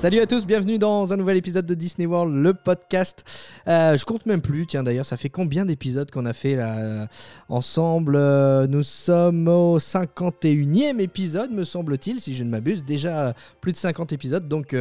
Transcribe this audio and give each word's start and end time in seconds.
Salut 0.00 0.20
à 0.20 0.26
tous, 0.26 0.46
bienvenue 0.46 0.78
dans 0.78 1.12
un 1.12 1.18
nouvel 1.18 1.36
épisode 1.36 1.66
de 1.66 1.74
Disney 1.74 2.06
World, 2.06 2.34
le 2.34 2.54
podcast. 2.54 3.22
Euh, 3.68 3.98
je 3.98 4.06
compte 4.06 4.24
même 4.24 4.40
plus, 4.40 4.66
tiens 4.66 4.82
d'ailleurs, 4.82 5.04
ça 5.04 5.18
fait 5.18 5.28
combien 5.28 5.66
d'épisodes 5.66 6.10
qu'on 6.10 6.24
a 6.24 6.32
fait 6.32 6.56
là 6.56 6.78
euh, 6.78 7.06
ensemble 7.50 8.16
Euh, 8.16 8.66
Nous 8.66 8.82
sommes 8.82 9.46
au 9.46 9.78
51e 9.78 11.00
épisode, 11.00 11.50
me 11.50 11.64
semble-t-il, 11.64 12.18
si 12.18 12.34
je 12.34 12.44
ne 12.44 12.48
m'abuse. 12.48 12.82
Déjà 12.82 13.34
plus 13.60 13.72
de 13.72 13.76
50 13.76 14.14
épisodes, 14.14 14.48
donc 14.48 14.74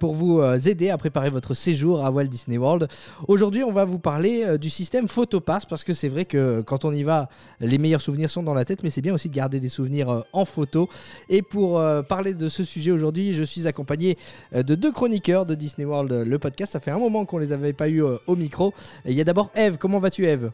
pour 0.00 0.14
vous 0.14 0.42
aider 0.66 0.88
à 0.88 0.96
préparer 0.96 1.28
votre 1.28 1.52
séjour 1.52 2.02
à 2.02 2.10
Walt 2.10 2.28
Disney 2.28 2.56
World. 2.56 2.88
Aujourd'hui, 3.28 3.62
on 3.62 3.72
va 3.72 3.84
vous 3.84 3.98
parler 3.98 4.56
du 4.56 4.70
système 4.70 5.06
Photopass, 5.06 5.66
parce 5.66 5.84
que 5.84 5.92
c'est 5.92 6.08
vrai 6.08 6.24
que 6.24 6.62
quand 6.62 6.86
on 6.86 6.92
y 6.92 7.02
va, 7.02 7.28
les 7.60 7.76
meilleurs 7.76 8.00
souvenirs 8.00 8.30
sont 8.30 8.42
dans 8.42 8.54
la 8.54 8.64
tête, 8.64 8.82
mais 8.82 8.88
c'est 8.88 9.02
bien 9.02 9.12
aussi 9.12 9.28
de 9.28 9.34
garder 9.34 9.60
des 9.60 9.68
souvenirs 9.68 10.24
en 10.32 10.46
photo. 10.46 10.88
Et 11.28 11.42
pour 11.42 11.78
parler 12.08 12.32
de 12.32 12.48
ce 12.48 12.64
sujet 12.64 12.90
aujourd'hui, 12.90 13.34
je 13.34 13.42
suis 13.42 13.66
accompagné 13.66 14.16
de 14.52 14.74
deux 14.74 14.92
chroniqueurs 14.92 15.46
de 15.46 15.54
Disney 15.54 15.84
World, 15.86 16.12
euh, 16.12 16.24
le 16.24 16.38
podcast. 16.38 16.72
Ça 16.72 16.80
fait 16.80 16.90
un 16.90 16.98
moment 16.98 17.24
qu'on 17.24 17.38
les 17.38 17.52
avait 17.52 17.72
pas 17.72 17.88
eu 17.88 18.02
euh, 18.02 18.16
au 18.26 18.36
micro. 18.36 18.72
Et 19.04 19.10
Il 19.10 19.16
y 19.16 19.20
a 19.20 19.24
d'abord 19.24 19.50
Eve. 19.54 19.78
Comment 19.78 19.98
vas-tu, 19.98 20.26
Eve? 20.26 20.50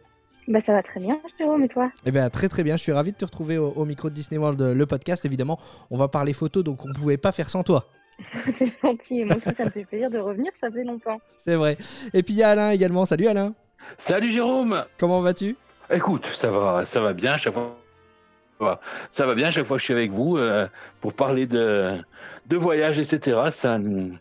Bah 0.48 0.60
ça 0.66 0.72
va 0.72 0.82
très 0.82 0.98
bien, 0.98 1.20
Jérôme, 1.38 1.62
et 1.62 1.68
toi? 1.68 1.90
Eh 2.04 2.10
bien, 2.10 2.28
très 2.28 2.48
très 2.48 2.64
bien. 2.64 2.76
Je 2.76 2.82
suis 2.82 2.92
ravi 2.92 3.12
de 3.12 3.16
te 3.16 3.24
retrouver 3.24 3.58
au, 3.58 3.68
au 3.70 3.84
micro 3.84 4.10
de 4.10 4.14
Disney 4.14 4.38
World, 4.38 4.60
euh, 4.60 4.74
le 4.74 4.86
podcast. 4.86 5.24
Évidemment, 5.24 5.58
on 5.90 5.96
va 5.96 6.08
parler 6.08 6.32
photo, 6.32 6.62
donc 6.62 6.84
on 6.84 6.88
ne 6.88 6.94
pouvait 6.94 7.16
pas 7.16 7.32
faire 7.32 7.48
sans 7.48 7.62
toi. 7.62 7.88
C'est 8.58 8.72
gentil, 8.82 9.20
et 9.20 9.24
moi 9.24 9.36
aussi 9.36 9.48
ça 9.56 9.64
me 9.64 9.70
fait 9.70 9.84
plaisir 9.84 10.10
de 10.10 10.18
revenir, 10.18 10.52
ça 10.60 10.70
fait 10.70 10.84
longtemps. 10.84 11.20
C'est 11.36 11.54
vrai. 11.54 11.78
Et 12.12 12.22
puis 12.22 12.34
il 12.34 12.38
y 12.38 12.42
a 12.42 12.50
Alain 12.50 12.70
également. 12.70 13.06
Salut 13.06 13.26
Alain. 13.26 13.54
Salut 13.98 14.30
Jérôme 14.30 14.84
Comment 14.98 15.20
vas-tu? 15.20 15.56
Écoute, 15.90 16.26
ça 16.34 16.50
va, 16.50 16.84
ça 16.84 17.00
va 17.00 17.12
bien 17.12 17.36
chaque 17.36 17.54
fois. 17.54 18.80
Ça 19.10 19.26
va 19.26 19.34
bien 19.34 19.50
chaque 19.50 19.64
fois 19.64 19.76
que 19.76 19.80
je 19.80 19.86
suis 19.86 19.94
avec 19.94 20.10
vous 20.12 20.36
euh, 20.36 20.68
pour 21.00 21.14
parler 21.14 21.46
de, 21.46 21.98
de 22.46 22.56
voyage, 22.56 22.98
etc. 22.98 23.38
Ça 23.50 23.78
nous... 23.78 24.16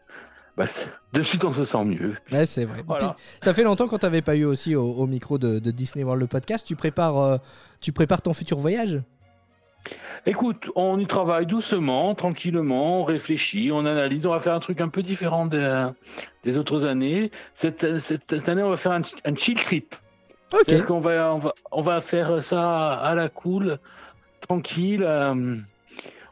bah, 0.58 0.66
de 1.14 1.22
suite, 1.23 1.44
on 1.44 1.53
se 1.53 1.66
sent 1.66 1.83
mieux. 1.86 2.14
Ouais, 2.31 2.45
c'est 2.45 2.66
vrai. 2.66 2.83
Voilà. 2.88 3.16
Puis, 3.17 3.25
ça 3.44 3.53
fait 3.53 3.63
longtemps 3.63 3.88
qu'on 3.88 3.97
t'avait 3.97 4.22
pas 4.22 4.36
eu 4.36 4.45
aussi 4.45 4.75
au, 4.75 4.83
au 4.83 5.08
micro 5.08 5.38
de, 5.38 5.59
de 5.59 5.72
Disney 5.72 6.03
World, 6.03 6.22
le 6.22 6.28
podcast. 6.28 6.66
Tu 6.66 6.75
prépares, 6.75 7.17
euh, 7.19 7.38
tu 7.81 7.91
prépares 7.91 8.22
ton 8.22 8.33
futur 8.33 8.58
voyage? 8.58 9.02
Écoute, 10.28 10.69
on 10.75 11.00
y 11.00 11.08
travaille 11.08 11.47
doucement, 11.47 12.13
tranquillement, 12.13 13.02
on 13.02 13.03
réfléchit, 13.03 13.72
on 13.73 13.86
analyse. 13.88 14.28
On 14.28 14.31
va 14.31 14.39
faire 14.39 14.53
un 14.53 14.59
truc 14.59 14.80
un 14.80 14.89
peu 14.89 15.02
différent 15.02 15.47
des, 15.47 15.88
des 16.44 16.58
autres 16.59 16.85
années. 16.85 17.31
Cette, 17.56 18.00
cette- 18.00 18.30
cette 18.30 18.47
année, 18.47 18.61
on 18.61 18.69
va 18.69 18.78
faire 18.78 18.91
un, 18.91 19.02
un 19.25 19.35
chill 19.35 19.56
trip. 19.56 19.95
Ok. 20.53 20.72
Va, 20.72 21.33
on 21.33 21.39
va, 21.39 21.53
on 21.72 21.81
va 21.81 22.02
faire 22.02 22.44
ça 22.44 22.91
à 22.94 23.16
la 23.16 23.30
cool, 23.30 23.80
tranquille. 24.41 25.02
euh, 25.03 25.56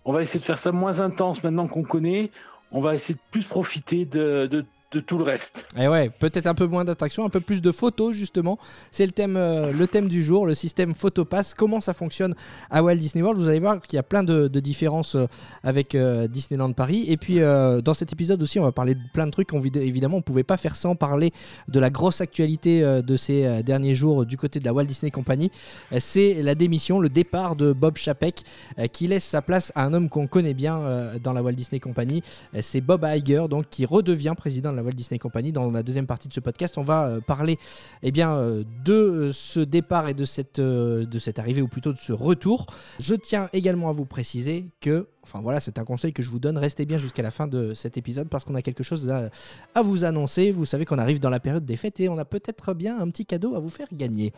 on 0.09 0.11
va 0.11 0.23
essayer 0.23 0.39
de 0.39 0.45
faire 0.45 0.57
ça 0.57 0.71
moins 0.71 1.02
intense 1.02 1.43
maintenant 1.43 1.67
qu'on 1.67 1.83
connaît. 1.83 2.31
On 2.71 2.81
va 2.81 2.95
essayer 2.95 3.13
de 3.13 3.19
plus 3.29 3.43
profiter 3.43 4.05
de, 4.05 4.65
de 4.91 4.99
tout 4.99 5.19
le 5.19 5.23
reste. 5.23 5.63
Et 5.77 5.87
ouais, 5.87 6.09
peut-être 6.09 6.47
un 6.47 6.55
peu 6.55 6.65
moins 6.65 6.83
d'attraction, 6.83 7.23
un 7.23 7.29
peu 7.29 7.41
plus 7.41 7.61
de 7.61 7.71
photos 7.71 8.15
justement. 8.15 8.57
C'est 8.89 9.05
le 9.05 9.11
thème, 9.11 9.37
euh, 9.37 9.71
le 9.71 9.85
thème 9.85 10.07
du 10.09 10.23
jour, 10.23 10.47
le 10.47 10.55
système 10.55 10.95
Photopass. 10.95 11.53
Comment 11.53 11.79
ça 11.79 11.93
fonctionne 11.93 12.33
à 12.71 12.81
Walt 12.81 12.95
Disney 12.95 13.21
World? 13.23 13.39
Vous 13.39 13.47
allez 13.47 13.59
voir 13.59 13.81
qu'il 13.81 13.97
y 13.97 13.99
a 13.99 14.03
plein 14.03 14.23
de, 14.23 14.47
différences 14.59 15.13
euh, 15.13 15.27
avec 15.63 15.93
euh, 15.93 16.27
Disneyland 16.27 16.73
Paris. 16.73 17.05
Et 17.07 17.17
puis 17.17 17.39
dans 17.39 17.93
cet 17.93 18.11
épisode 18.13 18.41
aussi, 18.41 18.59
on 18.59 18.63
va 18.63 18.71
parler 18.71 18.95
de 18.95 19.01
plein 19.13 19.27
de 19.27 19.31
trucs. 19.31 19.53
On, 19.53 19.59
vid- 19.59 19.77
évidemment, 19.77 20.17
on 20.17 20.21
pouvait 20.21 20.43
pas 20.43 20.57
faire 20.57 20.75
sans 20.75 20.95
parler 20.95 21.31
de 21.67 21.79
la 21.79 21.89
grosse 21.91 22.21
actualité 22.21 22.81
de 22.81 23.15
ces 23.15 23.64
derniers 23.64 23.95
jours 23.95 24.25
du 24.25 24.37
côté 24.37 24.59
de 24.59 24.65
la 24.65 24.73
Walt 24.73 24.85
Disney 24.85 25.11
Company. 25.11 25.52
C'est 25.99 26.41
la 26.41 26.55
démission, 26.55 26.99
le 26.99 27.09
départ 27.09 27.55
de 27.55 27.73
Bob 27.73 27.97
Chapek, 27.97 28.43
qui 28.91 29.08
laisse 29.08 29.23
sa 29.23 29.41
place 29.41 29.71
à 29.75 29.85
un 29.85 29.93
homme 29.93 30.09
qu'on 30.09 30.27
connaît 30.27 30.53
bien 30.53 31.14
dans 31.23 31.33
la 31.33 31.41
Walt 31.41 31.53
Disney 31.53 31.80
Company. 31.80 32.23
C'est 32.61 32.81
Bob 32.81 33.05
Iger, 33.08 33.45
donc 33.49 33.69
qui 33.69 33.85
redevient 33.85 34.33
président 34.35 34.71
de 34.71 34.78
la 34.79 34.85
Walt 34.85 34.93
Disney 34.93 35.19
Company. 35.19 35.51
Dans 35.51 35.69
la 35.71 35.83
deuxième 35.83 36.07
partie 36.07 36.27
de 36.27 36.33
ce 36.33 36.39
podcast, 36.39 36.77
on 36.77 36.83
va 36.83 37.07
euh, 37.07 37.21
parler 37.21 37.59
eh 38.01 38.11
bien, 38.11 38.35
euh, 38.35 38.63
de 38.85 38.93
euh, 38.93 39.33
ce 39.33 39.59
départ 39.59 40.07
et 40.07 40.13
de 40.13 40.25
cette, 40.25 40.59
de 40.59 41.19
cette 41.19 41.39
arrivée, 41.39 41.61
ou 41.61 41.67
plutôt 41.67 41.93
de 41.93 41.97
ce 41.99 42.13
retour. 42.13 42.65
Je 42.99 43.15
tiens 43.15 43.49
également 43.53 43.89
à 43.89 43.91
vous 43.91 44.05
préciser 44.05 44.69
que, 44.81 45.07
enfin 45.23 45.41
voilà, 45.41 45.59
c'est 45.59 45.77
un 45.77 45.83
conseil 45.83 46.13
que 46.13 46.23
je 46.23 46.29
vous 46.29 46.39
donne, 46.39 46.57
restez 46.57 46.85
bien 46.85 46.97
jusqu'à 46.97 47.21
la 47.21 47.31
fin 47.31 47.47
de 47.47 47.73
cet 47.73 47.97
épisode 47.97 48.29
parce 48.29 48.45
qu'on 48.45 48.55
a 48.55 48.61
quelque 48.61 48.83
chose 48.83 49.09
à, 49.09 49.81
vous 49.81 50.03
annoncer. 50.03 50.51
Vous 50.51 50.65
savez 50.65 50.85
qu'on 50.85 50.97
arrive 50.97 51.19
dans 51.19 51.29
la 51.29 51.39
période 51.39 51.65
des 51.65 51.77
fêtes 51.77 51.99
et 51.99 52.09
on 52.09 52.17
a 52.17 52.25
peut-être 52.25 52.73
bien 52.73 52.99
un 52.99 53.09
petit 53.09 53.25
cadeau 53.25 53.55
à 53.55 53.59
vous 53.59 53.69
faire 53.69 53.87
gagner. 53.91 54.33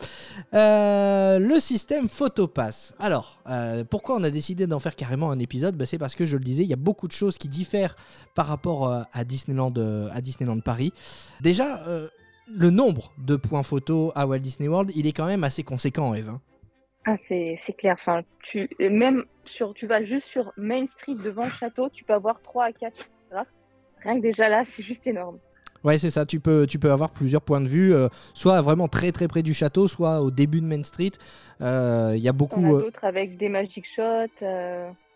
Le 0.52 1.58
système 1.58 2.08
Photopass. 2.08 2.94
Alors, 2.98 3.38
pourquoi 3.90 4.16
on 4.16 4.24
a 4.24 4.30
décidé 4.30 4.66
d'en 4.66 4.78
faire 4.78 4.96
carrément 4.96 5.30
un 5.30 5.38
épisode? 5.38 5.76
Bah, 5.76 5.86
C'est 5.86 5.98
parce 5.98 6.14
que 6.14 6.24
je 6.24 6.36
le 6.36 6.44
disais, 6.44 6.62
il 6.62 6.70
y 6.70 6.74
a 6.74 6.76
beaucoup 6.76 7.06
de 7.06 7.12
choses 7.12 7.38
qui 7.38 7.48
diffèrent 7.48 7.96
par 8.34 8.46
rapport 8.46 8.92
à 9.12 9.24
Disneyland, 9.24 9.72
à 10.12 10.20
Disneyland 10.20 10.31
Paris. 10.64 10.92
Déjà, 11.40 11.82
euh, 11.86 12.08
le 12.46 12.70
nombre 12.70 13.12
de 13.18 13.36
points 13.36 13.62
photo 13.62 14.12
à 14.14 14.26
Walt 14.26 14.38
Disney 14.38 14.68
World, 14.68 14.90
il 14.94 15.06
est 15.06 15.12
quand 15.12 15.26
même 15.26 15.44
assez 15.44 15.62
conséquent, 15.62 16.14
Eve. 16.14 16.28
hein. 16.30 16.40
Ah 17.04 17.16
c'est 17.28 17.58
c'est 17.66 17.72
clair, 17.72 17.96
enfin, 17.98 18.22
tu, 18.44 18.68
même 18.78 19.24
sur, 19.44 19.74
tu 19.74 19.86
vas 19.88 20.04
juste 20.04 20.26
sur 20.28 20.52
Main 20.56 20.86
Street 20.98 21.16
devant 21.24 21.44
le 21.44 21.50
château, 21.50 21.88
tu 21.88 22.04
peux 22.04 22.14
avoir 22.14 22.40
3 22.42 22.66
à 22.66 22.72
4 22.72 22.96
photographes. 22.96 23.48
Rien 24.04 24.16
que 24.18 24.22
déjà 24.22 24.48
là, 24.48 24.64
c'est 24.76 24.84
juste 24.84 25.04
énorme. 25.06 25.38
Ouais, 25.82 25.98
c'est 25.98 26.10
ça. 26.10 26.24
Tu 26.24 26.38
peux, 26.38 26.64
tu 26.64 26.78
peux 26.78 26.92
avoir 26.92 27.10
plusieurs 27.10 27.42
points 27.42 27.60
de 27.60 27.66
vue, 27.66 27.92
euh, 27.92 28.06
soit 28.34 28.60
vraiment 28.60 28.86
très 28.86 29.10
très 29.10 29.26
près 29.26 29.42
du 29.42 29.52
château, 29.52 29.88
soit 29.88 30.20
au 30.20 30.30
début 30.30 30.60
de 30.60 30.66
Main 30.66 30.84
Street. 30.84 31.10
Euh, 31.60 32.12
Il 32.14 32.22
y 32.22 32.28
a 32.28 32.32
beaucoup. 32.32 32.64
a 32.76 32.82
d'autres 32.82 33.04
avec 33.04 33.36
des 33.36 33.48
magic 33.48 33.84
shots. 33.84 34.46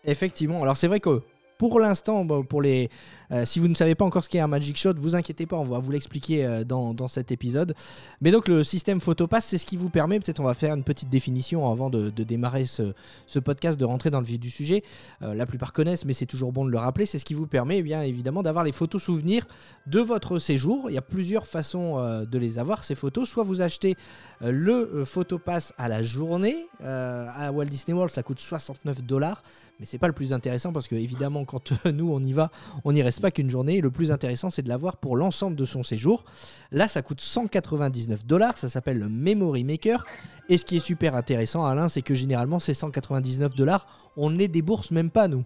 Effectivement. 0.03 0.61
Alors 0.61 0.75
c'est 0.75 0.87
vrai 0.89 0.99
que 0.99 1.21
pour 1.57 1.79
l'instant, 1.79 2.27
pour 2.43 2.61
les, 2.61 2.89
euh, 3.31 3.45
si 3.45 3.59
vous 3.59 3.67
ne 3.67 3.75
savez 3.75 3.95
pas 3.95 4.05
encore 4.05 4.23
ce 4.23 4.29
qu'est 4.29 4.39
un 4.39 4.47
Magic 4.47 4.77
Shot, 4.77 4.93
vous 4.99 5.15
inquiétez 5.15 5.45
pas, 5.45 5.57
on 5.57 5.63
va 5.63 5.79
vous 5.79 5.91
l'expliquer 5.91 6.45
euh, 6.45 6.63
dans, 6.63 6.93
dans 6.93 7.07
cet 7.07 7.31
épisode. 7.31 7.73
Mais 8.21 8.31
donc 8.31 8.47
le 8.47 8.63
système 8.63 9.01
Photopass, 9.01 9.45
c'est 9.45 9.57
ce 9.57 9.65
qui 9.65 9.77
vous 9.77 9.89
permet, 9.89 10.19
peut-être 10.19 10.39
on 10.39 10.45
va 10.45 10.53
faire 10.53 10.73
une 10.73 10.83
petite 10.83 11.09
définition 11.09 11.69
avant 11.69 11.89
de, 11.89 12.09
démarrer 12.09 12.65
ce, 12.65 12.93
ce 13.25 13.39
podcast, 13.39 13.79
de 13.79 13.85
rentrer 13.85 14.09
dans 14.09 14.19
le 14.19 14.25
vif 14.25 14.39
du 14.39 14.49
sujet. 14.49 14.83
Euh, 15.21 15.33
la 15.33 15.45
plupart 15.45 15.73
connaissent, 15.73 16.05
mais 16.05 16.13
c'est 16.13 16.25
toujours 16.25 16.51
bon 16.51 16.65
de 16.65 16.71
le 16.71 16.77
rappeler. 16.77 17.05
C'est 17.05 17.19
ce 17.19 17.25
qui 17.25 17.33
vous 17.33 17.47
permet, 17.47 17.77
eh 17.77 17.83
bien 17.83 18.01
évidemment, 18.01 18.43
d'avoir 18.43 18.63
les 18.63 18.71
photos 18.71 19.03
souvenirs 19.03 19.45
de 19.85 19.99
votre 19.99 20.39
séjour. 20.39 20.89
Il 20.89 20.93
y 20.93 20.97
a 20.97 21.01
plusieurs 21.01 21.45
façons 21.45 21.97
de 22.25 22.37
les 22.37 22.59
avoir 22.59 22.83
ces 22.83 22.95
photos. 22.95 23.29
Soit 23.29 23.43
vous 23.43 23.61
achetez 23.61 23.95
le 24.41 25.03
Photopass 25.05 25.73
à 25.77 25.87
la 25.87 26.01
journée. 26.01 26.67
À 26.79 27.51
Walt 27.51 27.65
Disney 27.65 27.95
World, 27.95 28.13
ça 28.13 28.23
coûte 28.23 28.39
69 28.39 29.03
dollars. 29.03 29.41
Mais 29.79 29.85
c'est 29.85 29.97
pas 29.97 30.07
le 30.07 30.13
plus 30.13 30.33
intéressant 30.33 30.73
parce 30.73 30.87
que 30.87 30.95
évidemment 30.95 31.45
quand 31.45 31.71
nous 31.85 32.11
on 32.11 32.21
y 32.21 32.33
va, 32.33 32.51
on 32.83 32.91
n'y 32.91 33.01
reste 33.01 33.16
pas 33.21 33.31
qu'une 33.31 33.49
journée. 33.49 33.81
Le 33.81 33.91
plus 33.91 34.11
intéressant 34.11 34.49
c'est 34.49 34.61
de 34.61 34.69
l'avoir 34.69 34.97
pour 34.97 35.15
l'ensemble 35.17 35.55
de 35.55 35.65
son 35.65 35.83
séjour. 35.83 36.23
Là 36.71 36.87
ça 36.87 37.01
coûte 37.01 37.21
199 37.21 38.25
dollars, 38.25 38.57
ça 38.57 38.69
s'appelle 38.69 38.99
le 38.99 39.09
Memory 39.09 39.63
Maker. 39.63 40.05
Et 40.49 40.57
ce 40.57 40.65
qui 40.65 40.77
est 40.77 40.79
super 40.79 41.15
intéressant 41.15 41.65
Alain, 41.65 41.89
c'est 41.89 42.01
que 42.01 42.13
généralement 42.13 42.59
ces 42.59 42.73
199 42.73 43.55
dollars, 43.55 43.87
on 44.15 44.29
ne 44.29 44.37
les 44.37 44.47
débourse 44.47 44.91
même 44.91 45.09
pas 45.09 45.27
nous. 45.27 45.43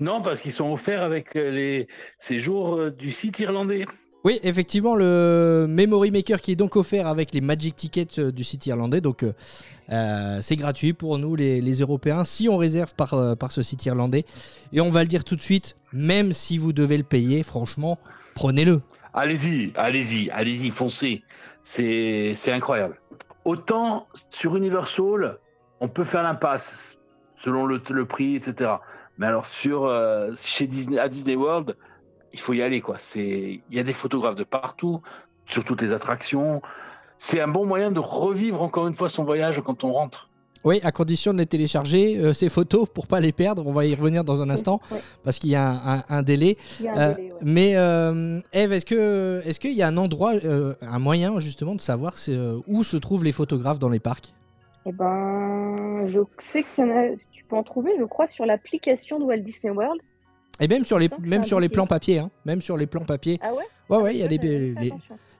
Non, 0.00 0.22
parce 0.22 0.40
qu'ils 0.40 0.52
sont 0.52 0.72
offerts 0.72 1.02
avec 1.02 1.36
euh, 1.36 1.50
les 1.50 1.88
séjours 2.18 2.76
euh, 2.76 2.90
du 2.90 3.12
site 3.12 3.38
irlandais. 3.38 3.86
Oui, 4.24 4.40
effectivement, 4.42 4.96
le 4.96 5.66
Memory 5.68 6.10
Maker 6.10 6.40
qui 6.40 6.52
est 6.52 6.56
donc 6.56 6.76
offert 6.76 7.06
avec 7.06 7.34
les 7.34 7.42
Magic 7.42 7.76
Tickets 7.76 8.18
euh, 8.18 8.32
du 8.32 8.42
site 8.42 8.64
irlandais. 8.64 9.02
Donc, 9.02 9.22
euh, 9.22 9.34
euh, 9.90 10.38
c'est 10.40 10.56
gratuit 10.56 10.94
pour 10.94 11.18
nous, 11.18 11.36
les, 11.36 11.60
Européens, 11.80 12.24
si 12.24 12.48
on 12.48 12.56
réserve 12.56 12.94
par, 12.94 13.10
ce 13.50 13.60
site 13.60 13.84
irlandais. 13.84 14.24
Et 14.72 14.80
on 14.80 14.88
va 14.88 15.02
le 15.02 15.08
dire 15.08 15.24
tout 15.24 15.36
de 15.36 15.42
suite, 15.42 15.76
même 15.92 16.32
si 16.32 16.56
vous 16.56 16.72
devez 16.72 16.96
le 16.96 17.04
payer, 17.04 17.42
franchement, 17.42 17.98
prenez-le. 18.34 18.80
Allez-y, 19.12 19.72
allez-y, 19.76 20.30
allez-y, 20.30 20.70
foncez. 20.70 21.22
C'est 21.62 22.34
incroyable. 22.50 22.98
Autant 23.44 24.06
sur 24.30 24.56
Universal, 24.56 25.38
on 25.80 25.88
peut 25.88 26.04
faire 26.04 26.22
l'impasse 26.22 26.96
selon 27.36 27.66
le, 27.66 28.06
prix, 28.06 28.36
etc. 28.36 28.70
Mais 29.18 29.26
alors 29.26 29.44
sur 29.44 29.92
chez 30.34 30.66
Disney, 30.66 30.98
à 30.98 31.10
Disney 31.10 31.36
World, 31.36 31.76
il 32.34 32.40
faut 32.40 32.52
y 32.52 32.60
aller 32.60 32.80
quoi. 32.82 32.96
C'est 32.98 33.62
il 33.70 33.74
y 33.74 33.78
a 33.78 33.82
des 33.82 33.94
photographes 33.94 34.34
de 34.36 34.44
partout, 34.44 35.00
sur 35.46 35.64
toutes 35.64 35.80
les 35.80 35.92
attractions. 35.92 36.60
C'est 37.16 37.40
un 37.40 37.48
bon 37.48 37.64
moyen 37.64 37.90
de 37.90 38.00
revivre 38.00 38.60
encore 38.60 38.86
une 38.88 38.94
fois 38.94 39.08
son 39.08 39.24
voyage 39.24 39.62
quand 39.64 39.84
on 39.84 39.92
rentre. 39.92 40.28
Oui, 40.64 40.80
à 40.82 40.92
condition 40.92 41.32
de 41.34 41.38
les 41.38 41.46
télécharger, 41.46 42.16
euh, 42.16 42.32
ces 42.32 42.48
photos, 42.48 42.88
pour 42.88 43.06
pas 43.06 43.20
les 43.20 43.32
perdre. 43.32 43.66
On 43.66 43.72
va 43.72 43.84
y 43.84 43.94
revenir 43.94 44.24
dans 44.24 44.40
un 44.40 44.48
instant, 44.48 44.80
Ouais, 44.90 44.98
parce 45.22 45.38
qu'il 45.38 45.50
y 45.50 45.54
a 45.54 45.68
un, 45.70 45.98
un- 45.98 46.04
un 46.08 46.22
délai. 46.22 46.56
il 46.80 46.86
y 46.86 46.88
a 46.88 46.92
un 46.94 46.96
Euh, 47.10 47.14
délai, 47.14 47.32
ouais. 47.32 47.38
Mais 47.42 47.76
euh, 47.76 48.40
Eve, 48.54 48.72
est-ce 48.72 48.86
que 48.86 49.42
est-ce 49.44 49.60
qu'il 49.60 49.72
y 49.74 49.82
a 49.82 49.88
un 49.88 49.96
endroit, 49.98 50.32
euh, 50.44 50.74
un 50.80 50.98
moyen 50.98 51.38
justement 51.38 51.74
de 51.74 51.82
savoir 51.82 52.14
euh, 52.30 52.58
où 52.66 52.82
se 52.82 52.96
trouvent 52.96 53.24
les 53.24 53.32
photographes 53.32 53.78
dans 53.78 53.90
les 53.90 54.00
parcs? 54.00 54.32
Eh 54.86 54.92
ben, 54.92 56.08
je 56.08 56.20
sais 56.52 56.62
qu'il 56.64 56.84
y 56.86 56.90
en 56.90 56.96
a. 56.96 57.08
Tu 57.10 57.18
tu 57.44 57.44
peux 57.50 57.56
en 57.56 57.62
trouver, 57.62 57.92
je 57.98 58.04
crois, 58.04 58.26
sur 58.28 58.46
l'application 58.46 59.18
de 59.18 59.24
Walt 59.24 59.38
Disney 59.38 59.70
World. 59.70 60.00
Et 60.60 60.68
même 60.68 60.84
sur 60.84 60.98
les, 60.98 61.08
même 61.20 61.44
sur 61.44 61.60
plans 61.68 61.86
papier, 61.86 62.18
hein. 62.18 62.30
même 62.44 62.62
sur 62.62 62.76
les 62.76 62.86
plans 62.86 63.04
papier. 63.04 63.38
Ah 63.42 63.52
ouais? 63.54 63.64
Ouais, 63.90 63.98
ouais, 63.98 64.14
il 64.14 64.20
y 64.20 64.22
a 64.22 64.28
Ça, 64.28 64.38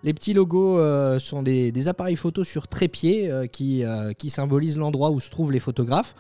les, 0.03 0.13
petits 0.13 0.35
logos 0.35 0.79
euh, 0.79 1.19
sont 1.19 1.43
des, 1.43 1.73
des 1.73 1.89
appareils 1.89 2.17
photo 2.17 2.45
sur 2.45 2.69
trépied 2.69 3.31
euh, 3.31 3.47
qui, 3.47 3.85
euh, 3.85 4.13
qui 4.13 4.29
symbolisent 4.29 4.77
l'endroit 4.77 5.11
où 5.11 5.21
se 5.21 5.31
trouvent 5.31 5.53
les 5.53 5.61
photographes. 5.61 6.15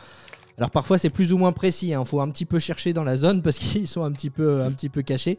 Alors 0.56 0.70
parfois 0.70 0.98
c'est 0.98 1.10
plus 1.10 1.32
ou 1.32 1.38
moins 1.38 1.50
précis, 1.52 1.88
il 1.98 2.04
faut 2.06 2.20
un 2.20 2.30
petit 2.30 2.44
peu 2.44 2.58
chercher 2.60 2.92
dans 2.92 3.02
la 3.04 3.16
zone 3.16 3.42
parce 3.42 3.58
qu'ils 3.60 3.88
sont 3.88 4.02
un 4.04 4.12
petit 4.12 4.30
peu, 4.30 4.62
un 4.62 4.70
petit 4.70 4.88
peu 4.88 5.02
cachés. 5.02 5.38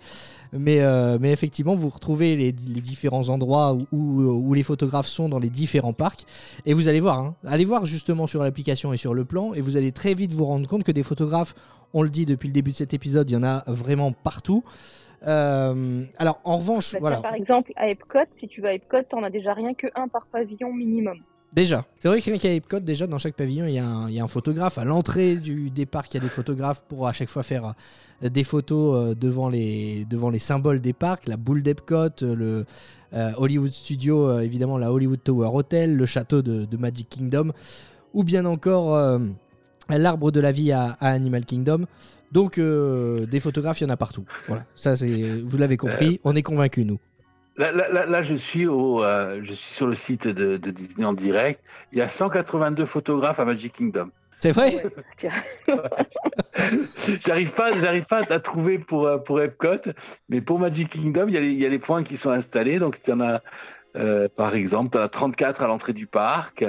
Mais, 0.54 0.82
euh, 0.82 1.18
mais 1.20 1.32
effectivement, 1.32 1.76
vous 1.76 1.90
retrouvez 1.90 2.36
les, 2.36 2.46
les 2.68 2.82
différents 2.82 3.30
endroits 3.30 3.74
où, 3.74 3.88
où- 3.92 4.50
où 4.50 4.54
les 4.54 4.64
photographes 4.64 5.08
sont 5.08 5.28
dans 5.30 5.40
les 5.40 5.50
différents 5.50 5.94
parcs. 5.94 6.26
Et 6.66 6.74
vous 6.74 6.88
allez 6.88 7.00
voir, 7.00 7.20
hein. 7.20 7.36
allez 7.46 7.66
voir 7.66 7.86
justement 7.86 8.28
sur 8.28 8.42
l'application 8.42 8.94
et 8.94 8.98
sur 8.98 9.14
le 9.14 9.26
plan, 9.26 9.54
et 9.54 9.62
vous 9.62 9.76
allez 9.78 9.92
très 9.92 10.14
vite 10.14 10.34
vous 10.34 10.46
rendre 10.46 10.68
compte 10.68 10.84
que 10.84 10.92
des 10.92 11.04
photographes, 11.04 11.56
on 11.94 12.02
le 12.04 12.10
dit 12.10 12.26
depuis 12.26 12.48
le 12.48 12.54
début 12.54 12.72
de 12.72 12.76
cet 12.78 12.94
épisode, 12.94 13.30
il 13.30 13.34
y 13.34 13.38
en 13.38 13.44
a 13.44 13.64
vraiment 13.68 14.12
partout. 14.12 14.64
Euh, 15.28 16.04
alors 16.18 16.40
en 16.44 16.58
revanche, 16.58 16.94
Bah, 16.94 17.00
voilà. 17.02 17.18
Par 17.22 17.34
exemple, 17.34 17.72
à 17.78 17.90
Epcot, 17.90 18.20
si 18.40 18.48
tu 18.48 18.62
vas 18.62 18.70
à 18.70 18.74
Epcot, 18.74 19.02
t'en 19.10 19.24
as 19.24 19.30
déjà 19.30 19.54
rien 19.54 19.74
que 19.74 19.88
un 19.96 20.08
par 20.08 20.26
pavillon 20.28 20.72
minimum. 20.74 21.18
Déjà, 21.56 21.86
c'est 22.00 22.10
vrai 22.10 22.20
que 22.20 22.26
rien 22.26 22.38
qu'à 22.38 22.54
Epcot, 22.54 22.82
déjà 22.82 23.08
dans 23.08 23.18
chaque 23.18 23.36
pavillon, 23.36 23.66
il 23.66 23.76
y 23.76 23.80
a 23.80 23.88
un, 23.88 24.10
il 24.10 24.16
y 24.16 24.20
a 24.20 24.24
un 24.26 24.28
photographe. 24.28 24.78
À 24.78 24.84
l'entrée 24.84 25.38
du 25.38 25.70
des 25.70 25.86
parcs, 25.86 26.14
il 26.14 26.16
y 26.16 26.20
a 26.20 26.20
des 26.20 26.28
photographes 26.30 26.84
pour 26.90 27.08
à 27.08 27.14
chaque 27.14 27.30
fois 27.30 27.44
faire 27.44 27.74
euh, 28.24 28.28
des 28.28 28.44
photos 28.44 28.96
euh, 28.96 29.16
devant 29.16 29.48
les, 29.48 30.04
devant 30.04 30.30
les 30.30 30.40
symboles 30.40 30.82
des 30.82 30.92
parcs. 30.92 31.28
La 31.28 31.38
boule 31.38 31.64
d'Epcot, 31.64 31.96
euh, 32.24 32.36
le 32.36 32.66
euh, 33.14 33.32
Hollywood 33.38 33.72
Studio, 33.72 34.28
euh, 34.28 34.42
évidemment 34.42 34.78
la 34.78 34.92
Hollywood 34.92 35.24
Tower 35.24 35.50
Hotel, 35.54 35.96
le 35.96 36.06
château 36.06 36.42
de, 36.42 36.66
de 36.66 36.78
Magic 36.78 37.08
Kingdom, 37.08 37.54
ou 38.14 38.26
bien 38.26 38.44
encore 38.44 38.94
euh, 38.94 39.20
l'arbre 39.88 40.32
de 40.32 40.42
la 40.42 40.52
vie 40.52 40.74
à, 40.74 40.98
à 41.00 41.12
Animal 41.12 41.46
Kingdom. 41.46 41.86
Donc 42.34 42.58
euh, 42.58 43.26
des 43.28 43.40
photographes, 43.40 43.80
il 43.80 43.86
y 43.86 43.88
en 43.88 43.92
a 43.92 43.98
partout. 43.98 44.26
Voilà, 44.50 44.66
ça 44.76 44.98
c'est, 44.98 45.42
vous 45.42 45.58
l'avez 45.58 45.78
compris, 45.78 46.20
on 46.26 46.36
est 46.36 46.44
convaincus 46.44 46.86
nous. 46.86 47.00
Là, 47.58 47.72
là, 47.72 47.88
là, 47.90 48.06
là, 48.06 48.22
je 48.22 48.36
suis 48.36 48.68
au, 48.68 49.04
euh, 49.04 49.40
je 49.42 49.54
suis 49.54 49.74
sur 49.74 49.88
le 49.88 49.96
site 49.96 50.28
de, 50.28 50.58
de 50.58 50.72
Disney 50.72 51.06
en 51.06 51.14
direct. 51.14 51.64
Il 51.94 52.00
y 52.00 52.02
a 52.02 52.08
182 52.08 52.84
photographes 52.86 53.40
à 53.40 53.46
Magic 53.46 53.74
Kingdom. 53.74 54.10
C'est 54.40 54.52
vrai? 54.52 54.84
J'arrive 57.26 57.52
pas, 57.54 57.78
j'arrive 57.80 58.06
pas 58.06 58.22
à 58.30 58.40
trouver 58.40 58.80
pour 58.80 59.08
euh, 59.08 59.18
pour 59.18 59.42
Epcot, 59.42 59.90
mais 60.30 60.42
pour 60.42 60.60
Magic 60.60 60.90
Kingdom, 60.90 61.28
il 61.28 61.34
y 61.34 61.38
a 61.38 61.42
les, 61.42 61.52
il 61.52 61.60
y 61.60 61.66
a 61.66 61.70
les 61.70 61.80
points 61.80 62.04
qui 62.04 62.18
sont 62.18 62.32
installés. 62.32 62.80
Donc 62.80 63.00
il 63.06 63.10
y 63.10 63.14
en 63.14 63.22
a, 63.22 63.42
euh, 63.96 64.28
par 64.36 64.56
exemple, 64.56 64.92
tu 64.92 64.98
en 64.98 65.02
as 65.02 65.10
34 65.10 65.62
à 65.62 65.68
l'entrée 65.68 65.94
du 65.94 66.08
parc. 66.08 66.66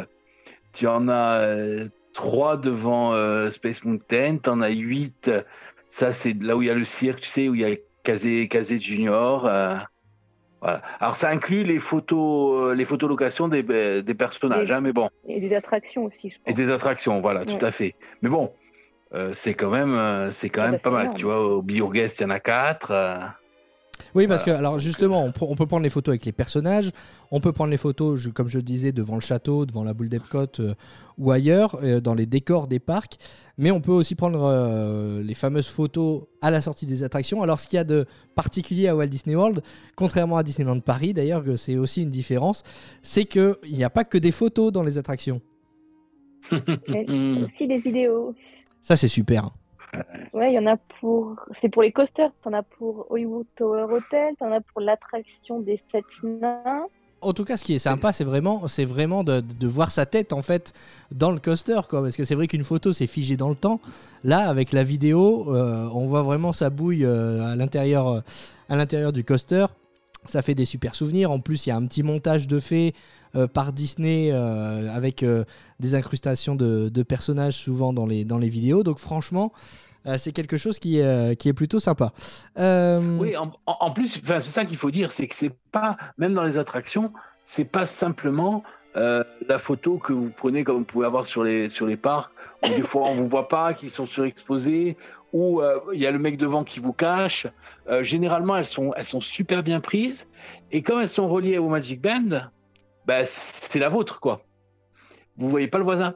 Tu 0.72 0.86
en 0.86 1.08
as 1.08 1.40
euh, 1.40 1.88
3 2.14 2.58
devant 2.58 3.14
euh, 3.14 3.50
Space 3.50 3.84
Mountain. 3.84 4.38
Tu 4.38 4.50
en 4.50 4.60
as 4.60 4.70
8. 4.70 5.30
Ça, 5.90 6.12
c'est 6.12 6.34
là 6.40 6.56
où 6.56 6.62
il 6.62 6.68
y 6.68 6.70
a 6.70 6.74
le 6.74 6.84
cirque, 6.84 7.20
tu 7.20 7.28
sais, 7.28 7.48
où 7.48 7.54
il 7.54 7.62
y 7.62 7.64
a 7.64 7.76
Kazé, 8.04 8.48
Kazé 8.48 8.78
Junior. 8.78 9.48
Voilà. 10.60 10.82
Alors 11.00 11.16
ça 11.16 11.28
inclut 11.30 11.62
les 11.64 11.78
photos, 11.78 12.70
euh, 12.70 12.74
les 12.74 12.84
photos 12.84 13.08
location 13.08 13.48
des, 13.48 13.64
euh, 13.68 14.02
des 14.02 14.14
personnages, 14.14 14.70
Et- 14.70 14.74
hein, 14.74 14.80
mais 14.80 14.92
bon. 14.92 15.08
Et 15.26 15.40
des 15.40 15.54
attractions 15.54 16.04
aussi, 16.04 16.30
je 16.30 16.36
Et 16.36 16.38
pense. 16.46 16.54
des 16.54 16.70
attractions, 16.70 17.20
voilà, 17.20 17.40
Ouais. 17.40 17.46
tout 17.46 17.64
à 17.64 17.70
fait. 17.70 17.94
Mais 18.22 18.28
bon, 18.28 18.52
euh, 19.14 19.32
c'est 19.34 19.54
quand 19.54 19.70
même, 19.70 19.94
euh, 19.94 20.30
c'est 20.30 20.48
quand 20.48 20.62
Ah 20.62 20.66
même 20.66 20.72
bah, 20.74 20.80
pas 20.82 20.90
mal. 20.90 21.02
énorme. 21.04 21.18
Tu 21.18 21.24
vois, 21.24 21.46
au 21.46 21.62
Bioguest, 21.62 22.20
il 22.20 22.22
y 22.24 22.26
en 22.26 22.30
a 22.30 22.40
quatre. 22.40 22.92
Oui, 24.14 24.26
parce 24.26 24.42
que 24.44 24.50
alors 24.50 24.78
justement, 24.78 25.24
on, 25.24 25.30
pr- 25.30 25.46
on 25.48 25.54
peut 25.54 25.66
prendre 25.66 25.82
les 25.82 25.90
photos 25.90 26.12
avec 26.12 26.24
les 26.24 26.32
personnages, 26.32 26.90
on 27.30 27.40
peut 27.40 27.52
prendre 27.52 27.70
les 27.70 27.76
photos, 27.76 28.18
je- 28.20 28.30
comme 28.30 28.48
je 28.48 28.58
le 28.58 28.62
disais, 28.62 28.92
devant 28.92 29.14
le 29.14 29.20
château, 29.20 29.66
devant 29.66 29.84
la 29.84 29.94
boule 29.94 30.08
d'Epcot 30.08 30.46
euh, 30.60 30.74
ou 31.18 31.30
ailleurs, 31.30 31.78
euh, 31.82 32.00
dans 32.00 32.14
les 32.14 32.26
décors 32.26 32.66
des 32.68 32.78
parcs, 32.78 33.16
mais 33.58 33.70
on 33.70 33.80
peut 33.80 33.92
aussi 33.92 34.14
prendre 34.14 34.42
euh, 34.42 35.22
les 35.22 35.34
fameuses 35.34 35.68
photos 35.68 36.22
à 36.42 36.50
la 36.50 36.60
sortie 36.60 36.86
des 36.86 37.04
attractions. 37.04 37.42
Alors, 37.42 37.58
ce 37.60 37.68
qu'il 37.68 37.76
y 37.76 37.80
a 37.80 37.84
de 37.84 38.04
particulier 38.34 38.88
à 38.88 38.96
Walt 38.96 39.06
Disney 39.06 39.34
World, 39.36 39.62
contrairement 39.96 40.36
à 40.36 40.42
Disneyland 40.42 40.80
Paris, 40.80 41.14
d'ailleurs, 41.14 41.42
que 41.42 41.56
c'est 41.56 41.76
aussi 41.76 42.02
une 42.02 42.10
différence, 42.10 42.62
c'est 43.02 43.24
qu'il 43.24 43.56
n'y 43.72 43.84
a 43.84 43.90
pas 43.90 44.04
que 44.04 44.18
des 44.18 44.32
photos 44.32 44.72
dans 44.72 44.82
les 44.82 44.98
attractions. 44.98 45.40
Mais 46.88 47.06
aussi 47.44 47.66
des 47.66 47.78
vidéos. 47.78 48.34
Ça, 48.82 48.96
c'est 48.96 49.08
super. 49.08 49.50
Ouais, 50.36 50.52
il 50.52 50.54
y 50.54 50.58
en 50.58 50.66
a 50.66 50.76
pour. 50.76 51.34
C'est 51.62 51.70
pour 51.70 51.80
les 51.80 51.92
coasters. 51.92 52.30
T'en 52.44 52.52
as 52.52 52.62
pour 52.62 53.06
Hollywood 53.08 53.46
Tower 53.56 53.86
Hotel. 53.90 54.34
T'en 54.38 54.52
as 54.52 54.60
pour 54.60 54.82
l'attraction 54.82 55.60
des 55.60 55.80
sept 55.90 56.04
nains. 56.22 56.84
En 57.22 57.32
tout 57.32 57.44
cas, 57.46 57.56
ce 57.56 57.64
qui 57.64 57.72
est 57.72 57.78
sympa, 57.78 58.12
c'est 58.12 58.22
vraiment, 58.24 58.68
c'est 58.68 58.84
vraiment 58.84 59.24
de, 59.24 59.40
de 59.40 59.66
voir 59.66 59.90
sa 59.90 60.04
tête 60.04 60.34
en 60.34 60.42
fait 60.42 60.74
dans 61.10 61.30
le 61.30 61.40
coaster, 61.40 61.80
quoi. 61.88 62.02
Parce 62.02 62.16
que 62.16 62.24
c'est 62.24 62.34
vrai 62.34 62.48
qu'une 62.48 62.64
photo, 62.64 62.92
c'est 62.92 63.06
figé 63.06 63.38
dans 63.38 63.48
le 63.48 63.54
temps. 63.54 63.80
Là, 64.24 64.46
avec 64.46 64.72
la 64.72 64.84
vidéo, 64.84 65.54
euh, 65.54 65.88
on 65.94 66.06
voit 66.06 66.22
vraiment 66.22 66.52
sa 66.52 66.68
bouille 66.68 67.06
euh, 67.06 67.42
à 67.42 67.56
l'intérieur, 67.56 68.06
euh, 68.06 68.20
à 68.68 68.76
l'intérieur 68.76 69.14
du 69.14 69.24
coaster. 69.24 69.64
Ça 70.26 70.42
fait 70.42 70.54
des 70.54 70.66
super 70.66 70.94
souvenirs. 70.94 71.30
En 71.30 71.40
plus, 71.40 71.64
il 71.64 71.70
y 71.70 71.72
a 71.72 71.76
un 71.76 71.86
petit 71.86 72.02
montage 72.02 72.46
de 72.46 72.60
fait 72.60 72.92
par 73.52 73.72
Disney 73.72 74.32
avec 74.32 75.24
des 75.78 75.94
incrustations 75.94 76.56
de, 76.56 76.88
de 76.88 77.02
personnages 77.04 77.54
souvent 77.54 77.92
dans 77.92 78.06
les, 78.06 78.24
dans 78.24 78.38
les 78.38 78.48
vidéos. 78.48 78.82
Donc, 78.82 78.98
franchement, 78.98 79.52
c'est 80.18 80.32
quelque 80.32 80.56
chose 80.56 80.78
qui, 80.78 81.00
euh, 81.00 81.34
qui 81.34 81.48
est 81.48 81.52
plutôt 81.52 81.80
sympa. 81.80 82.12
Euh, 82.58 83.18
Oui, 83.18 83.34
en, 83.36 83.90
plus, 83.90 84.20
c'est 84.22 84.40
ça 84.40 84.64
qu'il 84.64 84.76
faut 84.76 84.90
dire, 84.90 85.12
c'est 85.12 85.26
que 85.26 85.34
c'est 85.34 85.52
pas, 85.72 85.96
même 86.18 86.32
dans 86.32 86.44
les 86.44 86.58
attractions, 86.58 87.12
c'est 87.44 87.64
pas 87.64 87.86
simplement 87.86 88.62
euh, 88.96 89.24
la 89.48 89.58
photo 89.58 89.98
que 89.98 90.12
vous 90.12 90.30
prenez 90.30 90.64
comme 90.64 90.78
vous 90.78 90.84
pouvez 90.84 91.06
avoir 91.06 91.26
sur 91.26 91.44
les, 91.44 91.68
sur 91.68 91.86
les 91.86 91.96
parcs, 91.96 92.32
où 92.62 92.68
des 92.68 92.82
fois 92.82 93.02
on 93.08 93.14
vous 93.14 93.28
voit 93.28 93.48
pas, 93.48 93.74
qui 93.74 93.90
sont 93.90 94.06
surexposés, 94.06 94.96
euh, 95.34 95.80
il 95.92 96.00
y 96.00 96.06
a 96.06 96.10
le 96.10 96.18
mec 96.18 96.36
devant 96.36 96.64
qui 96.64 96.80
vous 96.80 96.92
cache. 96.92 97.46
Euh, 97.88 98.02
généralement, 98.02 98.56
elles 98.56 98.64
sont, 98.64 98.92
elles 98.96 99.04
sont 99.04 99.20
super 99.20 99.62
bien 99.62 99.80
prises, 99.80 100.28
et 100.72 100.82
comme 100.82 101.00
elles 101.00 101.08
sont 101.08 101.28
reliées 101.28 101.58
au 101.58 101.68
Magic 101.68 102.00
Band, 102.00 102.48
bah, 103.06 103.24
c'est 103.24 103.78
la 103.78 103.88
vôtre, 103.88 104.20
quoi. 104.20 104.42
Vous 105.36 105.50
voyez 105.50 105.68
pas 105.68 105.78
le 105.78 105.84
voisin. 105.84 106.14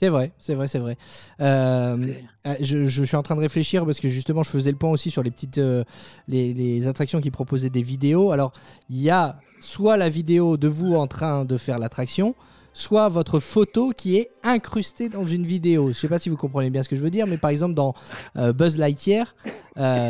C'est 0.00 0.08
vrai, 0.08 0.32
c'est 0.38 0.54
vrai, 0.54 0.66
c'est 0.66 0.78
vrai. 0.78 0.96
Euh, 1.42 2.14
euh, 2.46 2.54
je, 2.62 2.86
je 2.86 3.04
suis 3.04 3.16
en 3.16 3.22
train 3.22 3.36
de 3.36 3.40
réfléchir 3.40 3.84
parce 3.84 4.00
que 4.00 4.08
justement, 4.08 4.42
je 4.42 4.48
faisais 4.48 4.70
le 4.70 4.78
point 4.78 4.90
aussi 4.90 5.10
sur 5.10 5.22
les 5.22 5.30
petites, 5.30 5.58
euh, 5.58 5.84
les, 6.26 6.54
les 6.54 6.88
attractions 6.88 7.20
qui 7.20 7.30
proposaient 7.30 7.68
des 7.68 7.82
vidéos. 7.82 8.32
Alors, 8.32 8.54
il 8.88 8.98
y 8.98 9.10
a 9.10 9.38
soit 9.60 9.98
la 9.98 10.08
vidéo 10.08 10.56
de 10.56 10.68
vous 10.68 10.94
en 10.94 11.06
train 11.06 11.44
de 11.44 11.58
faire 11.58 11.78
l'attraction, 11.78 12.34
soit 12.72 13.10
votre 13.10 13.40
photo 13.40 13.92
qui 13.94 14.16
est 14.16 14.30
incrustée 14.42 15.10
dans 15.10 15.26
une 15.26 15.44
vidéo. 15.44 15.88
Je 15.88 15.98
sais 15.98 16.08
pas 16.08 16.18
si 16.18 16.30
vous 16.30 16.36
comprenez 16.38 16.70
bien 16.70 16.82
ce 16.82 16.88
que 16.88 16.96
je 16.96 17.02
veux 17.02 17.10
dire, 17.10 17.26
mais 17.26 17.36
par 17.36 17.50
exemple 17.50 17.74
dans 17.74 17.92
euh, 18.38 18.54
Buzz 18.54 18.78
Lightyear, 18.78 19.34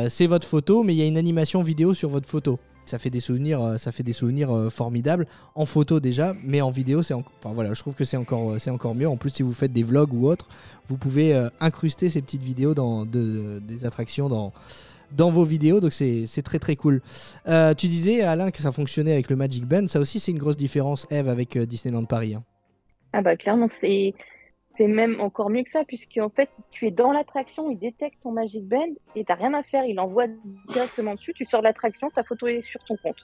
c'est 0.08 0.28
votre 0.28 0.46
photo, 0.46 0.84
mais 0.84 0.94
il 0.94 0.98
y 0.98 1.02
a 1.02 1.06
une 1.06 1.18
animation 1.18 1.64
vidéo 1.64 1.94
sur 1.94 2.10
votre 2.10 2.28
photo. 2.28 2.60
Ça 2.90 2.98
fait 2.98 3.10
des 3.10 3.20
souvenirs, 3.20 3.62
euh, 3.62 3.78
ça 3.78 3.92
fait 3.92 4.02
des 4.02 4.12
souvenirs 4.12 4.50
euh, 4.54 4.68
formidables 4.68 5.26
en 5.54 5.64
photo 5.64 6.00
déjà, 6.00 6.34
mais 6.44 6.60
en 6.60 6.70
vidéo 6.70 7.02
c'est, 7.04 7.14
en- 7.14 7.22
enfin 7.42 7.54
voilà, 7.54 7.72
je 7.72 7.80
trouve 7.80 7.94
que 7.94 8.04
c'est 8.04 8.16
encore, 8.16 8.50
euh, 8.50 8.58
c'est 8.58 8.70
encore 8.70 8.94
mieux. 8.96 9.06
En 9.08 9.16
plus, 9.16 9.30
si 9.30 9.42
vous 9.44 9.52
faites 9.52 9.72
des 9.72 9.84
vlogs 9.84 10.12
ou 10.12 10.26
autre, 10.26 10.48
vous 10.88 10.96
pouvez 10.96 11.48
incruster 11.60 12.08
ces 12.08 12.20
petites 12.20 12.42
vidéos 12.42 12.74
dans 12.74 13.06
de- 13.06 13.60
des 13.66 13.84
attractions 13.84 14.28
dans 14.28 14.52
dans 15.12 15.30
vos 15.30 15.42
vidéos, 15.44 15.80
donc 15.80 15.92
c'est 15.92 16.42
très 16.44 16.58
très 16.60 16.76
cool. 16.76 17.00
Tu 17.78 17.86
disais 17.88 18.22
Alain 18.22 18.50
que 18.52 18.60
ça 18.62 18.70
fonctionnait 18.72 19.12
avec 19.12 19.28
le 19.30 19.36
Magic 19.36 19.64
Band, 19.66 19.86
ça 19.88 19.98
aussi 20.00 20.18
c'est 20.20 20.30
une 20.32 20.38
grosse 20.38 20.56
différence, 20.56 21.06
Eve, 21.10 21.28
avec 21.28 21.56
Disneyland 21.58 22.04
Paris. 22.04 22.34
hein. 22.34 22.42
Ah 23.12 23.20
bah 23.22 23.36
clairement, 23.36 23.68
c'est 23.80 24.14
c'est 24.80 24.86
même 24.86 25.20
encore 25.20 25.50
mieux 25.50 25.62
que 25.62 25.70
ça, 25.70 25.84
puisqu'en 25.84 26.30
fait, 26.30 26.48
tu 26.70 26.86
es 26.86 26.90
dans 26.90 27.12
l'attraction, 27.12 27.70
il 27.70 27.78
détecte 27.78 28.16
ton 28.22 28.32
Magic 28.32 28.66
Band 28.66 28.88
et 29.14 29.26
t'as 29.26 29.34
rien 29.34 29.52
à 29.52 29.62
faire, 29.62 29.84
il 29.84 30.00
envoie 30.00 30.24
directement 30.70 31.16
dessus, 31.16 31.34
tu 31.34 31.44
sors 31.44 31.60
de 31.60 31.66
l'attraction, 31.66 32.08
ta 32.08 32.24
photo 32.24 32.46
est 32.46 32.62
sur 32.62 32.82
ton 32.84 32.96
compte. 32.96 33.18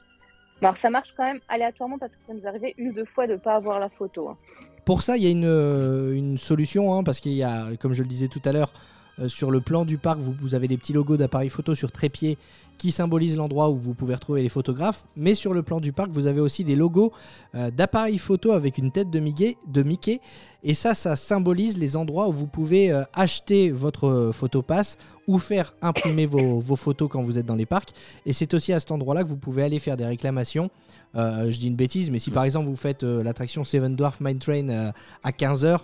Alors 0.60 0.76
ça 0.76 0.90
marche 0.90 1.14
quand 1.16 1.24
même 1.24 1.40
aléatoirement 1.48 1.96
parce 1.98 2.12
que 2.12 2.18
ça 2.26 2.34
nous 2.34 2.64
est 2.64 2.74
une 2.76 2.92
deux 2.92 3.06
fois 3.06 3.26
de 3.26 3.36
pas 3.36 3.54
avoir 3.54 3.80
la 3.80 3.88
photo. 3.88 4.28
hein. 4.28 4.36
Pour 4.84 5.02
ça, 5.02 5.16
il 5.16 5.22
y 5.22 5.26
a 5.26 5.30
une, 5.30 5.46
euh, 5.46 6.36
solution, 6.36 6.92
hein, 6.92 7.02
parce 7.02 7.20
qu'il 7.20 7.32
y 7.32 7.42
a, 7.42 7.74
comme 7.80 7.94
je 7.94 8.02
le 8.02 8.08
disais 8.08 8.28
tout 8.28 8.42
à 8.44 8.52
l'heure, 8.52 8.74
sur 9.28 9.50
le 9.50 9.60
plan 9.60 9.84
du 9.84 9.98
parc, 9.98 10.18
vous, 10.18 10.34
vous 10.40 10.54
avez 10.54 10.68
des 10.68 10.76
petits 10.76 10.92
logos 10.92 11.16
d'appareils 11.16 11.48
photo 11.48 11.74
sur 11.74 11.90
trépied 11.90 12.38
qui 12.76 12.92
symbolisent 12.92 13.36
l'endroit 13.36 13.70
où 13.70 13.76
vous 13.76 13.94
pouvez 13.94 14.14
retrouver 14.14 14.42
les 14.42 14.48
photographes. 14.48 15.04
Mais 15.16 15.34
sur 15.34 15.54
le 15.54 15.62
plan 15.62 15.80
du 15.80 15.92
parc, 15.92 16.10
vous 16.10 16.26
avez 16.26 16.40
aussi 16.40 16.64
des 16.64 16.76
logos 16.76 17.12
euh, 17.54 17.70
d'appareils 17.70 18.18
photo 18.18 18.52
avec 18.52 18.78
une 18.78 18.90
tête 18.90 19.10
de 19.10 19.18
Mickey, 19.18 19.56
de 19.66 19.82
Mickey. 19.82 20.20
Et 20.62 20.74
ça, 20.74 20.94
ça 20.94 21.16
symbolise 21.16 21.78
les 21.78 21.96
endroits 21.96 22.28
où 22.28 22.32
vous 22.32 22.46
pouvez 22.46 22.92
euh, 22.92 23.02
acheter 23.12 23.70
votre 23.70 24.08
euh, 24.08 24.32
photopass 24.32 24.98
ou 25.26 25.38
faire 25.38 25.74
imprimer 25.82 26.26
vos, 26.26 26.58
vos 26.58 26.76
photos 26.76 27.08
quand 27.10 27.22
vous 27.22 27.38
êtes 27.38 27.46
dans 27.46 27.54
les 27.54 27.66
parcs. 27.66 27.90
Et 28.26 28.32
c'est 28.32 28.52
aussi 28.54 28.72
à 28.72 28.80
cet 28.80 28.90
endroit-là 28.90 29.24
que 29.24 29.28
vous 29.28 29.36
pouvez 29.36 29.62
aller 29.62 29.78
faire 29.78 29.96
des 29.96 30.06
réclamations. 30.06 30.70
Euh, 31.16 31.50
je 31.50 31.58
dis 31.58 31.68
une 31.68 31.76
bêtise, 31.76 32.10
mais 32.10 32.18
si 32.18 32.30
par 32.30 32.44
exemple 32.44 32.68
vous 32.68 32.76
faites 32.76 33.02
euh, 33.02 33.22
l'attraction 33.22 33.64
Seven 33.64 33.96
Dwarf 33.96 34.20
Mine 34.20 34.38
Train 34.38 34.68
euh, 34.68 34.92
à 35.22 35.30
15h 35.30 35.80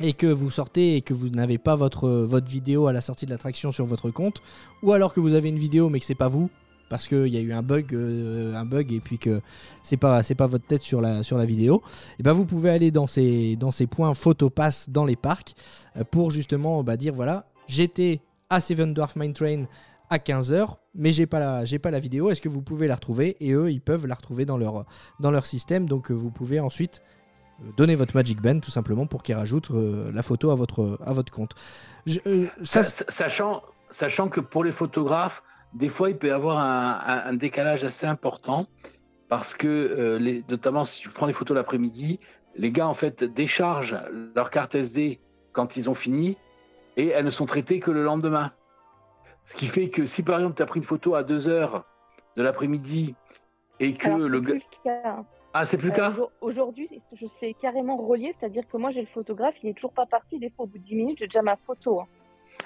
et 0.00 0.12
que 0.12 0.26
vous 0.26 0.50
sortez 0.50 0.96
et 0.96 1.02
que 1.02 1.14
vous 1.14 1.28
n'avez 1.28 1.58
pas 1.58 1.76
votre, 1.76 2.08
votre 2.08 2.48
vidéo 2.48 2.86
à 2.86 2.92
la 2.92 3.00
sortie 3.00 3.26
de 3.26 3.30
l'attraction 3.30 3.72
sur 3.72 3.86
votre 3.86 4.10
compte, 4.10 4.42
ou 4.82 4.92
alors 4.92 5.12
que 5.12 5.20
vous 5.20 5.34
avez 5.34 5.48
une 5.48 5.58
vidéo 5.58 5.88
mais 5.88 6.00
que 6.00 6.06
c'est 6.06 6.14
pas 6.14 6.28
vous, 6.28 6.50
parce 6.88 7.06
qu'il 7.06 7.28
y 7.28 7.36
a 7.36 7.40
eu 7.40 7.52
un 7.52 7.62
bug, 7.62 7.94
euh, 7.94 8.54
un 8.54 8.64
bug 8.64 8.92
et 8.92 9.00
puis 9.00 9.18
que 9.18 9.40
c'est 9.82 9.96
pas 9.96 10.22
pas 10.22 10.46
votre 10.46 10.66
tête 10.66 10.82
sur 10.82 11.00
la 11.00 11.22
sur 11.22 11.38
la 11.38 11.44
vidéo, 11.44 11.82
et 12.18 12.22
ben 12.22 12.32
vous 12.32 12.44
pouvez 12.44 12.70
aller 12.70 12.90
dans 12.90 13.06
ces 13.06 13.56
dans 13.56 13.72
ces 13.72 13.86
points 13.86 14.14
photopass 14.14 14.90
dans 14.90 15.04
les 15.04 15.16
parcs 15.16 15.54
euh, 15.96 16.04
pour 16.10 16.30
justement 16.30 16.82
bah, 16.82 16.96
dire 16.96 17.14
voilà 17.14 17.46
j'étais 17.68 18.20
à 18.50 18.60
Seven 18.60 18.92
Dwarf 18.92 19.16
Mine 19.16 19.32
Train 19.32 19.64
à 20.10 20.18
15h, 20.18 20.76
mais 20.96 21.12
j'ai 21.12 21.26
pas 21.26 21.64
pas 21.82 21.90
la 21.90 22.00
vidéo. 22.00 22.30
Est-ce 22.30 22.40
que 22.40 22.48
vous 22.48 22.62
pouvez 22.62 22.88
la 22.88 22.96
retrouver? 22.96 23.36
Et 23.40 23.52
eux, 23.52 23.70
ils 23.70 23.80
peuvent 23.80 24.06
la 24.06 24.16
retrouver 24.16 24.44
dans 24.44 24.58
leur 24.58 24.84
dans 25.20 25.30
leur 25.30 25.46
système. 25.46 25.88
Donc 25.88 26.10
euh, 26.10 26.14
vous 26.14 26.32
pouvez 26.32 26.58
ensuite 26.58 27.00
euh, 27.00 27.19
donner 27.76 27.94
votre 27.94 28.14
Magic 28.16 28.40
Band 28.40 28.60
tout 28.60 28.70
simplement 28.70 29.06
pour 29.06 29.22
qu'ils 29.22 29.34
rajoutent 29.34 29.70
euh, 29.70 30.10
la 30.12 30.22
photo 30.22 30.50
à 30.50 30.54
votre 30.54 30.98
à 31.04 31.12
votre 31.12 31.30
compte. 31.32 31.54
Je- 32.06 32.20
euh, 32.26 32.46
ça, 32.62 32.84
Sachant, 32.84 33.62
sachant 33.90 34.28
que 34.28 34.40
pour 34.40 34.64
les 34.64 34.72
photographes, 34.72 35.42
des 35.74 35.88
fois, 35.88 36.10
il 36.10 36.16
peut 36.18 36.28
y 36.28 36.30
avoir 36.30 36.58
un, 36.58 37.00
un- 37.06 37.30
un 37.30 37.34
décalage 37.34 37.84
assez 37.84 38.06
important 38.06 38.66
parce 39.28 39.54
que, 39.54 39.68
euh, 39.68 40.18
les, 40.18 40.44
notamment 40.48 40.84
si 40.84 41.00
tu 41.00 41.08
prends 41.08 41.26
les 41.26 41.32
photos 41.32 41.54
l'après-midi, 41.54 42.18
les 42.56 42.72
gars 42.72 42.88
en 42.88 42.94
fait 42.94 43.22
déchargent 43.22 43.96
leur 44.34 44.50
carte 44.50 44.74
SD 44.74 45.20
quand 45.52 45.76
ils 45.76 45.88
ont 45.88 45.94
fini 45.94 46.36
et 46.96 47.08
elles 47.08 47.24
ne 47.24 47.30
sont 47.30 47.46
traitées 47.46 47.78
que 47.78 47.90
le 47.92 48.02
lendemain. 48.02 48.50
Ce 49.44 49.54
qui 49.54 49.66
fait 49.66 49.88
que 49.88 50.06
si 50.06 50.22
par 50.22 50.38
exemple 50.38 50.56
tu 50.56 50.62
as 50.62 50.66
pris 50.66 50.80
une 50.80 50.84
photo 50.84 51.14
à 51.14 51.22
2 51.22 51.48
heures 51.48 51.84
de 52.36 52.42
l'après-midi 52.42 53.14
et 53.78 53.94
que 53.94 54.06
Alors, 54.08 54.18
le 54.28 54.40
gars. 54.40 54.54
Ah, 55.52 55.66
c'est 55.66 55.76
plus 55.76 55.90
Euh, 55.90 55.92
cas 55.92 56.10
aujourd- 56.10 56.30
Aujourd'hui, 56.40 56.88
je 57.12 57.26
sais 57.40 57.54
carrément 57.60 57.96
relié, 57.96 58.34
c'est-à-dire 58.38 58.62
que 58.70 58.76
moi 58.76 58.90
j'ai 58.92 59.00
le 59.00 59.08
photographe, 59.08 59.54
il 59.62 59.70
est 59.70 59.74
toujours 59.74 59.92
pas 59.92 60.06
parti. 60.06 60.38
Des 60.38 60.50
fois, 60.50 60.64
au 60.64 60.68
bout 60.68 60.78
de 60.78 60.84
10 60.84 60.94
minutes, 60.94 61.18
j'ai 61.18 61.26
déjà 61.26 61.42
ma 61.42 61.56
photo. 61.66 62.00
hein. 62.00 62.06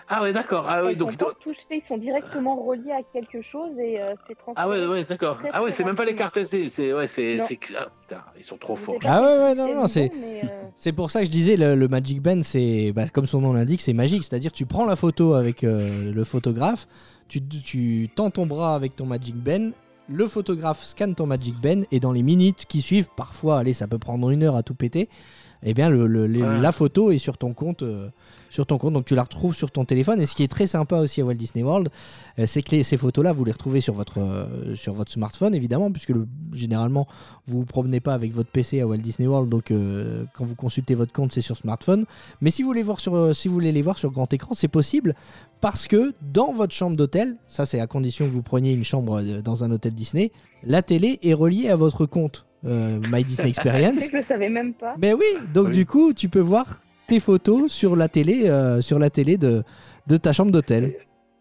Ah, 0.09 0.23
ouais, 0.23 0.33
d'accord. 0.35 0.67
Ah, 0.69 0.83
Elles 0.87 0.97
donc. 0.99 1.13
ils 1.71 1.83
sont 1.87 1.97
directement 1.97 2.57
reliés 2.57 2.91
à 2.93 3.03
quelque 3.13 3.41
chose 3.41 3.71
et 3.79 3.99
euh, 4.03 4.15
c'est. 4.27 4.37
Ah, 4.57 4.69
ouais, 4.69 4.85
ouais, 4.87 5.05
d'accord. 5.05 5.39
Ah, 5.53 5.63
ouais, 5.63 5.73
c'est 5.73 5.85
même 5.85 5.97
pas 5.97 6.05
les 6.05 6.15
cartes 6.15 6.37
SD. 6.37 6.69
C'est. 6.69 6.93
Ouais, 6.93 7.07
c'est. 7.07 7.39
Ah, 7.79 7.87
putain, 8.03 8.21
ils 8.37 8.43
sont 8.45 8.59
trop 8.59 8.77
forts. 8.77 8.97
Ah 9.05 9.23
ouais, 9.23 9.39
ouais, 9.39 9.55
non, 9.55 9.75
non, 9.75 9.87
c'est- 9.87 10.11
euh, 10.13 10.47
C'est 10.75 10.93
pour 10.93 11.11
ça 11.11 11.21
que 11.21 11.27
je 11.27 11.31
disais 11.31 11.57
le, 11.57 11.75
le 11.77 11.89
Magic 11.89 12.21
Band, 12.21 12.43
c'est 12.43 12.93
bah, 12.93 13.09
comme 13.09 13.25
son 13.27 13.41
nom 13.41 13.53
l'indique, 13.55 13.81
c'est 13.81 13.93
magique. 13.95 14.25
C'est-à-dire 14.25 14.53
tu 14.53 14.67
prends 14.67 14.85
la 14.85 14.97
photo 14.97 15.35
avec 15.35 15.63
euh, 15.65 16.13
le 16.13 16.25
photographe, 16.25 16.87
tu, 17.29 17.41
tu 17.49 18.09
tends 18.15 18.31
ton 18.31 18.45
bras 18.45 18.75
avec 18.75 18.97
ton 18.97 19.07
Magic 19.07 19.37
Band, 19.37 19.71
le 20.09 20.27
photographe 20.29 20.85
scanne 20.85 21.15
ton 21.15 21.27
Magic 21.27 21.59
Band 21.61 21.83
et 21.91 22.01
dans 22.01 22.13
les 22.13 22.23
minutes 22.23 22.67
qui 22.67 22.83
suivent, 22.83 23.09
parfois, 23.17 23.59
allez, 23.59 23.73
ça 23.73 23.87
peut 23.87 23.99
prendre 23.99 24.31
une 24.31 24.43
heure 24.43 24.57
à 24.57 24.63
tout 24.63 24.75
péter. 24.75 25.09
Eh 25.65 25.75
bien, 25.75 25.89
le, 25.91 26.07
le- 26.07 26.27
les- 26.27 26.43
Ouais. 26.43 26.61
la 26.61 26.73
photo 26.73 27.11
est 27.11 27.19
sur 27.19 27.39
ton 27.39 27.53
compte, 27.55 27.83
euh, 27.83 28.09
sur 28.51 28.67
ton 28.67 28.77
compte, 28.79 28.93
donc 28.93 29.05
tu 29.07 29.15
la 29.15 29.23
retrouves 29.23 29.57
sur 29.57 29.71
ton 29.71 29.85
téléphone. 29.85 30.21
Et 30.21 30.27
ce 30.27 30.35
qui 30.37 30.43
est 30.45 30.49
très 30.49 30.67
sympa 30.67 30.99
aussi 30.99 31.21
à 31.21 31.25
Walt 31.25 31.35
Disney 31.35 31.65
World, 31.65 31.89
euh, 32.39 32.47
c'est 32.47 32.63
que 32.63 32.73
les- 32.73 32.83
ces 32.83 32.97
photos-là, 32.99 33.33
vous 33.33 33.45
les 33.45 33.53
retrouvez 33.53 33.81
sur 33.81 33.95
votre, 33.95 34.19
euh, 34.21 34.77
sur 34.77 34.93
votre 34.95 35.11
smartphone, 35.11 35.55
évidemment, 35.55 35.91
puisque 35.91 36.11
le- 36.11 36.29
généralement, 36.53 37.09
vous 37.47 37.61
vous 37.61 37.65
promenez 37.65 38.01
pas 38.01 38.15
avec 38.15 38.33
votre 38.35 38.51
PC 38.51 38.81
à 38.81 38.87
Walt 38.87 38.99
Disney 38.99 39.27
World, 39.27 39.49
donc 39.49 39.73
quand 40.35 40.45
vous 40.45 40.55
consultez 40.55 40.95
votre 40.95 41.13
compte, 41.13 41.33
c'est 41.33 41.41
sur 41.41 41.57
smartphone. 41.57 42.05
Mais 42.43 42.51
si 42.51 42.63
vous 42.63 42.69
voulez 42.69 42.83
voir 42.83 43.01
sur, 43.01 43.35
si 43.35 43.49
vous 43.49 43.55
voulez 43.55 43.73
les 43.73 43.83
voir 43.83 43.99
sur 43.99 44.11
grand 44.11 44.31
écran, 44.33 44.55
c'est 44.55 44.69
possible 44.69 45.15
parce 45.61 45.87
que 45.87 46.13
dans 46.33 46.53
votre 46.53 46.75
chambre 46.75 46.97
d'hôtel, 46.97 47.37
ça 47.49 47.65
c'est 47.67 47.81
à 47.81 47.87
condition 47.87 48.27
que 48.27 48.31
vous 48.33 48.43
preniez 48.43 48.73
une 48.73 48.85
chambre 48.85 49.23
dans 49.43 49.65
un 49.65 49.71
hôtel 49.71 49.95
Disney, 49.95 50.31
la 50.63 50.83
télé 50.83 51.19
est 51.23 51.35
reliée 51.35 51.69
à 51.71 51.77
votre 51.77 52.05
compte 52.07 52.45
euh, 52.67 52.99
My 53.11 53.25
Disney 53.25 53.49
Experience. 53.55 53.97
je 54.11 54.17
le 54.17 54.23
savais 54.23 54.49
même 54.49 54.73
pas. 54.75 54.95
Mais 55.01 55.13
oui, 55.13 55.25
donc 55.53 55.67
Oui. 55.69 55.73
du 55.73 55.87
coup, 55.87 56.13
tu 56.13 56.29
peux 56.29 56.41
voir 56.41 56.81
tes 57.07 57.21
photos 57.21 57.71
sur 57.73 57.97
la 57.97 58.09
télé, 58.09 58.49
euh, 58.49 58.81
sur 58.81 58.99
la 58.99 59.11
télé 59.11 59.37
de, 59.37 59.63
de 60.07 60.17
ta 60.17 60.33
chambre 60.33 60.51
d'hôtel. 60.53 60.95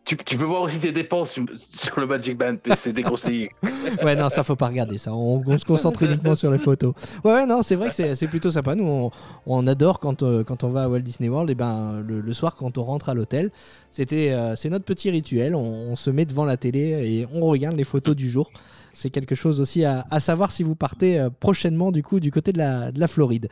Tu, 0.05 0.17
peux 0.17 0.43
voir 0.43 0.63
aussi 0.63 0.81
tes 0.81 0.91
dépenses 0.91 1.31
sur, 1.31 1.99
le 1.99 2.05
Magic 2.05 2.37
Band, 2.37 2.57
c'est 2.75 2.91
déconseillé. 2.91 3.49
Ouais, 4.03 4.15
non, 4.15 4.29
ça 4.29 4.43
faut 4.43 4.55
pas 4.55 4.67
regarder 4.67 4.97
ça. 4.97 5.13
On, 5.13 5.57
se 5.57 5.63
concentre 5.63 6.03
uniquement 6.03 6.35
sur 6.35 6.51
les 6.51 6.57
photos. 6.57 6.93
Ouais, 7.23 7.45
non, 7.45 7.63
c'est 7.63 7.75
vrai 7.75 7.89
que 7.89 8.15
c'est 8.15 8.27
plutôt 8.27 8.51
sympa. 8.51 8.75
Nous, 8.75 9.11
on, 9.45 9.67
adore 9.67 9.99
quand, 9.99 10.23
euh, 10.23 10.43
quand 10.43 10.63
on 10.63 10.69
va 10.69 10.83
à 10.83 10.89
Walt 10.89 10.99
Disney 10.99 11.29
World. 11.29 11.49
Et 11.49 11.55
ben, 11.55 12.03
le, 12.05 12.33
soir, 12.33 12.55
quand 12.55 12.77
on 12.77 12.83
rentre 12.83 13.09
à 13.09 13.13
l'hôtel, 13.13 13.51
euh, 13.99 14.53
c'est 14.57 14.69
notre 14.69 14.85
petit 14.85 15.09
rituel. 15.09 15.55
On, 15.55 15.95
se 15.95 16.09
met 16.09 16.25
devant 16.25 16.45
la 16.45 16.57
télé 16.57 16.79
et 16.79 17.27
on 17.33 17.45
regarde 17.45 17.77
les 17.77 17.83
photos 17.83 18.15
du 18.15 18.29
jour. 18.29 18.51
C'est 18.91 19.09
quelque 19.09 19.35
chose 19.35 19.61
aussi 19.61 19.85
à, 19.85 20.03
savoir 20.19 20.51
si 20.51 20.63
vous 20.63 20.75
partez 20.75 21.19
euh, 21.19 21.29
prochainement 21.29 21.91
du 21.91 22.03
coup 22.03 22.19
du 22.19 22.31
côté 22.31 22.51
de 22.51 22.57
la, 22.57 22.91
de 22.91 22.99
la 22.99 23.07
Floride. 23.07 23.47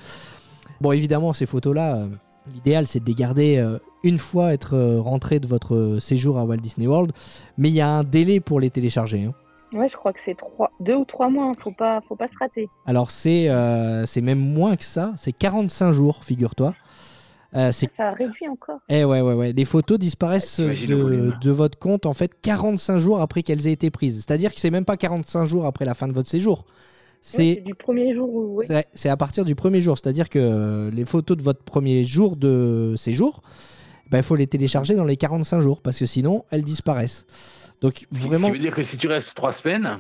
Bon, 0.82 0.92
évidemment, 0.92 1.34
ces 1.34 1.46
photos-là, 1.46 2.08
l'idéal 2.54 2.88
c'est 2.88 3.00
de 3.00 3.06
les 3.06 3.14
garder 3.16 3.58
euh, 3.58 3.78
une 4.04 4.18
fois 4.18 4.54
être 4.54 4.74
euh, 4.76 5.00
rentré 5.02 5.40
de 5.40 5.48
votre 5.48 5.76
euh, 5.76 6.00
séjour 6.00 6.38
à 6.38 6.46
Walt 6.46 6.58
Disney 6.58 6.88
World. 6.88 7.12
Mais 7.58 7.70
il 7.70 7.76
y 7.76 7.82
a 7.82 7.90
un 7.90 8.04
délai 8.04 8.40
pour 8.40 8.60
les 8.60 8.70
télécharger. 8.70 9.26
hein. 9.26 9.34
Ouais, 9.74 9.88
je 9.88 9.96
crois 9.96 10.12
que 10.12 10.20
c'est 10.26 10.36
trois, 10.36 10.70
deux 10.82 10.96
ou 10.96 11.06
trois 11.06 11.30
mois. 11.30 11.46
hein. 11.46 11.54
Faut 11.60 11.72
pas, 11.72 12.02
faut 12.08 12.16
pas 12.16 12.28
se 12.28 12.38
rater. 12.40 12.68
Alors 12.86 13.12
c'est 13.12 13.50
euh, 13.50 14.06
c'est 14.06 14.22
même 14.22 14.40
moins 14.40 14.76
que 14.76 14.84
ça, 14.84 15.14
c'est 15.18 15.32
45 15.32 15.92
jours, 15.92 16.24
figure-toi. 16.24 16.74
Euh, 17.54 17.72
c'est 17.74 17.90
Ça 17.98 18.12
réduit 18.12 18.48
encore. 18.48 18.80
eh 18.88 19.04
ouais 19.04 19.20
ouais 19.22 19.34
ouais, 19.34 19.52
les 19.52 19.66
photos 19.66 20.00
disparaissent 20.00 20.60
le 20.60 20.74
de, 20.88 21.34
de 21.42 21.52
votre 21.52 21.78
compte 21.78 22.06
en 22.06 22.14
fait 22.14 22.32
45 22.42 22.98
jours 22.98 23.20
après 23.20 23.44
qu'elles 23.44 23.68
aient 23.68 23.74
été 23.74 23.90
prises. 23.92 24.16
C'est-à-dire 24.26 24.54
que 24.54 24.60
c'est 24.62 24.70
même 24.72 24.86
pas 24.86 24.96
45 24.98 25.46
jours 25.46 25.66
après 25.66 25.84
la 25.84 25.94
fin 25.94 26.08
de 26.08 26.14
votre 26.14 26.30
séjour. 26.30 26.66
C'est 27.22 27.62
du 27.66 27.76
premier 27.76 28.14
jour 28.16 28.64
à 29.06 29.18
partir 29.18 29.46
du 29.46 29.56
premier 29.56 29.80
jour, 29.80 29.98
c'est-à-dire 29.98 30.30
que 30.30 30.40
euh, 30.40 30.92
les 30.92 31.06
photos 31.06 31.38
de 31.38 31.44
votre 31.44 31.64
premier 31.64 32.04
jour 32.04 32.36
de 32.36 32.96
séjour, 32.98 33.44
ben, 34.10 34.18
il 34.18 34.24
faut 34.24 34.36
les 34.36 34.48
télécharger 34.48 34.96
dans 34.96 35.06
les 35.06 35.18
45 35.18 35.62
jours 35.62 35.82
parce 35.82 36.00
que 36.00 36.06
sinon 36.06 36.46
elles 36.50 36.64
disparaissent. 36.64 37.26
Donc 37.82 38.08
vraiment 38.12 38.48
Ce 38.48 38.52
qui 38.52 38.52
veut 38.52 38.64
dire 38.64 38.74
que 38.76 38.84
si 38.84 38.98
tu 38.98 39.08
restes 39.08 39.34
trois 39.36 39.54
semaines, 39.54 40.00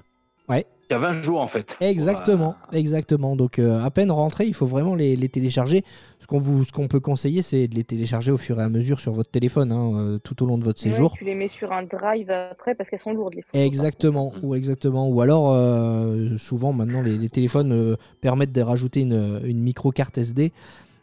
Ouais. 0.49 0.65
Il 0.91 0.93
y 0.93 0.98
a 0.98 1.00
20 1.00 1.21
jours 1.24 1.39
en 1.41 1.48
fait. 1.48 1.77
Exactement, 1.79 2.53
exactement. 2.74 3.36
Donc 3.38 3.60
euh, 3.60 3.81
à 3.81 3.89
peine 3.91 4.12
rentré, 4.12 4.45
il 4.45 4.53
faut 4.53 4.65
vraiment 4.65 4.93
les, 4.93 5.15
les 5.15 5.29
télécharger. 5.29 5.83
Ce 6.19 6.27
qu'on 6.27 6.38
vous, 6.38 6.63
ce 6.65 6.71
qu'on 6.71 6.88
peut 6.88 7.00
conseiller, 7.00 7.41
c'est 7.41 7.67
de 7.67 7.75
les 7.75 7.83
télécharger 7.83 8.29
au 8.31 8.38
fur 8.38 8.60
et 8.60 8.63
à 8.63 8.69
mesure 8.69 9.00
sur 9.00 9.12
votre 9.13 9.31
téléphone, 9.31 9.71
hein, 9.71 9.91
euh, 9.95 10.19
tout 10.24 10.43
au 10.43 10.45
long 10.45 10.57
de 10.57 10.63
votre 10.63 10.83
Ouais, 10.86 10.91
séjour. 10.91 11.13
tu 11.17 11.24
les 11.25 11.33
mets 11.36 11.48
sur 11.48 11.71
un 11.71 11.83
drive 11.83 12.29
après 12.29 12.75
parce 12.75 12.89
qu'elles 12.89 13.00
sont 13.00 13.13
lourdes 13.13 13.33
les 13.36 13.41
photos. 13.41 13.62
Exactement, 13.62 14.33
ou 14.43 14.53
exactement. 14.53 15.07
Ou 15.07 15.21
alors, 15.21 15.51
euh, 15.53 16.38
souvent 16.38 16.74
maintenant, 16.74 17.01
les, 17.01 17.17
les 17.17 17.29
téléphones 17.29 17.71
euh, 17.71 17.95
permettent 18.19 18.51
de 18.51 18.62
rajouter 18.62 19.01
une, 19.01 19.41
une 19.45 19.60
micro 19.60 19.91
carte 19.91 20.17
SD. 20.17 20.51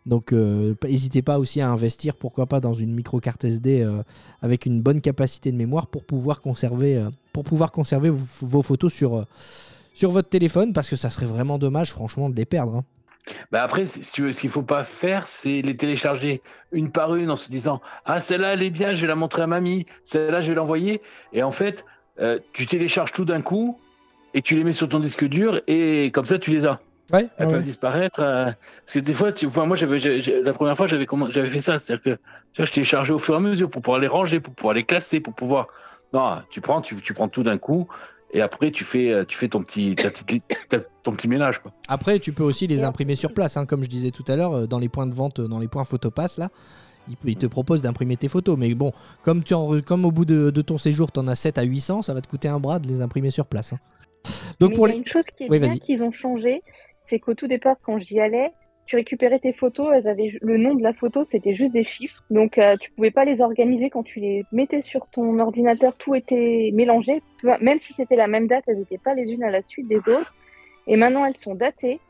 Donc, 0.06 0.32
euh, 0.32 0.74
n'hésitez 0.84 1.20
pas 1.20 1.38
aussi 1.38 1.60
à 1.60 1.68
investir, 1.68 2.14
pourquoi 2.14 2.46
pas, 2.46 2.60
dans 2.60 2.72
une 2.72 2.94
micro 2.94 3.20
carte 3.20 3.44
SD 3.44 3.82
euh, 3.82 4.02
avec 4.40 4.64
une 4.64 4.80
bonne 4.80 5.00
capacité 5.02 5.50
de 5.52 5.56
mémoire 5.56 5.86
pour 5.88 6.04
pouvoir 6.04 6.40
conserver, 6.40 6.96
euh, 6.96 7.10
pour 7.34 7.44
pouvoir 7.44 7.72
conserver 7.72 8.08
vos, 8.08 8.24
vos 8.46 8.62
photos 8.62 8.90
sur, 8.92 9.16
euh, 9.16 9.24
sur 9.98 10.10
votre 10.10 10.28
téléphone, 10.28 10.72
parce 10.72 10.88
que 10.88 10.96
ça 10.96 11.10
serait 11.10 11.26
vraiment 11.26 11.58
dommage, 11.58 11.90
franchement, 11.90 12.30
de 12.30 12.36
les 12.36 12.44
perdre. 12.44 12.76
hein. 12.76 12.84
Bah 13.52 13.62
après, 13.62 13.84
si 13.84 14.00
tu 14.12 14.22
veux, 14.22 14.32
ce 14.32 14.40
qu'il 14.40 14.48
faut 14.48 14.62
pas 14.62 14.84
faire, 14.84 15.26
c'est 15.26 15.60
les 15.60 15.76
télécharger 15.76 16.40
une 16.72 16.90
par 16.90 17.14
une 17.14 17.30
en 17.30 17.36
se 17.36 17.50
disant 17.50 17.82
ah 18.06 18.22
celle-là 18.22 18.54
elle 18.54 18.62
est 18.62 18.70
bien, 18.70 18.94
je 18.94 19.02
vais 19.02 19.06
la 19.06 19.16
montrer 19.16 19.42
à 19.42 19.46
mamie, 19.46 19.84
celle-là 20.04 20.40
je 20.40 20.48
vais 20.48 20.54
l'envoyer. 20.54 21.02
Et 21.34 21.42
en 21.42 21.50
fait, 21.50 21.84
euh, 22.20 22.38
tu 22.54 22.64
télécharges 22.64 23.12
tout 23.12 23.26
d'un 23.26 23.42
coup 23.42 23.78
et 24.32 24.40
tu 24.40 24.56
les 24.56 24.64
mets 24.64 24.72
sur 24.72 24.88
ton 24.88 24.98
disque 25.00 25.26
dur 25.26 25.60
et 25.66 26.10
comme 26.14 26.24
ça 26.24 26.38
tu 26.38 26.50
les 26.52 26.64
as. 26.64 26.80
Ouais, 27.12 27.26
Elles 27.36 27.46
ouais. 27.48 27.52
peuvent 27.54 27.62
disparaître. 27.62 28.20
euh, 28.20 28.44
parce 28.46 28.92
que 28.94 28.98
des 29.00 29.12
fois, 29.14 29.30
tu, 29.32 29.44
enfin, 29.46 29.66
moi 29.66 29.76
j'avais, 29.76 29.98
la 29.98 30.52
première 30.54 30.76
fois 30.76 30.86
j'avais 30.86 31.06
j'avais 31.30 31.50
fait 31.50 31.60
ça, 31.60 31.78
c'est-à-dire 31.78 32.02
que 32.02 32.20
tu 32.54 32.56
vois, 32.62 32.64
je 32.66 32.72
téléchargeais 32.72 33.12
au 33.12 33.18
fur 33.18 33.34
et 33.34 33.38
à 33.38 33.40
mesure 33.40 33.68
pour 33.68 33.82
pouvoir 33.82 34.00
les 34.00 34.06
ranger, 34.08 34.40
pour 34.40 34.54
pouvoir 34.54 34.72
les 34.74 34.84
classer, 34.84 35.20
pour 35.20 35.34
pouvoir. 35.34 35.66
Non, 36.14 36.38
tu 36.48 36.62
prends, 36.62 36.80
tu, 36.80 36.96
tu 37.02 37.12
prends 37.12 37.28
tout 37.28 37.42
d'un 37.42 37.58
coup 37.58 37.88
et 38.32 38.40
après 38.40 38.70
tu 38.70 38.84
fais, 38.84 39.10
euh, 39.12 39.24
tu 39.24 39.36
fais 39.38 39.48
ton 39.48 39.62
petit, 39.62 39.94
ta 39.96 40.10
petite 40.10 40.30
li- 40.30 40.42
ta- 40.68 40.80
ton 41.02 41.12
petit 41.12 41.28
ménage 41.28 41.58
quoi. 41.60 41.72
Après, 41.88 42.18
tu 42.18 42.32
peux 42.32 42.42
aussi 42.44 42.66
les 42.66 42.84
imprimer 42.84 43.14
sur 43.16 43.32
place, 43.32 43.56
hein, 43.56 43.66
comme 43.66 43.82
je 43.84 43.88
disais 43.88 44.10
tout 44.10 44.24
à 44.28 44.36
l'heure, 44.36 44.52
euh, 44.54 44.66
dans 44.66 44.78
les 44.78 44.88
points 44.88 45.06
de 45.06 45.14
vente, 45.14 45.38
euh, 45.40 45.48
dans 45.48 45.58
les 45.58 45.68
points 45.68 45.84
photopass, 45.84 46.38
là. 46.38 46.48
Ils 47.08 47.16
ils 47.24 47.36
te 47.36 47.46
proposent 47.46 47.80
d'imprimer 47.80 48.16
tes 48.18 48.28
photos. 48.28 48.58
Mais 48.58 48.74
bon, 48.74 48.92
comme, 49.22 49.42
tu 49.42 49.54
en- 49.54 49.80
comme 49.80 50.04
au 50.04 50.10
bout 50.12 50.26
de, 50.26 50.50
de 50.50 50.60
ton 50.62 50.76
séjour, 50.76 51.10
tu 51.10 51.20
en 51.20 51.26
as 51.28 51.36
7 51.36 51.56
à 51.56 51.62
800, 51.62 52.02
ça 52.02 52.12
va 52.12 52.20
te 52.20 52.28
coûter 52.28 52.48
un 52.48 52.60
bras 52.60 52.78
de 52.80 52.86
les 52.86 53.00
imprimer 53.00 53.30
sur 53.30 53.46
place. 53.46 53.72
hein. 53.72 53.78
Donc 54.60 54.70
Mais 54.70 54.76
pour 54.76 54.88
il 54.88 54.90
y 54.90 54.92
a 54.92 54.94
les... 54.96 55.00
une 55.00 55.06
chose 55.06 55.24
qui 55.36 55.44
est 55.44 55.48
Oui, 55.50 55.58
bien 55.58 55.74
qu'ils 55.78 56.02
ont 56.02 56.12
changé, 56.12 56.62
c'est 57.08 57.18
qu'au 57.18 57.32
tout 57.32 57.46
départ, 57.46 57.76
quand 57.82 57.98
j'y 57.98 58.20
allais, 58.20 58.50
tu 58.88 58.96
récupérais 58.96 59.38
tes 59.38 59.52
photos, 59.52 59.90
elles 59.94 60.08
avaient 60.08 60.32
le 60.40 60.56
nom 60.56 60.74
de 60.74 60.82
la 60.82 60.94
photo, 60.94 61.22
c'était 61.30 61.54
juste 61.54 61.72
des 61.72 61.84
chiffres. 61.84 62.24
Donc 62.30 62.56
euh, 62.56 62.74
tu 62.80 62.90
pouvais 62.92 63.10
pas 63.10 63.24
les 63.26 63.40
organiser 63.42 63.90
quand 63.90 64.02
tu 64.02 64.18
les 64.18 64.44
mettais 64.50 64.80
sur 64.80 65.06
ton 65.12 65.38
ordinateur, 65.38 65.94
tout 65.98 66.14
était 66.14 66.70
mélangé, 66.72 67.22
même 67.60 67.78
si 67.80 67.92
c'était 67.92 68.16
la 68.16 68.28
même 68.28 68.46
date, 68.46 68.64
elles 68.66 68.78
n'étaient 68.78 68.98
pas 68.98 69.12
les 69.12 69.30
unes 69.30 69.44
à 69.44 69.50
la 69.50 69.60
suite 69.62 69.86
des 69.88 69.98
autres. 69.98 70.34
Et 70.86 70.96
maintenant, 70.96 71.26
elles 71.26 71.36
sont 71.36 71.54
datées. 71.54 72.00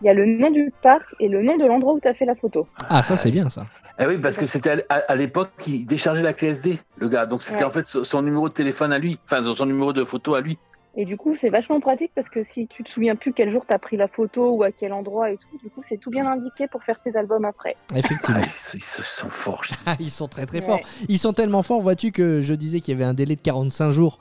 Il 0.00 0.06
y 0.06 0.08
a 0.08 0.14
le 0.14 0.24
nom 0.24 0.50
du 0.50 0.72
parc 0.82 1.14
et 1.20 1.28
le 1.28 1.42
nom 1.42 1.58
de 1.58 1.66
l'endroit 1.66 1.92
où 1.92 2.00
tu 2.00 2.08
as 2.08 2.14
fait 2.14 2.24
la 2.24 2.34
photo. 2.34 2.66
Ah, 2.88 3.02
ça 3.02 3.16
c'est 3.16 3.30
bien 3.30 3.50
ça. 3.50 3.66
Eh 4.00 4.06
oui, 4.06 4.18
parce 4.18 4.38
que 4.38 4.46
c'était 4.46 4.84
à, 4.88 5.14
l'époque 5.14 5.50
qu'il 5.58 5.86
déchargeait 5.86 6.22
la 6.22 6.32
clé 6.32 6.48
SD, 6.48 6.78
le 6.96 7.08
gars. 7.08 7.26
Donc 7.26 7.42
c'était 7.42 7.58
Ouais. 7.58 7.64
en 7.64 7.70
fait 7.70 7.86
son, 7.86 8.02
son 8.02 8.22
numéro 8.22 8.48
de 8.48 8.54
téléphone 8.54 8.92
à 8.92 8.98
lui, 8.98 9.18
enfin 9.26 9.42
son 9.54 9.66
numéro 9.66 9.92
de 9.92 10.04
photo 10.04 10.34
à 10.34 10.40
lui. 10.40 10.58
Et 10.96 11.04
du 11.04 11.16
coup, 11.16 11.34
c'est 11.34 11.48
vachement 11.48 11.80
pratique 11.80 12.12
parce 12.14 12.28
que 12.28 12.44
si 12.44 12.68
tu 12.68 12.84
te 12.84 12.90
souviens 12.90 13.16
plus 13.16 13.32
quel 13.32 13.50
jour 13.50 13.64
tu 13.66 13.74
as 13.74 13.78
pris 13.80 13.96
la 13.96 14.06
photo 14.06 14.50
ou 14.52 14.62
à 14.62 14.70
quel 14.70 14.92
endroit 14.92 15.30
et 15.30 15.36
tout, 15.38 15.58
du 15.62 15.68
coup, 15.70 15.82
c'est 15.88 15.96
tout 15.98 16.10
bien 16.10 16.24
indiqué 16.30 16.68
pour 16.68 16.84
faire 16.84 17.00
tes 17.00 17.16
albums 17.16 17.44
après. 17.44 17.74
Ah, 17.92 17.98
Effectivement. 17.98 18.40
ils, 18.44 18.50
se- 18.50 18.76
ils 18.76 18.82
se 18.84 19.02
sont 19.02 19.28
forts. 19.30 19.62
Ah, 19.86 19.96
ils 19.98 20.10
sont 20.10 20.28
très 20.28 20.46
très 20.46 20.60
Ouais. 20.60 20.66
forts. 20.66 20.80
Ils 21.08 21.18
sont 21.18 21.32
tellement 21.32 21.64
forts, 21.64 21.82
vois-tu, 21.82 22.12
que 22.12 22.40
je 22.40 22.54
disais 22.54 22.78
qu'il 22.80 22.92
y 22.92 22.96
avait 22.96 23.04
un 23.08 23.14
délai 23.14 23.34
de 23.34 23.40
45 23.40 23.90
jours 23.90 24.18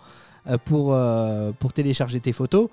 euh, 0.47 0.57
pour, 0.65 0.93
euh, 0.95 1.51
pour 1.59 1.73
télécharger 1.73 2.19
tes 2.19 2.33
photos. 2.33 2.69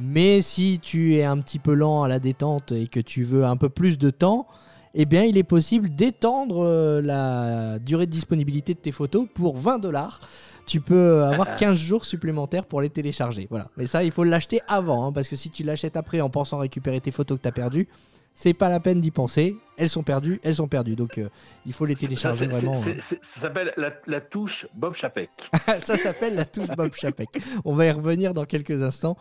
Mais 0.00 0.42
si 0.42 0.80
tu 0.82 1.14
es 1.14 1.22
un 1.22 1.38
petit 1.38 1.60
peu 1.60 1.74
lent 1.74 2.02
à 2.02 2.08
la 2.08 2.18
détente 2.18 2.72
et 2.72 2.88
que 2.88 2.98
tu 2.98 3.22
veux 3.22 3.44
un 3.44 3.56
peu 3.56 3.68
plus 3.68 3.98
de 3.98 4.10
temps, 4.10 4.48
eh 4.94 5.04
bien, 5.06 5.22
il 5.22 5.36
est 5.38 5.44
possible 5.44 5.90
d'étendre 5.94 6.64
euh, 6.64 7.00
la 7.00 7.78
durée 7.78 8.06
de 8.06 8.10
disponibilité 8.10 8.74
de 8.74 8.78
tes 8.80 8.90
photos 8.92 9.28
pour 9.32 9.56
20 9.56 9.78
dollars. 9.78 10.18
Tu 10.66 10.80
peux 10.80 11.24
avoir 11.24 11.56
15 11.56 11.78
jours 11.78 12.04
supplémentaires 12.04 12.64
pour 12.64 12.80
les 12.80 12.90
télécharger. 12.90 13.46
Voilà. 13.50 13.68
Mais 13.76 13.86
ça, 13.86 14.02
il 14.04 14.10
faut 14.10 14.24
l'acheter 14.24 14.60
avant, 14.68 15.06
hein, 15.08 15.12
parce 15.12 15.28
que 15.28 15.36
si 15.36 15.50
tu 15.50 15.62
l'achètes 15.62 15.96
après 15.96 16.20
en 16.20 16.30
pensant 16.30 16.58
récupérer 16.58 17.00
tes 17.00 17.10
photos 17.10 17.38
que 17.38 17.42
tu 17.42 17.48
as 17.48 17.52
perdues, 17.52 17.88
c'est 18.36 18.52
pas 18.54 18.68
la 18.68 18.80
peine 18.80 19.00
d'y 19.00 19.12
penser. 19.12 19.56
Elles 19.76 19.88
sont 19.88 20.02
perdues, 20.02 20.40
elles 20.42 20.56
sont 20.56 20.66
perdues. 20.66 20.96
Donc, 20.96 21.18
euh, 21.18 21.28
il 21.66 21.72
faut 21.72 21.86
les 21.86 21.94
télécharger 21.94 22.48
vraiment. 22.48 22.72
euh. 22.72 22.96
c'est- 23.00 23.18
Ça 23.22 23.40
s'appelle 23.42 23.72
la, 23.76 23.92
la 24.08 24.20
touche 24.20 24.66
Bob 24.74 24.94
Chapek. 24.94 25.30
ça 25.80 25.96
s'appelle 25.96 26.34
la 26.34 26.44
touche 26.44 26.66
Bob 26.76 26.92
Chapek. 26.94 27.28
On 27.64 27.74
va 27.76 27.86
y 27.86 27.90
revenir 27.92 28.34
dans 28.34 28.44
quelques 28.44 28.82
instants. 28.82 29.16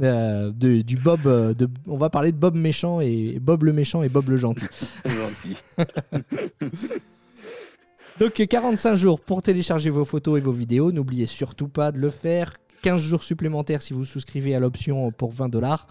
euh, 0.00 0.52
de- 0.54 0.82
du 0.82 0.96
Bob, 0.96 1.26
euh, 1.26 1.54
de, 1.54 1.68
on 1.88 1.96
va 1.96 2.08
parler 2.08 2.30
de 2.30 2.36
Bob 2.36 2.54
méchant 2.54 3.00
et 3.00 3.38
Bob 3.40 3.64
le 3.64 3.72
méchant 3.72 4.04
et 4.04 4.08
Bob 4.08 4.28
le 4.28 4.36
gentil. 4.36 4.66
Gentil. 5.06 5.56
Donc 8.20 8.34
45 8.46 8.94
jours 8.94 9.20
pour 9.20 9.42
télécharger 9.42 9.90
vos 9.90 10.04
photos 10.04 10.38
et 10.38 10.40
vos 10.40 10.52
vidéos. 10.52 10.92
N'oubliez 10.92 11.26
surtout 11.26 11.68
pas 11.68 11.92
de 11.92 11.98
le 11.98 12.10
faire. 12.10 12.58
15 12.82 13.00
jours 13.00 13.22
supplémentaires 13.22 13.80
si 13.82 13.92
vous 13.94 14.04
souscrivez 14.04 14.54
à 14.54 14.60
l'option 14.60 15.10
pour 15.10 15.30
20 15.32 15.48
dollars. 15.48 15.86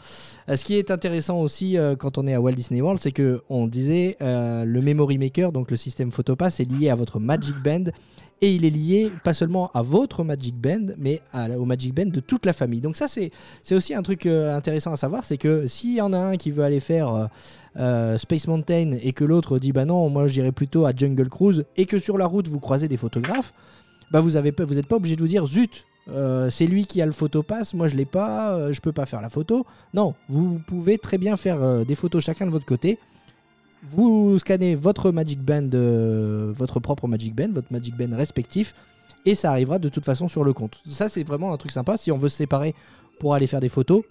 Ce 0.48 0.63
qui 0.63 0.75
est 0.75 0.91
intéressant 0.91 1.39
aussi 1.39 1.77
euh, 1.77 1.95
quand 1.95 2.17
on 2.17 2.27
est 2.27 2.33
à 2.33 2.41
Walt 2.41 2.53
Disney 2.53 2.81
World, 2.81 3.00
c'est 3.01 3.12
que 3.12 3.41
on 3.50 3.67
disait 3.67 4.17
euh, 4.21 4.65
le 4.65 4.81
Memory 4.81 5.17
Maker, 5.17 5.51
donc 5.51 5.71
le 5.71 5.77
système 5.77 6.12
Photopass, 6.12 6.60
est 6.60 6.71
lié 6.71 6.89
à 6.89 6.95
votre 6.95 7.19
Magic 7.19 7.55
Band 7.63 7.86
et 8.41 8.55
il 8.55 8.65
est 8.65 8.71
lié 8.71 9.12
pas 9.24 9.33
seulement 9.33 9.69
à 9.74 9.81
votre 9.81 10.24
Magic 10.24 10.55
Band, 10.55 10.88
mais 10.98 11.21
au 11.57 11.65
Magic 11.65 11.93
Band 11.93 12.07
de 12.07 12.19
toute 12.19 12.45
la 12.45 12.53
famille. 12.53 12.81
Donc 12.81 12.98
ça 12.98 13.07
c'est 13.07 13.31
aussi 13.71 13.93
un 13.93 14.01
truc 14.01 14.25
euh, 14.25 14.55
intéressant 14.55 14.91
à 14.91 14.98
savoir, 14.98 15.24
c'est 15.24 15.38
que 15.38 15.67
s'il 15.67 15.93
y 15.93 16.01
en 16.01 16.12
a 16.12 16.17
un 16.17 16.38
qui 16.38 16.50
veut 16.50 16.63
aller 16.63 16.79
faire 16.79 17.13
euh, 17.13 17.25
euh, 17.77 18.17
Space 18.17 18.48
Mountain 18.48 18.93
et 19.01 19.13
que 19.13 19.24
l'autre 19.24 19.60
dit 19.60 19.71
bah 19.71 19.86
non, 19.86 20.10
moi 20.10 20.27
j'irai 20.27 20.51
plutôt 20.51 20.86
à 20.86 20.93
Jungle 20.95 21.29
Cruise 21.29 21.65
et 21.77 21.86
que 21.86 22.00
sur 22.00 22.17
la 22.17 22.25
route 22.25 22.48
vous 22.48 22.60
croisez 22.60 22.88
des 22.88 22.98
photographes, 22.98 23.53
bah 24.12 24.21
vous 24.21 24.31
pas, 24.31 24.65
vous 24.65 24.74
n'êtes 24.74 24.88
pas 24.88 24.95
obligé 24.95 25.15
de 25.15 25.21
vous 25.21 25.27
dire 25.27 25.45
zut. 25.45 25.86
Euh, 26.10 26.50
c'est 26.50 26.65
lui 26.65 26.86
qui 26.86 27.01
a 27.01 27.05
le 27.05 27.12
photopass, 27.12 27.74
moi 27.74 27.88
je 27.88 27.96
l'ai 27.96 28.05
pas, 28.05 28.55
euh, 28.55 28.74
je 28.74 28.81
peux 28.81 28.91
pas 28.91 29.05
faire 29.05 29.22
la 29.22 29.29
photo. 29.29 29.65
Non, 29.93 30.15
vous 30.29 30.60
pouvez 30.65 30.98
très 30.98 31.17
bien 31.17 31.36
faire 31.38 31.62
euh, 31.62 31.84
des 31.84 31.96
photos 31.96 32.24
chacun 32.24 32.46
de 32.46 32.51
votre 32.51 32.65
côté. 32.65 32.98
Vous 33.84 34.38
scannez 34.39 34.75
votre 34.75 35.12
Magic 35.12 35.39
Band, 35.41 35.70
votre 36.53 36.79
propre 36.79 37.08
Magic 37.08 37.36
Band, 37.36 37.50
votre 37.51 37.72
Magic 37.72 37.96
Band 37.98 38.15
respectif, 38.15 38.75
et 39.25 39.34
ça 39.34 39.50
arrivera 39.51 39.79
de 39.79 39.89
toute 39.89 40.05
façon 40.05 40.27
sur 40.27 40.43
le 40.43 40.53
compte. 40.53 40.81
Ça 40.88 41.10
c'est 41.10 41.24
vraiment 41.24 41.51
un 41.51 41.58
truc 41.58 41.72
sympa. 41.72 41.98
Si 41.98 42.12
on 42.12 42.17
veut 42.17 42.29
se 42.29 42.38
séparer 42.38 42.75
pour 43.20 43.34
aller 43.34 43.48
faire 43.48 43.60
des 43.60 43.70
photos, 43.70 44.03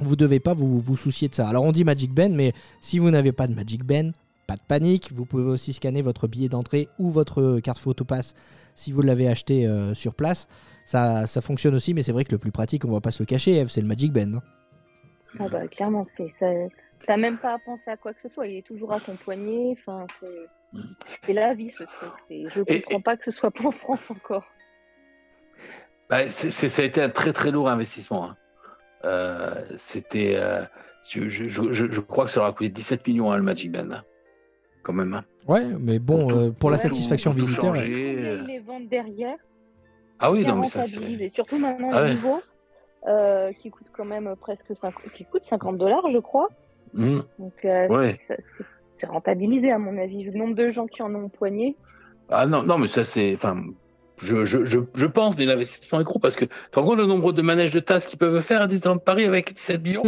vous 0.00 0.16
devez 0.16 0.40
pas 0.40 0.54
vous, 0.54 0.78
vous 0.78 0.96
soucier 0.96 1.28
de 1.28 1.34
ça. 1.34 1.46
Alors 1.46 1.64
on 1.64 1.72
dit 1.72 1.84
Magic 1.84 2.12
Band, 2.12 2.30
mais 2.30 2.52
si 2.80 2.98
vous 2.98 3.10
n'avez 3.10 3.32
pas 3.32 3.46
de 3.46 3.54
Magic 3.54 3.84
Band, 3.84 4.12
pas 4.46 4.56
de 4.56 4.62
panique. 4.66 5.10
Vous 5.14 5.26
pouvez 5.26 5.44
aussi 5.44 5.74
scanner 5.74 6.00
votre 6.00 6.26
billet 6.26 6.48
d'entrée 6.48 6.88
ou 6.98 7.10
votre 7.10 7.60
carte 7.60 7.78
photopass 7.78 8.34
si 8.74 8.92
vous 8.92 9.02
l'avez 9.02 9.28
acheté 9.28 9.68
sur 9.94 10.14
place. 10.14 10.48
Ça, 10.86 11.26
ça 11.26 11.40
fonctionne 11.42 11.74
aussi, 11.74 11.92
mais 11.92 12.02
c'est 12.02 12.12
vrai 12.12 12.24
que 12.24 12.32
le 12.32 12.38
plus 12.38 12.52
pratique, 12.52 12.84
on 12.86 12.92
va 12.92 13.00
pas 13.00 13.10
se 13.10 13.22
le 13.22 13.26
cacher, 13.26 13.56
Eve, 13.56 13.68
c'est 13.68 13.80
le 13.82 13.88
Magic 13.88 14.12
Band. 14.12 14.40
Ah 15.38 15.48
bah 15.50 15.66
clairement, 15.68 16.06
c'est 16.16 16.32
ça. 16.40 16.46
T'as 17.06 17.16
même 17.18 17.36
pas 17.38 17.54
à 17.54 17.58
penser 17.58 17.82
à 17.88 17.96
quoi 17.98 18.14
que 18.14 18.20
ce 18.22 18.32
soit. 18.32 18.46
Il 18.46 18.56
est 18.56 18.66
toujours 18.66 18.92
à 18.92 19.00
ton 19.00 19.16
poignet. 19.16 19.72
Enfin, 19.72 20.06
c'est 20.20 20.80
c'est 21.26 21.32
la 21.34 21.52
vie 21.54 21.70
ce 21.70 21.84
truc. 21.84 22.10
Je 22.30 22.60
Et- 22.68 22.80
comprends 22.82 23.00
pas 23.02 23.16
que 23.16 23.24
ce 23.30 23.30
soit 23.36 23.50
pas 23.50 23.66
en 23.66 23.70
France 23.72 24.10
encore. 24.10 24.44
Bah, 26.08 26.28
c'est- 26.28 26.50
ça 26.50 26.82
a 26.82 26.84
été 26.84 27.02
un 27.02 27.08
très 27.10 27.32
très 27.32 27.50
lourd 27.50 27.68
investissement. 27.68 28.30
hein. 28.30 28.36
Euh, 29.04 29.64
C'était, 29.76 30.34
euh, 30.36 30.62
je, 31.08 31.28
je, 31.28 31.44
je, 31.48 31.70
je 31.72 32.00
crois 32.00 32.24
que 32.24 32.30
ça 32.30 32.40
leur 32.40 32.48
a 32.48 32.52
coûté 32.52 32.68
17 32.70 33.06
millions 33.06 33.30
hein, 33.32 33.36
le 33.36 33.42
Magic 33.42 33.70
Band, 33.72 33.90
hein. 33.90 34.02
quand 34.82 34.92
même. 34.92 35.14
hein. 35.14 35.24
Ouais, 35.48 35.64
mais 35.80 35.98
bon, 35.98 36.20
Pour 36.22 36.30
tout- 36.30 36.38
euh, 36.38 36.50
pour 36.52 36.70
la 36.70 36.78
satisfaction 36.78 37.32
visiteur. 37.32 37.74
changer. 37.74 38.16
Euh. 38.18 38.42
les 38.46 38.60
ventes 38.60 38.88
derrière, 38.88 39.36
Ah 40.18 40.30
oui, 40.32 40.44
non 40.44 40.56
mais 40.56 40.68
ça 40.68 40.84
c'est. 40.86 40.96
rentabilisé. 40.96 41.30
Surtout 41.34 41.58
maintenant 41.58 41.90
Ah 41.92 42.02
le 42.02 42.08
ouais. 42.08 42.14
nouveau, 42.14 42.42
euh, 43.06 43.52
qui 43.52 43.70
coûte 43.70 43.86
quand 43.92 44.04
même 44.04 44.34
presque 44.40 44.72
5, 44.80 44.94
qui 45.14 45.24
coûte 45.24 45.44
50 45.44 45.78
dollars, 45.78 46.10
je 46.12 46.18
crois. 46.18 46.48
Hmm, 46.94 47.20
Donc 47.38 47.52
euh, 47.64 47.88
Ouais. 47.88 48.16
c'est- 48.26 49.06
rentabilisé 49.06 49.70
à 49.70 49.78
mon 49.78 49.98
avis. 49.98 50.24
Vu 50.24 50.30
le 50.30 50.38
nombre 50.38 50.54
de 50.54 50.70
gens 50.70 50.86
qui 50.86 51.02
en 51.02 51.14
ont 51.14 51.24
au 51.24 51.28
poignet. 51.28 51.76
Ah 52.30 52.46
non, 52.46 52.62
non 52.62 52.78
mais 52.78 52.88
ça 52.88 53.04
c'est, 53.04 53.34
enfin, 53.34 53.62
je, 54.18 54.44
je, 54.44 54.64
je, 54.64 54.78
je 54.94 55.06
pense, 55.06 55.36
mais 55.36 55.44
l'investissement 55.44 56.00
est 56.00 56.04
gros 56.04 56.18
parce 56.18 56.36
que 56.36 56.44
tu 56.46 56.50
te 56.70 56.78
rends 56.78 56.86
compte 56.86 56.98
le 56.98 57.06
nombre 57.06 57.32
de 57.32 57.42
manèges 57.42 57.72
de 57.72 57.80
tasses 57.80 58.06
qu'ils 58.06 58.18
peuvent 58.18 58.40
faire 58.40 58.62
à 58.62 58.66
Disneyland 58.66 58.98
Paris 58.98 59.24
avec 59.24 59.54
17 59.54 59.82
millions? 59.82 60.02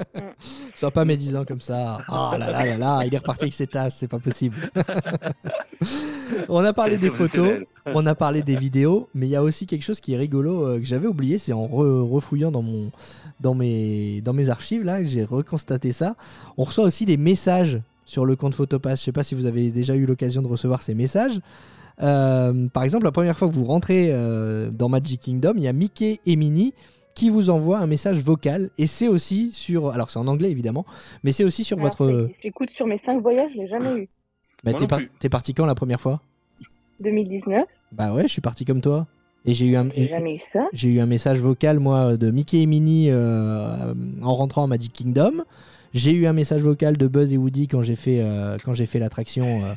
Sois 0.74 0.90
pas 0.90 1.04
médisant 1.04 1.44
comme 1.44 1.60
ça. 1.60 1.98
Ah 2.08 2.36
là 2.38 2.50
là 2.50 2.64
là 2.64 2.76
là, 2.76 3.02
il 3.06 3.14
est 3.14 3.18
reparti 3.18 3.44
avec 3.44 3.54
ses 3.54 3.66
tasses, 3.66 3.96
c'est 3.98 4.08
pas 4.08 4.18
possible. 4.18 4.70
on 6.48 6.64
a 6.64 6.72
parlé 6.72 6.96
des 6.96 7.10
photos, 7.10 7.60
on 7.86 8.06
a 8.06 8.14
parlé 8.14 8.42
des 8.42 8.56
vidéos, 8.56 9.08
mais 9.14 9.26
il 9.26 9.30
y 9.30 9.36
a 9.36 9.42
aussi 9.42 9.66
quelque 9.66 9.82
chose 9.84 10.00
qui 10.00 10.14
est 10.14 10.18
rigolo 10.18 10.66
euh, 10.66 10.78
que 10.78 10.84
j'avais 10.84 11.06
oublié, 11.06 11.38
c'est 11.38 11.52
en 11.52 11.66
re- 11.66 12.08
refouillant 12.08 12.50
dans, 12.50 12.62
mon, 12.62 12.90
dans, 13.40 13.54
mes, 13.54 14.20
dans 14.20 14.32
mes 14.32 14.50
archives, 14.50 14.84
là, 14.84 14.98
que 15.00 15.06
j'ai 15.06 15.24
reconstaté 15.24 15.92
ça. 15.92 16.14
On 16.56 16.64
reçoit 16.64 16.84
aussi 16.84 17.04
des 17.04 17.16
messages 17.16 17.80
sur 18.04 18.24
le 18.24 18.36
compte 18.36 18.54
Photopass. 18.54 19.00
Je 19.00 19.04
sais 19.06 19.12
pas 19.12 19.22
si 19.22 19.34
vous 19.34 19.46
avez 19.46 19.70
déjà 19.70 19.94
eu 19.94 20.06
l'occasion 20.06 20.42
de 20.42 20.48
recevoir 20.48 20.82
ces 20.82 20.94
messages. 20.94 21.40
Euh, 22.02 22.68
par 22.68 22.84
exemple, 22.84 23.04
la 23.04 23.12
première 23.12 23.36
fois 23.38 23.48
que 23.48 23.54
vous 23.54 23.64
rentrez 23.64 24.08
euh, 24.12 24.70
dans 24.70 24.88
Magic 24.88 25.20
Kingdom, 25.20 25.54
il 25.56 25.62
y 25.62 25.68
a 25.68 25.72
Mickey 25.72 26.20
et 26.26 26.36
Minnie 26.36 26.74
qui 27.14 27.30
vous 27.30 27.50
envoient 27.50 27.78
un 27.78 27.86
message 27.88 28.18
vocal. 28.18 28.70
Et 28.78 28.86
c'est 28.86 29.08
aussi 29.08 29.50
sur 29.52 29.90
alors 29.90 30.08
c'est 30.10 30.20
en 30.20 30.28
anglais 30.28 30.50
évidemment 30.52 30.86
mais 31.24 31.32
c'est 31.32 31.42
aussi 31.42 31.64
sur 31.64 31.76
Alors, 31.78 31.90
votre 31.96 32.28
J'écoute 32.42 32.70
sur 32.70 32.86
mes 32.86 33.00
5 33.04 33.20
voyages, 33.20 33.50
je 33.54 33.60
l'ai 33.62 33.68
jamais 33.68 34.02
eu. 34.02 34.08
bah, 34.62 34.72
t'es, 34.74 34.86
par- 34.86 35.00
parti 35.30 35.54
quand 35.54 35.66
la 35.66 35.74
première 35.74 36.00
fois? 36.00 36.22
2019, 37.00 37.64
bah 37.92 38.12
ouais 38.12 38.22
je 38.22 38.28
suis 38.28 38.40
parti 38.40 38.64
comme 38.64 38.80
toi. 38.80 39.06
Et 39.44 39.54
j'ai 39.54 39.66
eu 39.66 39.76
un 39.76 39.88
j'ai 39.96 40.08
jamais 40.08 40.34
eu 40.36 40.40
ça. 40.52 40.66
j'ai 40.72 40.88
eu 40.90 41.00
un 41.00 41.06
message 41.06 41.38
vocal 41.38 41.78
moi 41.78 42.16
de 42.16 42.30
Mickey 42.30 42.60
et 42.62 42.66
Minnie 42.66 43.06
euh, 43.10 43.94
en 44.22 44.34
rentrant 44.34 44.64
à 44.64 44.66
Magic 44.66 44.92
Kingdom. 44.92 45.44
J'ai 45.94 46.12
eu 46.12 46.26
un 46.26 46.32
message 46.32 46.60
vocal 46.62 46.96
de 46.96 47.06
Buzz 47.06 47.32
et 47.32 47.36
Woody 47.36 47.66
quand 47.66 47.82
j'ai 47.82 47.96
fait 47.96 48.20
euh, 48.20 48.58
quand 48.64 48.74
j'ai 48.74 48.86
fait 48.86 48.98
l'attraction 48.98 49.64
euh, 49.64 49.74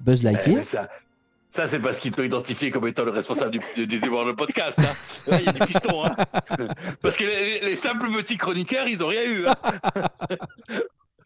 Buzz 0.00 0.20
Eh, 0.20 0.24
Lightyear. 0.24 0.64
ça, 0.64 0.88
ça 1.50 1.66
c'est 1.68 1.78
parce 1.80 1.98
qu'ils 2.00 2.12
t'ont 2.12 2.22
identifié 2.22 2.70
comme 2.70 2.86
étant 2.86 3.04
le 3.04 3.10
responsable 3.10 3.50
du, 3.52 3.60
du 3.76 3.86
Disney 3.86 4.10
World 4.10 4.36
podcast. 4.36 4.78
hein. 4.78 4.82
Là, 5.26 5.40
il 5.40 5.46
y 5.46 5.48
a 5.48 5.52
du 5.52 5.58
piston. 5.60 6.04
Hein. 6.04 6.16
Parce 7.02 7.16
que 7.16 7.24
les, 7.24 7.60
les 7.70 7.76
simples 7.76 8.06
petits 8.16 8.36
chroniqueurs, 8.36 8.86
ils 8.88 9.02
ont 9.02 9.08
rien 9.08 9.22
eu. 9.24 9.46
hein. 9.46 9.54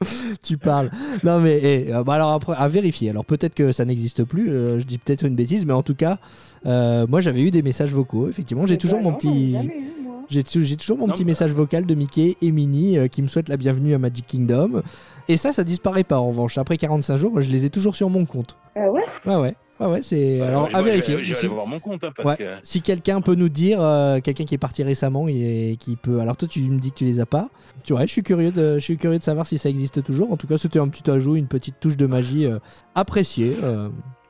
tu 0.42 0.58
parles. 0.58 0.90
Non 1.22 1.38
mais 1.38 1.61
eh, 1.62 1.92
euh, 1.94 2.02
bah 2.02 2.14
alors 2.14 2.32
après 2.32 2.54
à 2.56 2.66
vérifier. 2.68 3.11
Alors 3.11 3.24
peut-être 3.24 3.54
que 3.54 3.70
ça 3.72 3.85
n'existe 3.85 4.24
plus. 4.24 4.50
euh, 4.50 4.80
je 4.80 4.85
dis 4.87 4.98
peut-être 4.98 5.24
une 5.24 5.35
bêtise, 5.37 5.64
mais 5.64 5.72
en 5.72 5.82
tout 5.82 5.94
cas, 5.94 6.18
euh, 6.66 7.06
moi 7.08 7.20
j'avais 7.20 7.42
eu 7.42 7.50
des 7.50 7.62
messages 7.62 7.90
vocaux. 7.92 8.28
Effectivement, 8.28 8.66
j'ai 8.66 8.78
toujours 8.78 9.00
mon 9.00 9.12
non, 9.12 9.16
petit. 9.16 9.52
jamais 9.52 9.66
eu, 9.76 10.02
moi. 10.02 10.14
J'ai 10.28 10.42
tou- 10.42 10.62
j'ai 10.62 10.76
toujours 10.76 10.98
mon 10.98 11.06
Non, 11.06 11.12
petit 11.12 11.24
mais- 11.24 11.30
message 11.32 11.52
vocal 11.52 11.87
de 11.87 11.94
Mickey 11.94 12.37
et 12.42 12.50
Minnie 12.50 12.98
euh, 12.98 13.06
qui 13.08 13.22
me 13.22 13.28
souhaitent 13.28 13.48
la 13.48 13.56
bienvenue 13.56 13.94
à 13.94 13.98
Magic 13.98 14.26
Kingdom. 14.26 14.82
Et 15.28 15.37
ça, 15.37 15.52
ça 15.52 15.62
disparaît 15.62 16.04
pas 16.04 16.18
en 16.18 16.28
revanche. 16.28 16.58
Après 16.58 16.76
45 16.78 17.16
jours, 17.16 17.40
je 17.40 17.50
les 17.50 17.64
ai 17.64 17.70
toujours 17.70 17.94
sur 17.94 18.11
mon 18.11 18.24
compte. 18.24 18.56
Ah 18.74 18.90
ouais? 18.90 19.02
Ouais, 19.24 19.37
ouais. 19.37 19.54
Ouais, 19.87 19.92
ouais, 19.92 20.03
c'est. 20.03 20.40
Alors, 20.40 20.68
Moi, 20.71 20.79
à 20.79 20.83
vérifier. 20.83 21.14
Je 21.14 21.18
vais, 21.18 21.25
je 21.25 21.33
vais 21.35 21.38
Si- 21.38 21.47
aller 21.47 21.55
voir 21.55 21.66
mon 21.66 21.81
compte. 21.81 22.05
hein, 22.05 22.11
parce 22.16 22.29
Ouais. 22.29 22.37
que... 22.37 22.45
Si 22.62 22.83
quelqu'un 22.83 23.21
peut 23.21 23.35
nous 23.35 23.49
dire, 23.49 23.81
euh, 23.83 24.21
quelqu'un 24.21 24.45
qui 24.45 24.55
est 24.55 24.59
parti 24.59 24.83
récemment 24.83 25.27
et 25.29 25.77
qui 25.81 25.97
peut. 25.97 26.21
Alors 26.21 26.37
toi, 26.37 26.49
tu 26.49 26.61
me 26.61 26.79
dis 26.79 26.90
que 26.92 26.97
tu 26.99 27.05
les 27.05 27.21
as 27.21 27.27
pas. 27.27 27.49
Tu 27.85 27.92
vois, 27.92 28.03
je 28.07 28.12
suis 28.12 28.23
curieux 28.23 28.51
de, 28.53 28.75
je 28.75 28.85
suis 28.85 28.97
curieux 28.97 29.18
de 29.18 29.23
savoir 29.25 29.47
si 29.47 29.59
ça 29.59 29.68
existe 29.68 30.03
toujours. 30.03 30.33
En 30.33 30.37
tout 30.37 30.47
cas, 30.47 30.59
c'était 30.59 30.79
un 30.79 30.88
petit 30.88 31.11
ajout, 31.11 31.37
une 31.37 31.49
petite 31.49 31.81
touche 31.81 31.97
de 31.97 32.07
magie 32.07 32.47
euh, 32.47 32.59
appréciée. 32.95 33.57
euh. 33.62 33.88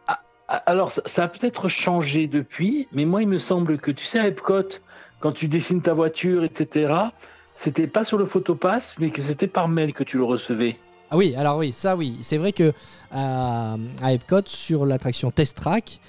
Ah, 0.09 0.21
Alors, 0.67 0.91
ça, 0.91 1.03
ça 1.07 1.25
a 1.25 1.29
peut-être 1.29 1.69
changé 1.69 2.27
depuis, 2.27 2.89
mais 2.93 3.05
moi, 3.05 3.23
il 3.23 3.29
me 3.29 3.39
semble 3.39 3.79
que, 3.79 3.91
tu 3.91 4.05
sais, 4.05 4.19
à 4.19 4.27
Epcot, 4.29 4.63
quand 5.21 5.33
tu 5.33 5.49
dessines 5.49 5.83
ta 5.83 5.93
voiture, 5.95 6.45
etc., 6.45 6.93
c'était 7.55 7.87
pas 7.87 8.05
sur 8.05 8.19
le 8.19 8.25
photopass, 8.25 8.97
mais 8.99 9.11
que 9.11 9.21
c'était 9.21 9.47
par 9.47 9.69
mail 9.69 9.93
que 9.93 10.05
tu 10.05 10.17
le 10.17 10.25
recevais. 10.25 10.77
Ah 11.13 11.17
oui, 11.19 11.35
alors 11.37 11.59
oui, 11.59 11.73
ça 11.73 11.95
oui. 11.95 12.17
C'est 12.23 12.39
vrai 12.39 12.53
que 12.53 12.73
à, 13.11 13.77
à 14.01 14.13
Epcot, 14.15 14.41
sur 14.47 14.87
l'attraction 14.87 15.31
Test 15.31 15.57
Track, 15.59 16.01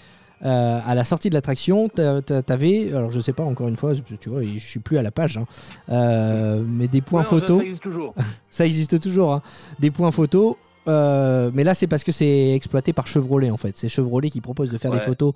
euh, 0.46 0.80
à 0.86 0.96
la 0.96 1.04
sortie 1.04 1.30
de 1.30 1.34
l'attraction, 1.36 1.89
t'a- 1.89 2.22
t'a- 2.22 2.42
t'avais, 2.42 2.88
alors 2.94 3.12
je 3.12 3.20
sais 3.20 3.34
pas 3.34 3.44
encore 3.44 3.68
une 3.68 3.76
fois, 3.76 3.94
tu 4.20 4.30
vois, 4.30 4.44
je 4.44 4.60
suis 4.60 4.80
plus 4.80 4.98
à 4.98 5.02
la 5.02 5.12
page, 5.12 5.38
hein, 5.38 5.46
euh, 5.89 6.63
mais 6.66 6.88
des 6.88 7.02
points 7.02 7.24
photos. 7.24 7.58
Ça, 7.60 7.63
existe 7.63 7.84
toujours. 7.84 8.13
Ça 8.50 8.66
existe 8.66 9.00
toujours, 9.02 9.34
hein. 9.34 9.42
des 9.80 9.92
points 9.92 10.12
photos. 10.12 10.56
euh, 10.88 11.52
mais 11.54 11.63
là, 11.66 11.74
c'est 11.76 11.88
parce 11.88 12.04
que 12.06 12.12
c'est 12.13 12.52
exploité 12.54 12.94
par 12.94 13.08
Chevrolet 13.08 13.52
en 13.52 13.58
fait. 13.58 13.76
C'est 13.78 13.89
Chevrolet 13.89 14.30
qui 14.30 14.39
propose 14.42 14.70
de 14.70 14.78
faire 14.78 14.92
des 14.92 15.00
photos 15.00 15.34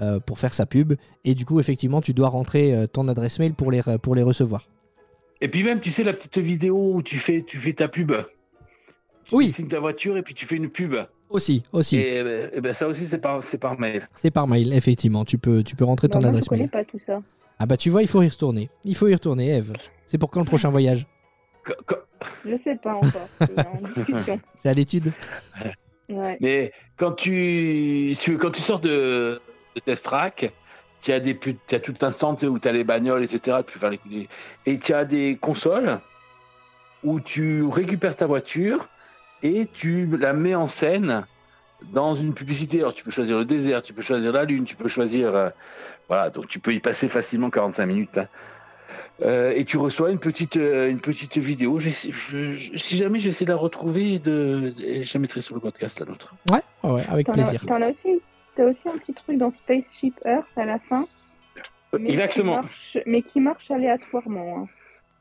euh, 0.00 0.18
pour 0.20 0.38
faire 0.40 0.52
sa 0.54 0.66
pub. 0.66 0.94
Et 1.24 1.34
du 1.34 1.44
coup, 1.44 1.58
effectivement, 1.60 2.00
tu 2.00 2.12
dois 2.12 2.28
rentrer 2.28 2.74
euh, 2.74 2.86
ton 2.86 3.06
adresse 3.08 3.38
mail 3.38 3.54
pour 3.54 3.70
les, 3.70 3.82
pour 4.02 4.14
les 4.14 4.22
recevoir. 4.22 4.66
Et 5.40 5.48
puis 5.48 5.62
même, 5.64 5.80
tu 5.80 5.90
sais, 5.90 6.02
la 6.04 6.12
petite 6.12 6.38
vidéo 6.38 6.92
où 6.94 7.02
tu 7.02 7.18
fais, 7.18 7.42
tu 7.46 7.58
fais 7.58 7.72
ta 7.72 7.88
pub. 7.88 8.12
Tu 9.28 9.34
Oui. 9.34 9.46
dessines 9.48 9.68
ta 9.68 9.80
voiture 9.80 10.16
et 10.16 10.22
puis 10.22 10.34
tu 10.34 10.46
fais 10.46 10.56
une 10.56 10.70
pub. 10.70 10.94
Aussi, 11.28 11.64
aussi. 11.72 11.96
Et, 11.96 12.20
euh, 12.20 12.48
eh 12.52 12.60
ben, 12.60 12.72
ça 12.72 12.86
aussi, 12.86 13.06
c'est 13.08 13.18
par, 13.18 13.42
c'est 13.42 13.58
par 13.58 13.78
mail. 13.78 14.08
C'est 14.14 14.30
par 14.30 14.46
mail, 14.46 14.72
effectivement. 14.72 15.24
Tu 15.24 15.38
peux, 15.38 15.64
tu 15.64 15.74
peux 15.74 15.84
rentrer 15.84 16.08
ton 16.08 16.20
Bah, 16.20 16.26
moi, 16.26 16.32
je 16.32 16.36
adresse 16.36 16.48
connais 16.48 16.60
mail. 16.62 16.70
pas 16.70 16.84
tout 16.84 17.00
ça. 17.04 17.20
Ah 17.58 17.66
bah 17.66 17.76
tu 17.76 17.88
vois, 17.90 18.02
il 18.02 18.08
faut 18.08 18.22
y 18.22 18.28
retourner. 18.28 18.68
Il 18.84 18.94
faut 18.94 19.08
y 19.08 19.14
retourner, 19.14 19.56
Eve. 19.56 19.72
C'est 20.06 20.18
pour 20.18 20.30
quand 20.30 20.40
le 20.40 20.46
prochain 20.46 20.68
voyage? 20.70 21.06
Qu- 21.64 21.72
qu- 21.88 22.26
Je 22.44 22.56
sais 22.62 22.76
pas 22.76 22.94
encore. 22.94 23.28
C'est 23.40 23.58
en 23.66 23.80
discussion. 23.94 24.40
C'est 24.62 24.68
à 24.68 24.74
l'étude 24.74 25.12
Ouais. 26.08 26.36
Mais 26.40 26.72
quand 26.96 27.12
tu, 27.12 28.14
quand 28.40 28.52
tu 28.52 28.60
sors 28.62 28.78
de, 28.78 29.40
de 29.74 29.80
Test 29.80 30.04
Track, 30.04 30.52
tu 31.00 31.10
as, 31.12 31.18
des, 31.18 31.36
as 31.72 31.80
tout 31.80 31.94
un 32.02 32.10
stand 32.12 32.44
où 32.44 32.58
tu 32.60 32.68
as 32.68 32.72
les 32.72 32.84
bagnoles, 32.84 33.24
etc. 33.24 33.56
Tu 33.66 33.72
peux 33.72 33.80
faire 33.80 33.90
les, 33.90 34.00
les- 34.08 34.28
et 34.66 34.78
tu 34.78 34.92
as 34.94 35.04
des 35.04 35.36
consoles 35.40 35.98
où 37.02 37.18
tu 37.20 37.64
récupères 37.64 38.14
ta 38.14 38.26
voiture 38.26 38.88
et 39.42 39.66
tu 39.72 40.06
la 40.18 40.32
mets 40.32 40.54
en 40.54 40.68
scène 40.68 41.26
dans 41.92 42.14
une 42.14 42.34
publicité. 42.34 42.80
Alors 42.80 42.94
tu 42.94 43.04
peux 43.04 43.10
choisir 43.10 43.38
le 43.38 43.44
désert, 43.44 43.82
tu 43.82 43.92
peux 43.92 44.02
choisir 44.02 44.32
la 44.32 44.44
lune, 44.44 44.64
tu 44.64 44.76
peux 44.76 44.88
choisir. 44.88 45.34
euh, 45.34 45.50
voilà, 46.08 46.30
donc 46.30 46.46
tu 46.48 46.58
peux 46.58 46.72
y 46.72 46.80
passer 46.80 47.08
facilement 47.08 47.50
45 47.50 47.86
minutes. 47.86 48.18
hein. 48.18 48.28
Euh, 49.22 49.52
et 49.56 49.64
tu 49.64 49.78
reçois 49.78 50.10
une 50.10 50.18
petite, 50.18 50.56
euh, 50.58 50.90
une 50.90 51.00
petite 51.00 51.38
vidéo. 51.38 51.78
Je- 51.78 51.88
je- 51.90 52.76
si 52.76 52.96
jamais 52.98 53.18
j'essaie 53.18 53.46
de 53.46 53.50
la 53.50 53.56
retrouver, 53.56 54.14
et 54.14 54.18
de, 54.18 54.74
et 54.78 55.04
je 55.04 55.14
la 55.14 55.20
mettrai 55.20 55.40
sur 55.40 55.54
le 55.54 55.60
podcast 55.60 55.98
la 56.00 56.06
nôtre. 56.06 56.34
Ouais, 56.50 56.60
ouais, 56.84 57.02
avec 57.08 57.26
as, 57.30 57.32
plaisir. 57.32 57.64
t'en 57.66 57.80
as 57.80 57.88
aussi, 57.90 58.20
t'as 58.54 58.64
aussi 58.64 58.80
un 58.86 58.98
petit 58.98 59.14
truc 59.14 59.38
dans 59.38 59.50
Spaceship 59.52 60.14
Earth 60.26 60.46
à 60.56 60.66
la 60.66 60.78
fin. 60.80 61.06
mais 61.98 62.10
Exactement. 62.10 62.56
Qui 62.56 62.62
marche, 62.62 62.98
mais 63.06 63.22
qui 63.22 63.40
marche 63.40 63.70
aléatoirement. 63.70 64.58
hein. 64.58 64.64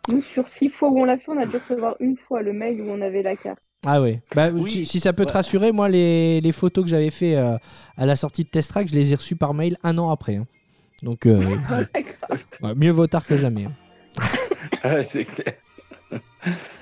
Nous, 0.09 0.21
sur 0.21 0.47
six 0.49 0.69
fois 0.69 0.89
où 0.89 0.99
on 0.99 1.05
l'a 1.05 1.17
fait, 1.17 1.29
on 1.31 1.37
a 1.39 1.45
dû 1.45 1.55
recevoir 1.55 1.95
une 2.01 2.17
fois 2.17 2.41
le 2.41 2.51
mail 2.51 2.81
où 2.81 2.89
on 2.89 2.99
avait 3.01 3.23
la 3.23 3.37
carte. 3.37 3.59
Ah 3.85 4.01
ouais. 4.01 4.21
Bah, 4.35 4.49
Oui. 4.51 4.69
si, 4.71 4.85
si 4.85 4.99
ça 4.99 5.13
peut 5.13 5.25
te 5.25 5.33
rassurer, 5.33 5.71
moi, 5.71 5.89
les, 5.89 6.41
les 6.41 6.51
photos 6.51 6.83
que 6.83 6.89
j'avais 6.89 7.09
fait 7.11 7.35
euh, 7.37 7.57
à 7.97 8.05
la 8.05 8.15
sortie 8.15 8.43
de 8.43 8.49
Test 8.49 8.69
Track, 8.71 8.87
je 8.89 8.95
les 8.95 9.11
ai 9.13 9.15
reçues 9.15 9.35
par 9.35 9.53
mail 9.53 9.77
un 9.83 9.97
an 9.97 10.09
après. 10.09 10.35
hein. 10.37 10.47
Donc, 11.03 11.25
euh, 11.25 11.57
ouais, 12.61 12.75
mieux 12.75 12.91
vaut 12.91 13.07
tard 13.07 13.25
que 13.25 13.37
jamais. 13.37 13.65
hein. 13.65 13.71
Ouais, 14.83 15.07
c'est 15.11 15.25
clair. 15.25 15.53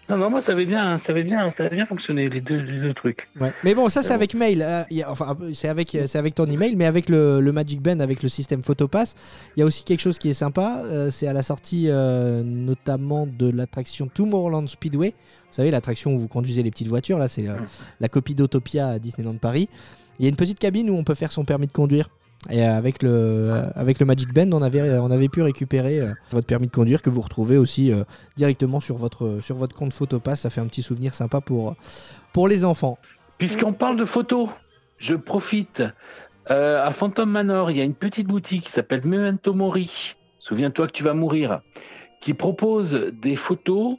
Non, 0.09 0.17
non, 0.17 0.29
moi 0.29 0.41
ça 0.41 0.51
avait 0.51 0.65
bien, 0.65 0.97
ça 0.97 1.13
avait 1.13 1.23
bien, 1.23 1.49
ça 1.49 1.63
avait 1.63 1.77
bien 1.77 1.85
fonctionné 1.85 2.27
les 2.27 2.41
deux, 2.41 2.57
les 2.57 2.81
deux 2.81 2.93
trucs. 2.93 3.29
Ouais. 3.39 3.53
Mais 3.63 3.73
bon, 3.73 3.87
ça 3.87 4.03
c'est 4.03 4.09
bon. 4.09 4.15
avec 4.15 4.33
mail. 4.33 4.61
euh, 4.61 4.83
y 4.91 5.01
a- 5.01 5.09
enfin, 5.09 5.37
c'est 5.53 5.69
avec, 5.69 5.97
c'est 6.07 6.17
avec 6.17 6.35
ton 6.35 6.45
email, 6.45 6.75
mais 6.75 6.85
avec 6.85 7.07
le, 7.07 7.39
le 7.39 7.51
Magic 7.53 7.81
Band, 7.81 8.01
avec 8.01 8.21
le 8.21 8.27
système 8.27 8.63
Photopass, 8.63 9.15
il 9.55 9.61
y 9.61 9.63
a 9.63 9.65
aussi 9.65 9.85
quelque 9.85 10.01
chose 10.01 10.17
qui 10.19 10.29
est 10.29 10.33
sympa. 10.33 10.81
euh, 10.83 11.09
c'est 11.09 11.25
à 11.27 11.31
la 11.31 11.41
sortie 11.41 11.85
euh, 11.87 12.43
notamment 12.43 13.25
de 13.25 13.49
l'attraction 13.49 14.09
Tomorrowland 14.13 14.67
Speedway. 14.67 15.11
Vous 15.11 15.53
savez, 15.55 15.71
l'attraction 15.71 16.13
où 16.13 16.19
vous 16.19 16.27
conduisez 16.27 16.63
les 16.63 16.71
petites 16.71 16.89
voitures. 16.89 17.17
Là, 17.17 17.29
c'est 17.29 17.47
euh, 17.47 17.55
la 18.01 18.09
copie 18.09 18.35
d'Autopia 18.35 18.89
à 18.89 18.99
Disneyland 18.99 19.35
Paris. 19.37 19.69
Il 20.19 20.23
y 20.23 20.25
a 20.25 20.29
une 20.29 20.35
petite 20.35 20.59
cabine 20.59 20.89
où 20.89 20.95
on 20.97 21.05
peut 21.05 21.15
faire 21.15 21.31
son 21.31 21.45
permis 21.45 21.67
de 21.67 21.71
conduire. 21.71 22.09
Et 22.49 22.61
euh, 22.61 22.75
avec 22.75 23.01
le, 23.01 23.51
avec 23.75 23.99
le 23.99 24.05
Magic 24.05 24.33
Band, 24.33 24.51
on 24.51 24.61
avait, 24.61 24.97
on 24.99 25.11
avait 25.11 25.29
pu 25.29 25.41
récupérer 25.41 26.01
euh, 26.01 26.13
votre 26.31 26.45
permis 26.45 26.67
de 26.67 26.71
conduire 26.71 27.01
que 27.01 27.09
vous 27.09 27.21
retrouvez 27.21 27.57
aussi 27.57 27.91
euh, 27.91 28.03
directement 28.35 28.79
sur 28.79 28.97
votre, 28.97 29.39
sur 29.41 29.55
votre 29.55 29.75
compte 29.75 29.93
Photopass. 29.93 30.41
Ça 30.41 30.49
fait 30.49 30.61
un 30.61 30.67
petit 30.67 30.81
souvenir 30.81 31.15
sympa 31.15 31.41
pour, 31.41 31.75
pour 32.33 32.47
les 32.47 32.65
enfants. 32.65 32.97
Puisqu'on 33.37 33.73
parle 33.73 33.95
de 33.95 34.05
photos, 34.05 34.49
je 34.97 35.15
profite. 35.15 35.83
À 36.45 36.91
Phantom 36.91 37.29
Manor, 37.29 37.71
il 37.71 37.77
y 37.77 37.81
a 37.81 37.85
une 37.85 37.93
petite 37.93 38.27
boutique 38.27 38.65
qui 38.65 38.71
s'appelle 38.71 38.99
Memento 39.05 39.53
Mori. 39.53 40.15
Souviens-toi 40.39 40.87
que 40.87 40.91
tu 40.91 41.01
vas 41.01 41.13
mourir. 41.13 41.61
Qui 42.19 42.33
propose 42.33 42.91
des 43.13 43.37
photos 43.37 43.95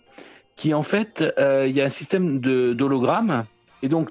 qui, 0.54 0.74
en 0.74 0.82
fait, 0.82 1.24
il 1.38 1.74
y 1.74 1.80
a 1.80 1.86
un 1.86 1.90
système 1.90 2.40
d'hologramme. 2.40 3.46
Et 3.82 3.88
donc, 3.88 4.10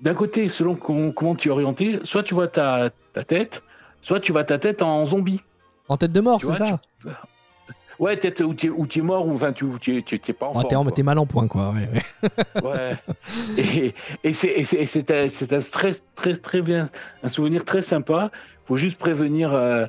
d'un 0.00 0.14
côté, 0.14 0.48
selon 0.48 0.76
com- 0.76 1.12
comment 1.12 1.34
tu 1.34 1.48
es 1.48 1.50
orienté, 1.50 2.00
soit 2.04 2.22
tu 2.22 2.32
vois 2.32 2.48
ta, 2.48 2.88
ta 3.12 3.22
tête, 3.22 3.62
soit 4.04 4.20
tu 4.20 4.32
vois 4.32 4.44
ta 4.44 4.58
tête 4.58 4.82
en 4.82 5.04
zombie. 5.04 5.40
En 5.88 5.96
tête 5.96 6.12
de 6.12 6.20
mort, 6.20 6.40
c'est 6.42 6.54
ça 6.54 6.80
Ouais, 8.00 8.16
tête 8.16 8.40
où 8.40 8.52
tu 8.54 8.66
es, 8.98 9.02
mort, 9.02 9.26
ou 9.26 9.34
enfin, 9.34 9.52
tu 9.52 9.66
tu- 9.80 10.02
tu- 10.02 10.18
tu 10.18 10.30
es 10.30 10.34
pas 10.34 10.46
en 10.46 10.54
forme, 10.68 10.90
t'es, 10.90 11.02
mal 11.04 11.16
en 11.18 11.26
point, 11.26 11.46
quoi. 11.46 11.70
ouais, 11.70 11.88
ouais. 11.92 12.62
Ouais. 12.64 12.96
et 13.56 13.94
et 14.24 14.32
c'est 14.32 15.10
un, 15.12 15.28
un 15.56 15.60
stress 15.60 16.02
très 16.16 16.34
très 16.36 16.60
bien, 16.60 16.88
un 17.22 17.28
souvenir 17.28 17.64
très 17.64 17.82
sympa. 17.82 18.30
Faut 18.66 18.76
juste 18.76 18.98
prévenir 18.98 19.52
euh, 19.54 19.86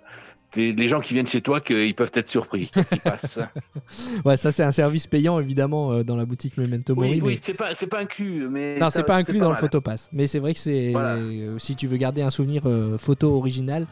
les 0.55 0.87
gens 0.87 1.01
qui 1.01 1.13
viennent 1.13 1.27
chez 1.27 1.41
toi 1.41 1.61
qu'ils 1.61 1.93
peuvent 1.95 2.11
être 2.13 2.29
surpris 2.29 2.71
passent. 3.03 3.39
Ouais, 4.25 4.37
ça 4.37 4.51
c'est 4.51 4.63
un 4.63 4.71
service 4.71 5.07
payant 5.07 5.39
évidemment 5.39 5.91
euh, 5.91 6.03
dans 6.03 6.15
la 6.15 6.25
boutique 6.25 6.57
Memento 6.57 6.95
Mori. 6.95 7.09
oui, 7.09 7.17
mais- 7.21 7.27
oui, 7.27 7.39
c'est 7.43 7.53
pas 7.53 7.75
c'est 7.75 7.87
pas 7.87 7.99
inclus, 7.99 8.47
mais 8.49 8.77
Non, 8.79 8.89
c'est 8.89 9.03
pas 9.03 9.15
inclus 9.17 9.39
dans 9.39 9.49
le 9.51 9.55
photopass. 9.55 10.09
Mais 10.13 10.27
c'est 10.27 10.39
vrai 10.39 10.53
que 10.53 10.59
c'est 10.59 10.91
Voilà. 10.91 11.15
euh, 11.15 11.57
si 11.59 11.75
tu 11.75 11.87
veux 11.87 11.97
garder 11.97 12.21
un 12.21 12.29
souvenir 12.29 12.63
euh, 12.65 12.97
photo 12.97 13.35
original, 13.37 13.85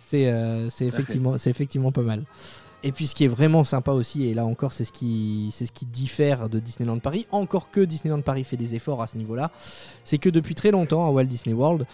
c'est 0.00 0.32
c'est 0.70 0.86
effectivement 0.86 1.38
c'est 1.38 1.50
effectivement 1.50 1.92
pas 1.92 2.02
mal. 2.02 2.22
Et 2.84 2.92
puis 2.92 3.06
ce 3.08 3.14
qui 3.16 3.24
est 3.24 3.28
vraiment 3.28 3.64
sympa 3.64 3.90
aussi, 3.92 4.26
et 4.28 4.34
là 4.34 4.44
encore 4.46 4.72
c'est 4.72 4.84
ce 4.84 4.92
qui 4.92 5.48
c'est 5.52 5.66
ce 5.66 5.72
qui 5.72 5.86
diffère 5.86 6.48
de 6.48 6.60
Disneyland 6.60 6.98
Paris, 6.98 7.26
encore 7.32 7.70
que 7.70 7.80
Disneyland 7.80 8.20
Paris 8.20 8.44
fait 8.44 8.56
des 8.56 8.74
efforts 8.74 9.02
à 9.02 9.06
ce 9.08 9.16
niveau-là, 9.16 9.50
c'est 10.04 10.18
que 10.18 10.28
depuis 10.28 10.54
très 10.54 10.70
longtemps 10.70 11.04
à 11.06 11.10
Walt 11.10 11.24
Disney 11.24 11.54
World, 11.54 11.86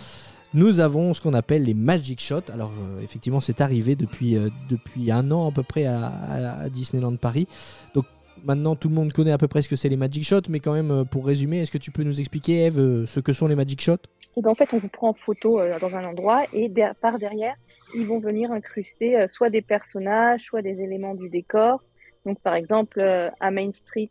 nous 0.54 0.80
avons 0.80 1.14
ce 1.14 1.20
qu'on 1.20 1.34
appelle 1.34 1.64
les 1.64 1.74
Magic 1.74 2.20
Shots. 2.20 2.50
Alors 2.52 2.72
euh, 2.80 3.00
effectivement 3.00 3.40
c'est 3.40 3.60
arrivé 3.60 3.96
depuis 3.96 4.36
euh, 4.36 4.48
depuis 4.68 5.10
un 5.10 5.30
an 5.30 5.48
à 5.48 5.52
peu 5.52 5.62
près 5.62 5.86
à, 5.86 6.68
Disneyland 6.70 7.16
Paris. 7.16 7.46
Donc 7.94 8.04
Maintenant, 8.44 8.74
tout 8.74 8.88
le 8.88 8.96
monde 8.96 9.12
connaît 9.12 9.30
à 9.30 9.38
peu 9.38 9.46
près 9.46 9.62
ce 9.62 9.68
que 9.68 9.76
c'est 9.76 9.88
les 9.88 9.96
Magic 9.96 10.24
Shots, 10.24 10.48
mais 10.48 10.58
quand 10.58 10.72
même, 10.72 10.90
euh, 10.90 11.04
pour 11.04 11.24
résumer, 11.26 11.60
est-ce 11.60 11.70
que 11.70 11.78
tu 11.78 11.92
peux 11.92 12.02
nous 12.02 12.18
expliquer, 12.18 12.64
Eve, 12.64 13.04
ce 13.04 13.20
que 13.20 13.32
sont 13.32 13.46
les 13.46 13.54
Magic 13.54 13.80
Shots? 13.80 14.02
Et 14.36 14.40
ben, 14.40 14.50
en 14.50 14.56
fait, 14.56 14.68
on 14.72 14.78
vous 14.78 14.88
prend 14.88 15.10
en 15.10 15.14
photo 15.14 15.60
dans 15.80 15.94
un 15.94 16.04
endroit 16.04 16.42
et 16.52 16.68
par 17.00 17.20
derrière, 17.20 17.54
ils 17.94 18.04
vont 18.04 18.18
venir 18.18 18.50
incruster 18.50 19.26
soit 19.28 19.48
des 19.48 19.62
personnages, 19.62 20.42
soit 20.42 20.60
des 20.60 20.80
éléments 20.80 21.14
du 21.14 21.28
décor. 21.28 21.84
Donc, 22.26 22.40
par 22.40 22.54
exemple, 22.54 23.00
à 23.00 23.50
Main 23.52 23.70
Street, 23.86 24.10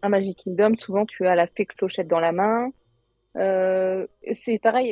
à 0.00 0.08
Magic 0.08 0.38
Kingdom, 0.42 0.76
souvent 0.78 1.04
tu 1.04 1.26
as 1.26 1.34
la 1.34 1.46
fée 1.46 1.66
clochette 1.66 2.08
dans 2.08 2.20
la 2.20 2.32
main. 2.32 2.70
Euh, 3.36 4.06
c'est 4.44 4.58
pareil, 4.58 4.90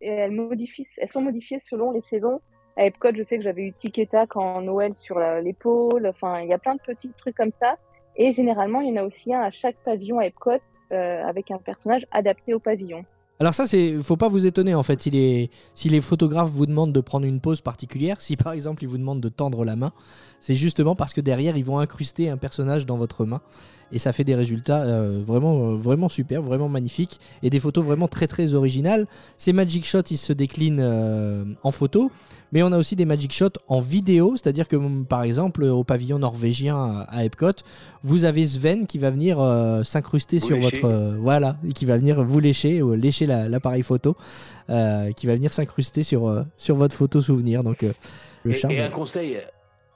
elles, 0.00 0.30
modifient, 0.30 0.86
elles 0.98 1.08
sont 1.08 1.22
modifiées 1.22 1.60
selon 1.60 1.90
les 1.90 2.02
saisons. 2.02 2.40
À 2.76 2.84
Epcot, 2.84 3.14
je 3.14 3.22
sais 3.22 3.38
que 3.38 3.42
j'avais 3.42 3.62
eu 3.62 3.72
Tic 3.72 3.98
et 3.98 4.06
Tac 4.06 4.36
en 4.36 4.60
Noël 4.62 4.94
sur 4.96 5.18
l'épaule. 5.18 6.06
Enfin, 6.06 6.40
il 6.40 6.48
y 6.48 6.52
a 6.52 6.58
plein 6.58 6.74
de 6.74 6.80
petits 6.80 7.10
trucs 7.16 7.36
comme 7.36 7.52
ça. 7.60 7.76
Et 8.16 8.32
généralement, 8.32 8.80
il 8.80 8.90
y 8.90 8.98
en 8.98 9.02
a 9.02 9.06
aussi 9.06 9.32
un 9.32 9.40
à 9.40 9.50
chaque 9.50 9.76
pavillon 9.84 10.18
à 10.18 10.26
Epcot 10.26 10.60
euh, 10.92 11.24
avec 11.24 11.50
un 11.50 11.58
personnage 11.58 12.06
adapté 12.10 12.54
au 12.54 12.58
pavillon. 12.58 13.04
Alors 13.40 13.54
ça, 13.54 13.66
c'est, 13.66 14.02
faut 14.02 14.16
pas 14.16 14.28
vous 14.28 14.46
étonner 14.46 14.74
en 14.74 14.82
fait. 14.82 15.00
Si 15.00 15.10
les, 15.10 15.50
si 15.74 15.88
les 15.88 16.00
photographes 16.00 16.50
vous 16.50 16.66
demandent 16.66 16.92
de 16.92 17.00
prendre 17.00 17.24
une 17.24 17.40
pose 17.40 17.60
particulière, 17.60 18.20
si 18.20 18.36
par 18.36 18.52
exemple 18.52 18.82
ils 18.82 18.88
vous 18.88 18.98
demandent 18.98 19.20
de 19.20 19.28
tendre 19.28 19.64
la 19.64 19.76
main, 19.76 19.92
c'est 20.40 20.56
justement 20.56 20.96
parce 20.96 21.12
que 21.12 21.20
derrière 21.20 21.56
ils 21.56 21.64
vont 21.64 21.78
incruster 21.78 22.30
un 22.30 22.36
personnage 22.36 22.84
dans 22.84 22.96
votre 22.96 23.24
main 23.24 23.40
et 23.92 23.98
ça 23.98 24.12
fait 24.12 24.24
des 24.24 24.34
résultats 24.34 24.82
euh, 24.82 25.22
vraiment, 25.24 25.70
euh, 25.70 25.76
vraiment 25.76 26.08
super, 26.08 26.42
vraiment 26.42 26.68
magnifiques 26.68 27.20
et 27.42 27.50
des 27.50 27.60
photos 27.60 27.84
vraiment 27.84 28.08
très 28.08 28.26
très 28.26 28.54
originales. 28.54 29.06
Ces 29.36 29.52
Magic 29.52 29.86
Shots, 29.86 30.10
ils 30.10 30.18
se 30.18 30.32
déclinent 30.32 30.80
euh, 30.80 31.44
en 31.62 31.70
photo, 31.70 32.10
mais 32.52 32.62
on 32.62 32.72
a 32.72 32.78
aussi 32.78 32.96
des 32.96 33.04
Magic 33.04 33.32
Shots 33.32 33.58
en 33.68 33.80
vidéo, 33.80 34.36
c'est-à-dire 34.36 34.68
que 34.68 34.76
par 35.04 35.22
exemple 35.22 35.64
au 35.64 35.84
pavillon 35.84 36.18
norvégien 36.18 37.04
à 37.08 37.24
Epcot, 37.24 37.52
vous 38.02 38.24
avez 38.24 38.46
Sven 38.46 38.86
qui 38.86 38.98
va 38.98 39.10
venir 39.10 39.40
euh, 39.40 39.82
s'incruster 39.82 40.38
sur 40.38 40.56
lécher. 40.56 40.80
votre 40.80 40.84
euh, 40.86 41.16
voilà, 41.18 41.56
et 41.68 41.72
qui 41.72 41.84
va 41.84 41.96
venir 41.96 42.24
vous 42.24 42.40
lécher 42.40 42.82
ou 42.82 42.94
lécher 42.94 43.26
la- 43.26 43.48
l'appareil 43.48 43.82
photo, 43.82 44.16
euh, 44.70 45.12
qui 45.12 45.26
va 45.26 45.34
venir 45.34 45.52
s'incruster 45.52 46.02
sur 46.02 46.44
sur 46.56 46.76
votre 46.76 46.94
photo 46.96 47.20
souvenir. 47.20 47.62
Donc 47.62 47.82
le 48.44 48.50
Et, 48.50 48.54
charme. 48.54 48.72
et 48.74 48.80
un 48.80 48.90
conseil, 48.90 49.38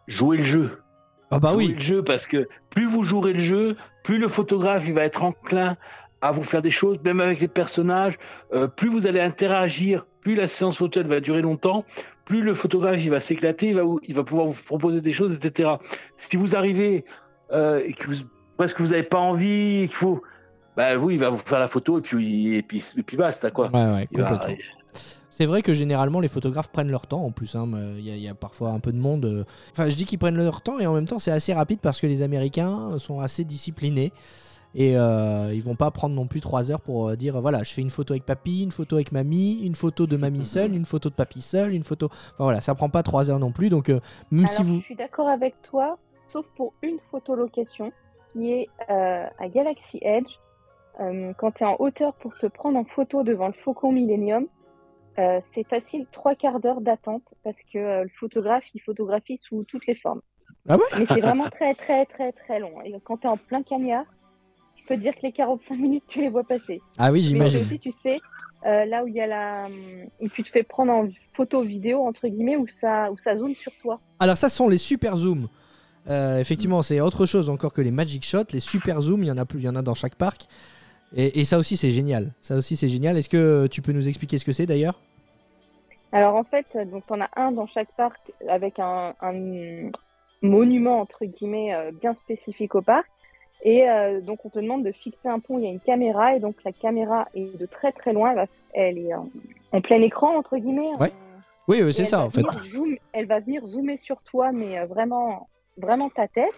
jouez 0.07 0.39
le 0.39 0.45
jeu. 0.45 0.79
Ah 1.31 1.39
bah 1.39 1.53
jouez 1.53 1.67
oui. 1.69 1.75
le 1.75 1.81
jeu 1.81 2.03
parce 2.05 2.27
que 2.27 2.47
plus 2.71 2.87
vous 2.87 3.03
jouerez 3.03 3.33
le 3.33 3.41
jeu, 3.41 3.77
plus 4.05 4.19
le 4.19 4.29
photographe 4.29 4.85
il 4.87 4.93
va 4.93 5.05
être 5.05 5.23
enclin 5.23 5.77
à 6.21 6.31
vous 6.31 6.43
faire 6.45 6.63
des 6.63 6.71
choses, 6.71 6.99
même 7.05 7.21
avec 7.21 7.41
les 7.41 7.49
personnages. 7.49 8.19
euh, 8.55 8.69
plus 8.69 8.89
vous 8.91 9.07
allez 9.07 9.19
interagir, 9.21 10.07
plus 10.21 10.35
la 10.37 10.47
séance 10.47 10.77
photo 10.77 11.01
elle 11.01 11.09
va 11.09 11.21
durer 11.21 11.41
longtemps, 11.43 11.85
plus 12.33 12.43
le 12.43 12.55
photographe 12.55 13.05
il 13.05 13.11
va 13.11 13.21
s'éclater, 13.21 13.69
il 13.69 13.75
va, 13.75 13.83
il 14.09 14.15
va 14.15 14.25
pouvoir 14.25 14.47
vous 14.47 14.63
proposer 14.65 15.03
des 15.03 15.13
choses, 15.13 15.37
etc. 15.37 15.69
Si 16.17 16.37
vous 16.37 16.57
arrivez 16.57 17.05
euh, 17.53 17.83
et 17.85 17.93
que 17.93 18.07
vous, 18.11 18.15
presque 18.57 18.81
vous 18.81 18.89
n'avez 18.89 19.03
pas 19.03 19.19
envie, 19.19 19.83
et 19.83 19.87
qu'il 19.89 19.97
faut, 19.97 20.23
bah 20.75 20.97
oui, 20.97 21.15
il 21.15 21.21
va 21.21 21.29
vous 21.29 21.37
faire 21.37 21.59
la 21.59 21.69
photo 21.69 21.99
et 21.99 22.01
puis 22.01 22.55
et 22.55 22.63
puis 22.63 22.83
et 22.97 23.03
puis 23.03 23.19
basta 23.19 23.51
quoi. 23.51 23.67
Ouais, 23.67 23.81
ouais, 23.81 24.09
va- 24.13 24.31
complètement. 24.31 24.57
C'est 25.29 25.45
vrai 25.47 25.61
que 25.61 25.75
généralement 25.75 26.21
les 26.21 26.29
photographes 26.29 26.71
prennent 26.73 26.91
leur 26.91 27.07
temps 27.07 27.23
en 27.25 27.31
plus. 27.33 27.55
hein, 27.55 27.69
Il 27.99 28.05
y, 28.07 28.11
a- 28.11 28.17
il 28.17 28.23
y 28.23 28.29
a 28.29 28.35
parfois 28.35 28.71
un 28.71 28.81
peu 28.81 28.93
de 28.93 28.99
monde. 28.99 29.25
euh. 29.27 29.45
Enfin, 29.73 29.89
je 29.91 29.95
dis 29.95 30.05
qu'ils 30.07 30.19
prennent 30.19 30.37
leur 30.37 30.63
temps 30.63 30.79
et 30.79 30.87
en 30.87 30.95
même 30.95 31.07
temps 31.07 31.19
c'est 31.19 31.31
assez 31.33 31.53
rapide 31.53 31.81
parce 31.83 32.01
que 32.01 32.07
les 32.07 32.23
Américains 32.23 32.97
sont 32.99 33.21
assez 33.21 33.45
disciplinés 33.45 34.13
et 34.75 34.97
euh, 34.97 35.53
ils 35.53 35.63
vont 35.63 35.75
pas 35.75 35.91
prendre 35.91 36.15
non 36.15 36.27
plus 36.27 36.41
trois 36.41 36.71
heures 36.71 36.81
pour 36.81 37.09
euh, 37.09 37.17
dire 37.17 37.41
voilà, 37.41 37.63
je 37.63 37.73
fais 37.73 37.83
une 37.83 37.91
photo 37.91 38.15
avec 38.15 38.25
papy, 38.25 38.63
une 38.63 38.73
photo 38.73 38.97
avec 38.97 39.13
mamie, 39.13 39.65
une 39.65 39.75
photo 39.75 40.07
de 40.07 40.17
mamie 40.17 40.45
seule, 40.45 40.75
une 40.75 40.85
photo 40.85 41.11
de 41.11 41.15
papy 41.15 41.43
seul, 41.43 41.75
une 41.75 41.83
photo. 41.83 42.07
Enfin 42.07 42.45
voilà, 42.45 42.61
ça 42.61 42.75
prend 42.75 42.89
pas 42.89 43.03
trois 43.03 43.31
heures 43.31 43.39
non 43.39 43.53
plus. 43.53 43.69
Donc 43.69 43.89
euh, 43.91 44.01
même 44.31 44.47
Alors, 44.47 44.51
si 44.51 44.63
vous. 44.63 44.79
je 44.79 44.85
suis 44.85 44.97
d'accord 44.97 45.29
avec 45.29 45.61
toi, 45.63 45.99
sauf 46.33 46.47
pour 46.57 46.73
une 46.83 46.99
photolocation 47.11 47.93
qui 48.33 48.53
est 48.53 48.69
euh, 48.91 49.27
à 49.39 49.49
Galaxy 49.49 49.99
Edge. 50.03 50.31
Quand 51.39 51.51
tu 51.53 51.65
es 51.65 51.67
en 51.67 51.77
hauteur 51.81 52.13
pour 52.15 52.37
te 52.39 52.47
prendre 52.47 52.79
en 52.79 52.85
photo 52.85 53.25
devant 53.25 53.49
le 53.49 53.55
Faucon 53.65 53.91
Millennium, 53.93 54.47
c'est 55.17 55.67
facile, 55.69 56.07
trois 56.13 56.35
quarts 56.37 56.61
d'heure 56.61 56.81
d'attente 56.81 57.23
parce 57.43 57.57
que 57.73 58.03
le 58.03 58.11
photographe, 58.21 58.65
il 58.75 58.81
photographie 58.83 59.41
sous 59.43 59.65
toutes 59.65 59.87
les 59.87 59.97
formes. 59.97 60.21
Ah 60.69 60.77
ouais? 60.77 60.83
Mais 60.99 61.07
c'est 61.09 61.21
vraiment 61.21 61.49
très, 61.51 61.75
très, 61.75 62.05
très, 62.05 62.31
très 62.33 62.61
long. 62.61 62.83
Et 62.85 62.95
quand 63.03 63.17
tu 63.17 63.27
es 63.27 63.31
en 63.31 63.39
plein 63.39 63.63
cagnard, 63.63 64.05
je 64.83 64.89
peux 64.89 64.97
te 64.97 65.01
dire 65.01 65.15
que 65.15 65.23
les 65.23 65.33
45 65.33 65.79
minutes, 65.79 66.05
tu 66.09 66.21
les 66.21 66.29
vois 66.29 66.45
passer. 66.45 66.81
Ah 66.99 67.13
oui, 67.13 67.23
j'imagine. 67.23 67.61
aussi, 67.63 67.79
tu 67.79 67.93
sais, 68.03 68.21
euh, 68.67 68.85
là 68.85 69.05
où 69.05 69.09
il 69.09 69.15
y 69.15 69.21
a 69.21 69.27
la. 69.27 69.69
où 70.21 70.29
tu 70.29 70.43
te 70.43 70.49
fais 70.49 70.63
prendre 70.63 70.93
en 70.93 71.09
photo, 71.35 71.63
vidéo, 71.63 72.03
entre 72.07 72.29
guillemets, 72.29 72.57
où 72.57 72.67
ça, 72.81 73.11
où 73.11 73.19
ça 73.19 73.37
zoome 73.37 73.55
sur 73.55 73.73
toi. 73.81 74.01
Alors 74.19 74.37
ça, 74.37 74.49
sont 74.49 74.69
les 74.69 74.79
super 74.79 75.17
zooms. 75.17 75.49
Euh, 76.11 76.41
effectivement, 76.41 76.83
c'est 76.83 77.01
autre 77.01 77.27
chose 77.27 77.49
encore 77.49 77.73
que 77.73 77.81
les 77.81 77.93
magic 77.93 78.25
shots. 78.25 78.53
Les 78.53 78.61
super 78.61 79.01
zooms, 79.01 79.23
il 79.23 79.29
y 79.29 79.33
en 79.33 79.39
a 79.39 79.45
plus, 79.45 79.61
il 79.61 79.65
y 79.65 79.69
en 79.69 79.77
a 79.77 79.83
dans 79.83 79.95
chaque 79.95 80.17
parc. 80.17 80.47
Et, 81.15 81.41
et 81.41 81.45
ça 81.45 81.59
aussi, 81.59 81.77
c'est 81.77 81.91
génial. 81.91 82.33
Ça 82.41 82.57
aussi, 82.57 82.77
c'est 82.77 82.89
génial. 82.89 83.17
Est-ce 83.17 83.29
que 83.29 83.67
tu 83.69 83.83
peux 83.83 83.93
nous 83.93 84.09
expliquer 84.09 84.39
ce 84.39 84.45
que 84.45 84.53
c'est 84.53 84.67
d'ailleurs? 84.67 84.99
Alors 86.13 86.37
en 86.37 86.45
fait, 86.45 86.67
donc 86.91 87.05
on 87.09 87.21
a 87.23 87.29
un 87.37 87.53
dans 87.53 87.67
chaque 87.67 87.91
parc 87.97 88.21
avec 88.47 88.79
un, 88.79 89.15
un 89.23 89.91
monument 90.43 91.01
entre 91.01 91.25
guillemets 91.25 91.75
euh, 91.75 91.91
bien 91.91 92.15
spécifique 92.15 92.75
au 92.75 92.83
parc. 92.83 93.09
Et 93.65 93.89
euh, 93.89 94.21
donc 94.21 94.45
on 94.45 94.49
te 94.49 94.59
demande 94.59 94.85
de 94.85 94.93
fixer 94.93 95.29
un 95.29 95.39
pont. 95.39 95.59
Il 95.59 95.65
y 95.65 95.69
a 95.69 95.71
une 95.71 95.81
caméra 95.81 96.35
et 96.35 96.41
donc 96.41 96.57
la 96.65 96.73
caméra 96.73 97.29
est 97.35 97.57
de 97.59 97.67
très 97.67 97.93
très 97.93 98.13
loin. 98.13 98.31
Elle, 98.31 98.37
va- 98.37 98.47
elle 98.75 98.99
est 98.99 99.15
en, 99.15 99.29
en 99.73 99.81
plein 99.81 100.03
écran 100.03 100.37
entre 100.37 100.57
guillemets. 100.57 100.91
Ouais. 100.99 101.09
En- 101.11 101.41
Oui, 101.69 101.81
oui, 101.83 101.95
c'est 101.95 102.05
ça 102.07 102.25
en 102.25 102.31
fait. 102.31 102.43
zoom- 102.43 102.99
elle 103.13 103.27
va 103.27 103.39
venir 103.41 103.65
zoomer 103.67 103.99
sur 103.99 104.21
toi, 104.23 104.51
mais 104.53 104.79
euh, 104.79 104.87
vraiment 104.87 105.49
vraiment 105.79 106.11
ta 106.11 106.27
tête. 106.29 106.53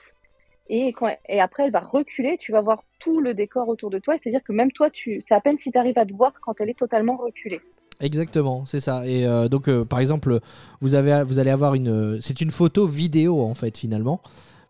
Et, 0.70 0.94
quand, 0.94 1.14
et 1.28 1.40
après, 1.42 1.64
elle 1.66 1.72
va 1.72 1.80
reculer. 1.80 2.38
Tu 2.40 2.50
vas 2.52 2.62
voir 2.62 2.82
tout 2.98 3.20
le 3.20 3.34
décor 3.34 3.68
autour 3.68 3.90
de 3.90 3.98
toi. 3.98 4.14
C'est-à-dire 4.22 4.42
que 4.42 4.52
même 4.54 4.72
toi, 4.72 4.88
tu, 4.88 5.22
c'est 5.28 5.34
à 5.34 5.40
peine 5.42 5.58
si 5.58 5.70
tu 5.70 5.76
arrives 5.76 5.98
à 5.98 6.06
te 6.06 6.14
voir 6.14 6.32
quand 6.40 6.58
elle 6.58 6.70
est 6.70 6.78
totalement 6.78 7.16
reculée. 7.18 7.60
Exactement, 8.00 8.64
c'est 8.66 8.80
ça. 8.80 9.06
Et 9.06 9.26
euh, 9.26 9.48
donc, 9.48 9.68
euh, 9.68 9.84
par 9.84 10.00
exemple, 10.00 10.40
vous, 10.80 10.94
avez, 10.94 11.22
vous 11.24 11.38
allez 11.38 11.50
avoir 11.50 11.74
une. 11.74 12.18
C'est 12.22 12.40
une 12.40 12.50
photo 12.50 12.86
vidéo 12.86 13.42
en 13.42 13.54
fait, 13.54 13.76
finalement. 13.76 14.20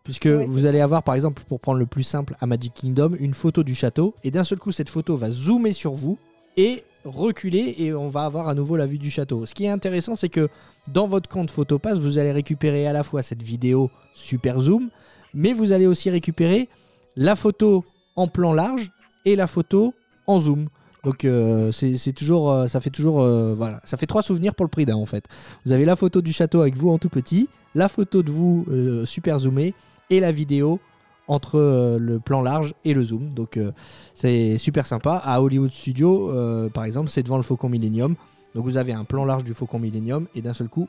Puisque 0.05 0.25
Ouais, 0.25 0.45
vous 0.45 0.65
allez 0.67 0.79
avoir, 0.79 1.03
par 1.03 1.15
exemple, 1.15 1.43
pour 1.47 1.59
prendre 1.59 1.79
le 1.79 1.85
plus 1.85 2.03
simple 2.03 2.37
à 2.39 2.45
Magic 2.45 2.73
Kingdom, 2.73 3.15
une 3.19 3.33
photo 3.33 3.63
du 3.63 3.75
château. 3.75 4.15
Et 4.23 4.31
d'un 4.31 4.43
seul 4.43 4.59
coup, 4.59 4.71
cette 4.71 4.89
photo 4.89 5.17
va 5.17 5.29
zoomer 5.29 5.73
sur 5.73 5.93
vous 5.93 6.17
et 6.55 6.83
reculer. 7.03 7.75
Et 7.79 7.93
on 7.93 8.09
va 8.09 8.25
avoir 8.25 8.47
à 8.47 8.53
nouveau 8.53 8.77
la 8.77 8.85
vue 8.85 8.99
du 8.99 9.09
château. 9.09 9.45
Ce 9.45 9.53
qui 9.53 9.65
est 9.65 9.69
intéressant, 9.69 10.15
c'est 10.15 10.29
que 10.29 10.47
dans 10.93 11.07
votre 11.07 11.27
compte 11.27 11.49
PhotoPass, 11.49 11.97
vous 11.97 12.19
allez 12.19 12.31
récupérer 12.31 12.87
à 12.87 12.93
la 12.93 13.03
fois 13.03 13.23
cette 13.23 13.41
vidéo 13.43 13.89
super 14.13 14.61
zoom, 14.61 14.89
mais 15.33 15.53
vous 15.53 15.71
allez 15.71 15.87
aussi 15.87 16.09
récupérer 16.09 16.69
la 17.15 17.35
photo 17.35 17.83
en 18.15 18.27
plan 18.27 18.53
large 18.53 18.91
et 19.25 19.35
la 19.35 19.47
photo 19.47 19.93
en 20.27 20.39
zoom. 20.39 20.67
Donc 21.03 21.23
euh, 21.23 21.71
c'est 21.71 22.13
toujours, 22.13 22.51
euh, 22.51 22.67
ça 22.67 22.81
fait 22.81 22.89
toujours, 22.89 23.21
euh, 23.21 23.53
voilà, 23.55 23.79
ça 23.85 23.95
fait 23.95 24.07
trois 24.07 24.23
souvenirs 24.23 24.55
pour 24.55 24.65
le 24.65 24.69
prix 24.69 24.87
d'un 24.87 24.95
en 24.95 25.05
fait. 25.05 25.25
Vous 25.63 25.71
avez 25.71 25.85
la 25.85 25.95
photo 25.95 26.21
du 26.21 26.33
château 26.33 26.61
avec 26.61 26.75
vous 26.75 26.89
en 26.89 26.97
tout 26.97 27.09
petit, 27.09 27.47
la 27.75 27.89
photo 27.89 28.23
de 28.23 28.31
vous 28.31 28.65
super 29.05 29.39
zoomée 29.39 29.73
et 30.09 30.19
la 30.19 30.31
vidéo 30.31 30.79
entre 31.27 31.55
euh, 31.59 31.97
le 31.99 32.19
plan 32.19 32.41
large 32.41 32.73
et 32.83 32.93
le 32.93 33.03
zoom. 33.03 33.33
Donc 33.33 33.57
euh, 33.57 33.71
c'est 34.13 34.57
super 34.57 34.85
sympa. 34.85 35.21
À 35.23 35.41
Hollywood 35.41 35.71
Studio, 35.71 36.31
euh, 36.31 36.69
par 36.69 36.85
exemple, 36.85 37.09
c'est 37.09 37.23
devant 37.23 37.37
le 37.37 37.43
Faucon 37.43 37.69
Millennium. 37.69 38.15
Donc 38.53 38.63
vous 38.65 38.77
avez 38.77 38.93
un 38.93 39.03
plan 39.05 39.25
large 39.25 39.43
du 39.43 39.53
Faucon 39.53 39.79
Millennium 39.79 40.27
et 40.35 40.41
d'un 40.41 40.53
seul 40.53 40.69
coup, 40.69 40.87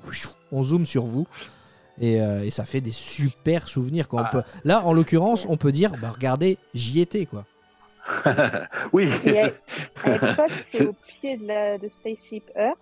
on 0.53 0.63
zoome 0.63 0.87
sur 0.87 1.05
vous. 1.05 1.27
Et, 2.01 2.21
euh, 2.21 2.45
et 2.45 2.51
ça 2.51 2.67
fait 2.67 2.83
des 2.83 2.93
super 2.93 3.67
souvenirs. 3.69 4.07
Quoi. 4.09 4.21
On 4.21 4.25
Ah. 4.25 4.31
peut- 4.31 4.43
Là, 4.65 4.85
en 4.85 4.93
l'occurrence, 4.93 5.47
on 5.49 5.57
peut 5.57 5.73
dire, 5.73 5.93
bah, 6.01 6.11
regardez, 6.15 6.59
j'y 6.75 7.01
étais. 7.01 7.25
quoi. 7.25 7.45
oui. 8.93 9.09
Et 9.25 9.41
à 9.41 9.47
à 9.47 9.51
c'est 10.71 10.79
C'est- 10.79 10.87
au 10.87 10.93
pied 10.93 11.39
de, 11.39 11.47
la, 11.47 11.79
de 11.79 11.89
Spaceship 11.89 12.45
Earth. 12.55 12.77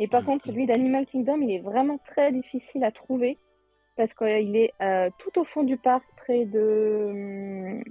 Et 0.00 0.08
par 0.08 0.24
contre, 0.24 0.46
celui 0.46 0.66
d'Animal 0.66 1.06
Kingdom, 1.06 1.40
il 1.42 1.50
est 1.50 1.58
vraiment 1.60 1.98
très 2.10 2.32
difficile 2.32 2.84
à 2.84 2.90
trouver 2.90 3.36
parce 3.98 4.14
qu'il 4.14 4.56
est 4.56 4.72
euh, 4.80 5.10
tout 5.18 5.38
au 5.38 5.44
fond 5.44 5.64
du 5.64 5.76
parc, 5.76 6.04
près 6.16 6.46
de 6.46 7.08
hum, 7.10 7.84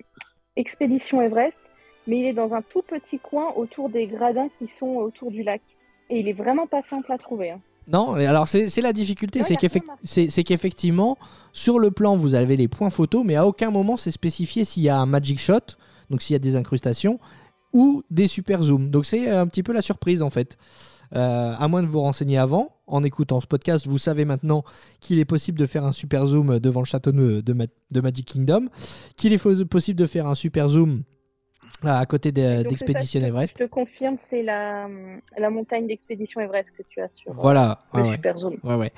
Expédition 0.55 1.21
Everest, 1.21 1.57
mais 2.07 2.19
il 2.21 2.25
est 2.25 2.33
dans 2.33 2.55
un 2.55 2.63
tout 2.63 2.81
petit 2.81 3.19
coin 3.19 3.53
autour 3.55 3.89
des 3.89 4.07
gradins 4.07 4.47
qui 4.57 4.67
sont 4.79 4.95
autour 4.95 5.29
du 5.29 5.43
lac. 5.43 5.61
Et 6.09 6.21
il 6.21 6.27
est 6.27 6.33
vraiment 6.33 6.65
pas 6.65 6.81
simple 6.89 7.11
à 7.11 7.17
trouver. 7.19 7.51
hein. 7.51 7.59
Non, 7.89 8.15
alors 8.15 8.47
c'est 8.47 8.81
la 8.81 8.91
difficulté, 8.91 9.39
Ouais, 9.39 9.45
c'est 10.03 10.43
qu'effectivement, 10.43 11.17
sur 11.53 11.79
le 11.79 11.91
plan, 11.91 12.15
vous 12.17 12.35
avez 12.35 12.57
les 12.57 12.67
points 12.67 12.89
photos, 12.89 13.23
mais 13.23 13.35
à 13.35 13.45
aucun 13.45 13.69
moment 13.69 13.95
c'est 13.95 14.11
spécifié 14.11 14.65
s'il 14.65 14.83
y 14.83 14.89
a 14.89 14.97
un 14.97 15.05
magic 15.05 15.39
shot, 15.39 15.75
donc 16.09 16.21
s'il 16.21 16.33
y 16.33 16.35
a 16.35 16.39
des 16.39 16.55
incrustations, 16.57 17.19
ou 17.73 18.03
des 18.09 18.27
super 18.27 18.63
zooms. 18.63 18.89
Donc 18.89 19.05
c'est 19.05 19.29
un 19.29 19.47
petit 19.47 19.63
peu 19.63 19.71
la 19.71 19.81
surprise 19.81 20.21
en 20.21 20.29
fait. 20.29 20.57
Euh, 21.15 21.53
à 21.57 21.67
moins 21.67 21.81
de 21.83 21.87
vous 21.87 22.01
renseigner 22.01 22.37
avant, 22.37 22.75
en 22.85 23.03
écoutant 23.03 23.39
ce 23.41 23.47
podcast, 23.47 23.87
vous 23.87 23.97
savez 23.97 24.25
maintenant 24.25 24.63
qu'il 24.99 25.19
est 25.19 25.25
possible 25.25 25.57
de 25.57 25.65
faire 25.65 25.85
un 25.85 25.91
super 25.93 26.25
zoom 26.25 26.59
devant 26.59 26.81
le 26.81 26.85
château 26.85 27.11
de, 27.11 27.41
de 27.41 27.53
Ma- 27.53 27.65
de 27.91 28.01
Magic 28.01 28.25
Kingdom, 28.25 28.67
qu'il 29.15 29.31
est 29.33 29.63
possible 29.65 29.97
de 29.99 30.05
faire 30.05 30.27
un 30.27 30.35
super 30.35 30.67
zoom 30.69 31.03
à 31.83 32.05
côté 32.07 32.31
d'Expédition 32.31 33.21
Everest. 33.21 33.55
Je 33.59 33.65
te 33.65 33.69
confirme, 33.69 34.17
c'est 34.29 34.41
la, 34.41 34.87
la 35.37 35.49
montagne 35.49 35.87
d'Expédition 35.87 36.41
Everest 36.41 36.69
que 36.77 36.81
tu 36.89 36.99
as 37.01 37.09
sur 37.09 37.31
euh, 37.31 37.35
Voilà. 37.37 37.79
le 37.93 38.01
ouais, 38.03 38.15
super 38.15 38.37
zoom. 38.37 38.55
Ouais, 38.63 38.75
ouais. 38.75 38.91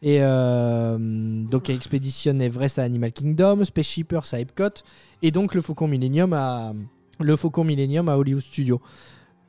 Et 0.00 0.18
euh, 0.20 0.96
donc, 0.98 1.68
Expedition 1.70 2.38
Everest 2.40 2.78
à 2.78 2.82
Animal 2.84 3.12
Kingdom, 3.12 3.64
Space 3.64 3.86
Shippers 3.86 4.32
à 4.34 4.40
Epcot, 4.40 4.82
et 5.20 5.30
donc 5.30 5.54
le 5.54 5.60
Faucon 5.60 5.86
Millennium 5.86 6.32
à, 6.32 6.72
le 7.20 7.36
Faucon 7.36 7.64
Millennium 7.64 8.08
à 8.08 8.16
Hollywood 8.16 8.42
Studio. 8.42 8.80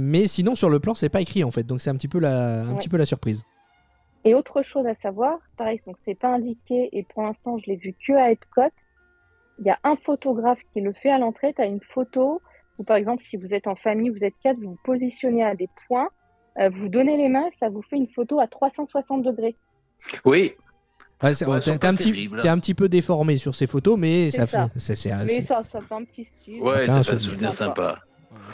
Mais 0.03 0.27
sinon, 0.27 0.55
sur 0.55 0.69
le 0.69 0.79
plan, 0.79 0.93
c'est 0.95 1.09
pas 1.09 1.21
écrit 1.21 1.43
en 1.43 1.51
fait, 1.51 1.63
donc 1.63 1.81
c'est 1.81 1.89
un 1.89 1.95
petit 1.95 2.07
peu 2.07 2.19
la, 2.19 2.61
un 2.63 2.69
Ouais. 2.71 2.77
petit 2.77 2.89
peu 2.89 2.97
la 2.97 3.05
surprise. 3.05 3.43
Et 4.25 4.35
autre 4.35 4.61
chose 4.63 4.85
à 4.87 4.95
savoir, 5.01 5.39
pareil, 5.57 5.81
donc 5.85 5.97
c'est 6.05 6.15
pas 6.17 6.29
indiqué 6.29 6.89
et 6.93 7.03
pour 7.03 7.23
l'instant 7.23 7.57
je 7.57 7.65
l'ai 7.69 7.75
vu 7.77 7.93
que 8.07 8.13
à 8.13 8.31
Epcot. 8.31 8.61
Il 9.59 9.65
y 9.65 9.69
a 9.69 9.77
un 9.83 9.95
photographe 9.97 10.59
qui 10.73 10.81
le 10.81 10.93
fait 10.93 11.11
à 11.11 11.19
l'entrée. 11.19 11.53
Tu 11.53 11.61
as 11.61 11.65
une 11.65 11.81
photo 11.93 12.41
où 12.79 12.83
par 12.83 12.97
exemple 12.97 13.23
si 13.29 13.37
vous 13.37 13.53
êtes 13.53 13.67
en 13.67 13.75
famille, 13.75 14.09
vous 14.09 14.23
êtes 14.23 14.33
quatre, 14.41 14.57
vous 14.57 14.71
vous 14.71 14.79
positionnez 14.83 15.43
à 15.43 15.55
des 15.55 15.69
points, 15.87 16.09
euh, 16.59 16.69
vous 16.69 16.89
donnez 16.89 17.17
les 17.17 17.29
mains, 17.29 17.49
ça 17.59 17.69
vous 17.69 17.81
fait 17.83 17.97
une 17.97 18.07
photo 18.07 18.39
à 18.39 18.47
360 18.47 19.23
degrés. 19.23 19.55
Oui. 20.25 20.53
Ouais, 21.21 21.33
t'es 21.35 21.45
un, 21.85 21.95
petit- 21.95 22.29
t'es 22.41 22.49
un 22.49 22.59
petit 22.59 22.73
peu 22.73 22.89
déformé 22.89 23.37
sur 23.37 23.55
ces 23.55 23.67
photos, 23.67 23.97
mais 23.97 24.29
ça, 24.31 24.45
ça. 24.47 24.67
fait- 24.67 25.25
Mais 25.25 25.41
ça, 25.43 25.63
ça 25.71 25.79
fait 25.79 25.93
un 25.93 26.03
petit 26.03 26.27
style. 26.41 26.61
Ouais, 26.61 26.85
ça 26.85 26.95
un 26.95 27.03
fait 27.03 27.13
un 27.13 27.17
souvenir. 27.19 27.21
souvenir 27.21 27.53
sympa. 27.53 27.99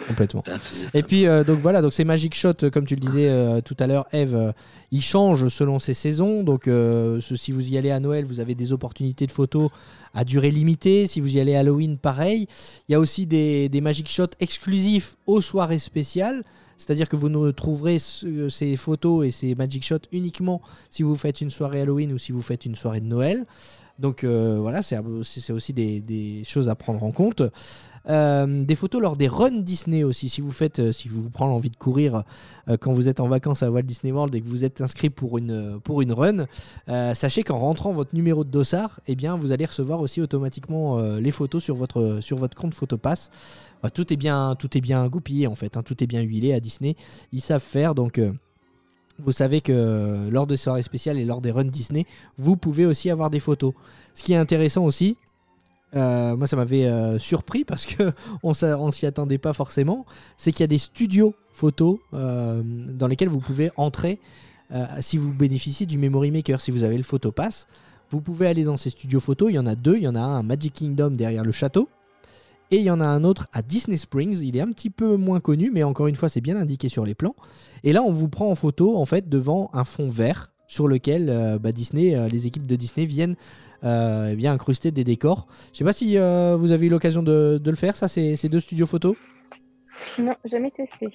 Complètement. 0.08 0.44
Souvenir 0.58 0.90
Et 0.96 1.04
puis 1.04 1.26
euh, 1.28 1.44
donc 1.44 1.60
voilà, 1.60 1.82
donc 1.82 1.94
ces 1.94 2.04
Magic 2.06 2.34
Shot, 2.36 2.54
euh, 2.64 2.70
comme 2.70 2.86
tu 2.86 2.96
le 2.96 3.00
disais 3.02 3.30
euh, 3.30 3.62
tout 3.62 3.76
à 3.80 3.88
l'heure, 3.88 4.08
Eve, 4.12 4.54
ils 4.92 5.02
changent 5.02 5.48
selon 5.50 5.80
ces 5.80 5.94
saisons. 5.94 6.44
Donc 6.44 6.64
ce- 6.66 7.20
si 7.36 7.52
vous 7.52 7.68
y 7.70 7.78
allez 7.78 7.92
à 7.92 8.00
Noël, 8.00 8.26
vous 8.26 8.40
avez 8.40 8.56
des 8.56 8.74
opportunités 8.74 9.28
de 9.28 9.32
photos 9.32 9.70
à 10.14 10.24
durée 10.24 10.52
limitée. 10.52 11.06
Si 11.08 11.22
vous 11.22 11.36
y 11.36 11.40
allez 11.40 11.56
à 11.56 11.60
Halloween, 11.60 11.98
pareil. 11.98 12.48
Il 12.88 12.94
y 12.94 12.96
a 12.96 13.00
aussi 13.00 13.26
des, 13.28 13.70
des 13.70 13.82
Magic 13.82 14.10
Shots 14.10 14.34
exclusifs 14.40 15.16
aux 15.28 15.42
soirées 15.42 15.80
spéciales. 15.80 16.44
C'est-à-dire 16.78 17.10
que 17.10 17.18
vous 17.18 17.28
ne 17.30 17.52
trouverez 17.52 18.00
ce- 18.00 18.48
ces 18.50 18.78
photos 18.78 19.28
et 19.28 19.32
ces 19.32 19.54
Magic 19.54 19.84
Shots 19.86 20.08
uniquement 20.14 20.62
si 20.90 21.04
vous 21.04 21.16
faites 21.16 21.42
une 21.42 21.50
soirée 21.50 21.82
Halloween 21.82 22.14
ou 22.14 22.18
si 22.18 22.32
vous 22.32 22.42
faites 22.42 22.66
une 22.66 22.76
soirée 22.76 23.02
de 23.02 23.06
Noël. 23.08 23.46
Donc 24.00 24.24
euh, 24.24 24.58
voilà, 24.60 24.82
c'est 24.82 25.52
aussi 25.52 25.74
des, 25.74 26.44
choses 26.46 26.70
à 26.70 26.76
prendre 26.76 27.04
en 27.04 27.12
compte. 27.12 27.44
Euh, 28.10 28.64
des 28.64 28.76
photos 28.76 29.02
lors 29.02 29.18
des 29.18 29.28
runs 29.28 29.62
Disney 29.62 30.04
aussi. 30.04 30.30
Si 30.30 30.40
vous 30.40 30.54
faites, 30.54 30.80
euh, 30.80 30.92
si 30.94 31.10
vous 31.10 31.30
prenez 31.30 31.52
envie 31.52 31.70
de 31.70 31.76
courir 31.76 32.24
quand 32.80 32.94
vous 32.94 33.08
êtes 33.08 33.20
en 33.20 33.28
vacances 33.28 33.62
à 33.62 33.70
Walt 33.70 33.84
Disney 33.84 34.14
World 34.14 34.34
et 34.34 34.42
que 34.42 34.48
vous 34.48 34.64
êtes 34.64 34.80
inscrit 34.82 35.10
pour 35.10 35.38
une, 35.38 35.80
pour 35.84 36.02
une 36.02 36.14
run, 36.14 36.46
sachez 37.14 37.44
qu'en 37.44 37.58
rentrant 37.58 37.92
votre 37.92 38.16
numéro 38.16 38.44
de 38.44 38.50
dossard, 38.50 39.00
eh 39.08 39.16
bien, 39.16 39.36
vous 39.36 39.52
allez 39.52 39.66
recevoir 39.66 40.00
aussi 40.00 40.22
automatiquement 40.22 41.02
les 41.18 41.32
photos 41.32 41.64
sur 41.64 41.76
votre, 41.76 42.20
sur 42.22 42.38
votre 42.38 42.56
compte 42.56 42.74
Photopass. 42.74 43.32
Bah, 43.84 43.90
tout, 43.90 44.12
est 44.14 44.18
bien, 44.18 44.56
tout 44.58 44.78
est 44.78 44.82
bien 44.82 45.08
goupillé 45.08 45.48
en 45.48 45.56
fait, 45.56 45.78
hein, 45.78 45.84
tout 45.84 46.04
est 46.04 46.08
bien 46.08 46.22
huilé 46.22 46.54
à 46.54 46.60
Disney. 46.60 46.96
Ils 47.32 47.42
savent 47.42 47.64
faire 47.64 47.96
donc. 47.96 48.22
Vous 49.20 49.32
savez 49.32 49.62
que 49.62 49.72
euh, 49.72 50.32
lors 50.32 50.48
des 50.48 50.58
soirées 50.58 50.82
spéciales 50.82 51.18
et 51.18 51.26
lors 51.26 51.42
des 51.42 51.52
runs 51.52 51.66
Disney, 51.66 52.06
vous 52.38 52.56
pouvez 52.56 52.86
aussi 52.86 53.10
avoir 53.10 53.30
des 53.30 53.40
photos. 53.40 53.74
Ce 54.14 54.24
qui 54.24 54.34
est 54.34 54.38
intéressant 54.38 54.86
aussi, 54.86 55.18
euh, 55.96 56.36
moi 56.36 56.48
ça 56.48 56.56
m'avait 56.56 56.86
euh, 56.86 57.20
surpris 57.20 57.64
parce 57.64 57.86
que 57.86 58.12
on 58.44 58.54
s'y 58.92 59.06
attendait 59.06 59.38
pas 59.38 59.54
forcément, 59.54 60.06
c'est 60.38 60.52
qu'il 60.52 60.62
y 60.62 60.66
a 60.66 60.68
des 60.68 60.78
studios 60.78 61.36
photos 61.52 62.00
dans 62.14 63.08
lesquels 63.10 63.28
vous 63.28 63.42
pouvez 63.42 63.70
entrer 63.76 64.20
si 65.02 65.18
vous 65.18 65.34
bénéficiez 65.34 65.86
du 65.86 65.98
Memory 65.98 66.32
Maker, 66.32 66.62
si 66.62 66.72
vous 66.72 66.84
avez 66.84 66.96
le 66.96 67.04
Photopass. 67.04 67.68
Vous 68.12 68.22
pouvez 68.22 68.48
aller 68.48 68.64
dans 68.64 68.78
ces 68.78 68.92
studios 68.92 69.20
photos, 69.20 69.52
il 69.52 69.56
y 69.56 69.60
en 69.60 69.66
a 69.66 69.76
deux, 69.76 69.98
il 69.98 70.04
y 70.04 70.08
en 70.08 70.16
a 70.16 70.22
un 70.22 70.42
Magic 70.42 70.74
Kingdom 70.74 71.12
derrière 71.12 71.44
le 71.44 71.52
château. 71.52 71.90
Et 72.72 72.78
il 72.78 72.84
y 72.84 72.92
en 72.92 73.02
a 73.02 73.06
un 73.06 73.24
autre 73.24 73.48
à 73.52 73.62
Disney 73.62 73.98
Springs, 73.98 74.42
il 74.42 74.56
est 74.56 74.62
un 74.62 74.72
petit 74.72 74.92
peu 74.92 75.18
moins 75.18 75.40
connu, 75.40 75.72
mais 75.74 75.84
encore 75.84 76.08
une 76.08 76.16
fois 76.16 76.30
c'est 76.30 76.42
bien 76.42 76.58
indiqué 76.58 76.88
sur 76.88 77.06
les 77.06 77.16
plans. 77.16 77.36
Et 77.84 77.94
là 77.94 78.04
on 78.04 78.12
vous 78.12 78.30
prend 78.30 78.50
en 78.50 78.56
photo 78.56 78.96
en 78.98 79.06
fait 79.06 79.28
devant 79.28 79.70
un 79.74 79.84
fond 79.84 80.10
vert 80.10 80.52
sur 80.68 80.88
lequel 80.88 81.30
euh, 81.30 81.58
bah, 81.58 81.72
Disney, 81.72 82.16
euh, 82.16 82.28
les 82.30 82.46
équipes 82.46 82.68
de 82.68 82.76
Disney 82.76 83.08
viennent 83.08 83.36
euh, 83.84 84.30
eh 84.32 84.36
bien 84.36 84.54
incruster 84.54 84.92
des 84.92 85.04
décors. 85.04 85.48
Je 85.74 85.80
sais 85.80 85.84
pas 85.84 85.94
si 85.94 86.18
euh, 86.18 86.56
vous 86.58 86.72
avez 86.72 86.88
eu 86.88 86.90
l'occasion 86.90 87.24
de, 87.24 87.60
de 87.62 87.70
le 87.70 87.76
faire, 87.76 87.96
ça, 87.96 88.08
c'est 88.08 88.36
ces 88.36 88.50
deux 88.50 88.60
studios 88.60 88.86
photos? 88.86 89.16
Non, 90.20 90.36
jamais 90.46 90.72
testé. 90.72 91.08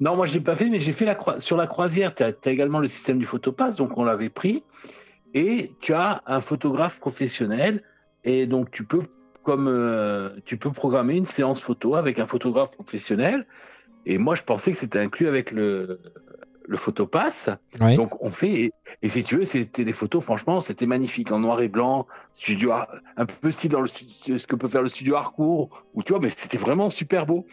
Non, 0.00 0.16
moi 0.16 0.26
je 0.26 0.34
l'ai 0.34 0.40
pas 0.40 0.56
fait, 0.56 0.68
mais 0.68 0.80
j'ai 0.80 0.92
fait 0.92 1.04
la 1.04 1.40
sur 1.40 1.56
la 1.56 1.66
croisière. 1.66 2.14
Tu 2.14 2.22
as, 2.22 2.32
également 2.44 2.80
le 2.80 2.86
système 2.86 3.18
du 3.18 3.26
photopass, 3.26 3.76
donc 3.76 3.96
on 3.96 4.04
l'avait 4.04 4.30
pris. 4.30 4.64
Et 5.34 5.72
tu 5.80 5.92
as 5.92 6.22
un 6.26 6.40
photographe 6.40 6.98
professionnel, 7.00 7.82
et 8.24 8.46
donc 8.46 8.70
tu 8.70 8.84
peux, 8.84 9.02
comme 9.42 9.68
euh, 9.68 10.30
tu 10.44 10.56
peux 10.56 10.70
programmer 10.70 11.16
une 11.16 11.24
séance 11.24 11.60
photo 11.60 11.94
avec 11.94 12.18
un 12.18 12.26
photographe 12.26 12.72
professionnel. 12.72 13.46
Et 14.06 14.18
moi 14.18 14.34
je 14.34 14.42
pensais 14.42 14.72
que 14.72 14.78
c'était 14.78 14.98
inclus 14.98 15.28
avec 15.28 15.50
le 15.50 16.00
le 16.70 16.76
photopass. 16.76 17.50
Ouais. 17.80 17.96
Donc 17.96 18.22
on 18.22 18.30
fait 18.30 18.50
et, 18.50 18.72
et 19.02 19.08
si 19.08 19.24
tu 19.24 19.38
veux, 19.38 19.44
c'était 19.44 19.84
des 19.84 19.92
photos. 19.92 20.22
Franchement, 20.22 20.60
c'était 20.60 20.86
magnifique 20.86 21.32
en 21.32 21.40
noir 21.40 21.60
et 21.60 21.68
blanc, 21.68 22.06
studio 22.32 22.72
un 22.72 23.26
peu 23.26 23.50
style 23.50 23.72
dans 23.72 23.80
le 23.80 23.88
ce 23.88 24.46
que 24.46 24.56
peut 24.56 24.68
faire 24.68 24.82
le 24.82 24.88
studio 24.88 25.16
Harcourt, 25.16 25.84
ou 25.94 26.02
tu 26.02 26.12
vois, 26.12 26.20
mais 26.22 26.30
c'était 26.30 26.58
vraiment 26.58 26.88
super 26.88 27.26
beau. 27.26 27.44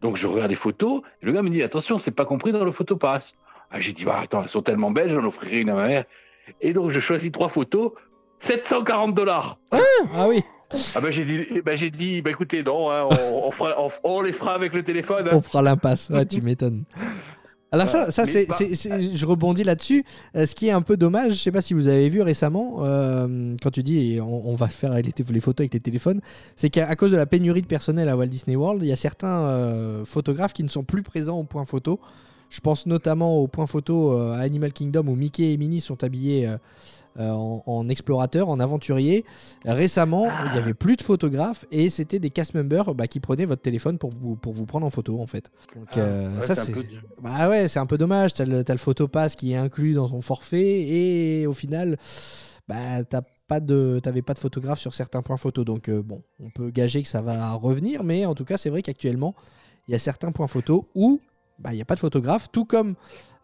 Donc 0.00 0.16
je 0.16 0.26
regarde 0.26 0.50
les 0.50 0.56
photos, 0.56 1.02
et 1.22 1.26
le 1.26 1.32
gars 1.32 1.42
me 1.42 1.50
dit 1.50 1.62
attention, 1.62 1.98
c'est 1.98 2.10
pas 2.10 2.26
compris 2.26 2.52
dans 2.52 2.64
le 2.64 2.72
photopass. 2.72 3.34
Ah, 3.70 3.80
j'ai 3.80 3.92
dit 3.92 4.04
bah 4.04 4.18
attends, 4.20 4.42
elles 4.42 4.48
sont 4.48 4.62
tellement 4.62 4.90
belles, 4.90 5.08
j'en 5.08 5.24
offrirai 5.24 5.60
une 5.60 5.70
à 5.70 5.74
ma 5.74 5.86
mère. 5.86 6.04
Et 6.60 6.72
donc 6.72 6.90
je 6.90 7.00
choisis 7.00 7.30
trois 7.30 7.48
photos, 7.48 7.92
740 8.40 9.14
dollars. 9.14 9.58
Ah 9.70 10.28
oui, 10.28 10.42
Ah 10.94 11.00
ben 11.00 11.10
j'ai 11.10 11.24
dit, 11.24 11.60
bah 11.64 11.76
j'ai 11.76 11.90
dit, 11.90 12.22
bah 12.22 12.30
écoutez 12.30 12.62
non, 12.62 12.90
hein, 12.90 13.04
on, 13.10 13.48
on 13.48 13.50
fera- 13.50 13.74
on- 13.78 13.90
on 14.04 14.22
les 14.22 14.32
fera 14.32 14.54
avec 14.54 14.74
le 14.74 14.82
téléphone. 14.82 15.26
hein. 15.28 15.32
on 15.34 15.40
fera 15.40 15.62
l'impasse. 15.62 16.08
Ouais, 16.10 16.26
tu 16.26 16.40
m'étonnes. 16.42 16.84
Alors 17.72 17.88
ça, 17.88 18.12
ça 18.12 18.24
mais 18.24 18.30
c'est, 18.30 18.46
pas- 18.46 18.56
je 18.60 19.26
rebondis 19.26 19.64
là-dessus. 19.64 20.04
Euh, 20.36 20.46
ce 20.46 20.54
qui 20.54 20.68
est 20.68 20.70
un 20.70 20.80
peu 20.82 20.96
dommage, 20.96 21.32
je 21.32 21.38
sais 21.38 21.50
pas 21.50 21.60
si 21.60 21.74
vous 21.74 21.88
avez 21.88 22.08
vu 22.08 22.22
récemment, 22.22 22.84
euh, 22.84 23.52
quand 23.60 23.70
tu 23.72 23.82
dis 23.82 24.18
on, 24.22 24.48
on 24.50 24.54
va 24.54 24.68
faire 24.68 24.94
les, 24.94 25.02
les 25.02 25.40
photos 25.40 25.62
avec 25.64 25.74
les 25.74 25.80
téléphones, 25.80 26.20
c'est 26.54 26.70
qu'à 26.70 26.94
cause 26.94 27.10
de 27.10 27.16
la 27.16 27.26
pénurie 27.26 27.62
de 27.62 27.66
personnel 27.66 28.08
à 28.08 28.16
Walt 28.16 28.26
Disney 28.28 28.54
World, 28.54 28.80
il 28.82 28.88
y 28.88 28.92
a 28.92 28.96
certains 28.96 29.40
euh, 29.48 30.04
photographes 30.04 30.52
qui 30.52 30.62
ne 30.62 30.68
sont 30.68 30.84
plus 30.84 31.02
présents 31.02 31.38
au 31.40 31.44
point 31.44 31.64
photo. 31.64 31.98
Je 32.48 32.60
pense 32.60 32.86
notamment 32.86 33.38
au 33.38 33.48
point 33.48 33.66
photo 33.66 34.12
euh, 34.12 34.34
à 34.34 34.38
Animal 34.38 34.72
Kingdom 34.72 35.08
où 35.08 35.16
Mickey 35.16 35.52
et 35.52 35.56
Minnie 35.56 35.80
sont 35.80 36.04
habillés 36.04 36.46
euh, 37.18 37.30
en, 37.30 37.62
en 37.66 37.88
explorateur, 37.88 38.48
en 38.48 38.58
aventurier. 38.60 39.24
Récemment, 39.64 40.28
il 40.46 40.52
n'y 40.52 40.58
avait 40.58 40.74
plus 40.74 40.96
de 40.96 41.02
photographes 41.02 41.64
et 41.70 41.88
c'était 41.90 42.18
des 42.18 42.30
cast 42.30 42.54
members 42.54 42.94
bah, 42.94 43.06
qui 43.06 43.20
prenaient 43.20 43.44
votre 43.44 43.62
téléphone 43.62 43.98
pour 43.98 44.10
vous, 44.10 44.36
pour 44.36 44.52
vous 44.52 44.66
prendre 44.66 44.86
en 44.86 44.90
photo 44.90 45.20
en 45.20 45.26
fait. 45.26 45.50
Donc 45.76 45.88
Ah, 45.92 45.98
euh, 46.00 46.36
ouais, 46.40 46.46
ça 46.46 46.52
un 46.52 46.56
c'est... 46.56 46.72
peu- 46.72 46.84
Bah 47.22 47.48
ouais, 47.48 47.68
c'est 47.68 47.78
un 47.78 47.86
peu 47.86 47.98
dommage. 47.98 48.34
T'as 48.34 48.44
le, 48.44 48.64
le 48.66 48.76
photopass 48.76 49.34
qui 49.36 49.52
est 49.52 49.56
inclus 49.56 49.92
dans 49.94 50.08
ton 50.08 50.20
forfait 50.20 50.82
et 50.82 51.46
au 51.46 51.52
final, 51.52 51.96
bah 52.68 53.04
t'as 53.04 53.22
pas 53.46 53.60
de, 53.60 54.00
t'avais 54.02 54.22
pas 54.22 54.32
de 54.34 54.38
photographe 54.38 54.80
sur 54.80 54.94
certains 54.94 55.22
points 55.22 55.36
photo. 55.36 55.64
Donc 55.64 55.88
euh, 55.88 56.02
bon, 56.02 56.22
on 56.40 56.50
peut 56.50 56.70
gager 56.70 57.02
que 57.02 57.08
ça 57.08 57.20
va 57.22 57.52
revenir, 57.52 58.02
mais 58.02 58.24
en 58.26 58.34
tout 58.34 58.44
cas, 58.44 58.56
c'est 58.56 58.70
vrai 58.70 58.82
qu'actuellement, 58.82 59.34
il 59.86 59.92
y 59.92 59.94
a 59.94 59.98
certains 59.98 60.32
points 60.32 60.46
photo 60.46 60.88
où 60.94 61.20
bah, 61.58 61.70
il 61.72 61.76
n'y 61.76 61.82
a 61.82 61.84
pas 61.84 61.94
de 61.94 62.00
photographe, 62.00 62.48
tout 62.52 62.64
comme 62.64 62.94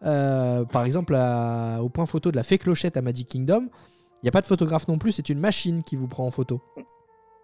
euh, 0.03 0.65
par 0.65 0.83
exemple 0.85 1.13
à- 1.15 1.79
au 1.81 1.89
point 1.89 2.05
photo 2.05 2.31
de 2.31 2.35
la 2.35 2.43
fée 2.43 2.57
clochette 2.57 2.97
à 2.97 3.01
Magic 3.01 3.27
Kingdom. 3.27 3.67
Il 4.21 4.25
n'y 4.25 4.29
a 4.29 4.31
pas 4.31 4.41
de 4.41 4.47
photographe 4.47 4.87
non 4.87 4.97
plus, 4.97 5.11
c'est 5.13 5.29
une 5.29 5.39
machine 5.39 5.83
qui 5.83 5.95
vous 5.95 6.07
prend 6.07 6.25
en 6.25 6.31
photo. 6.31 6.61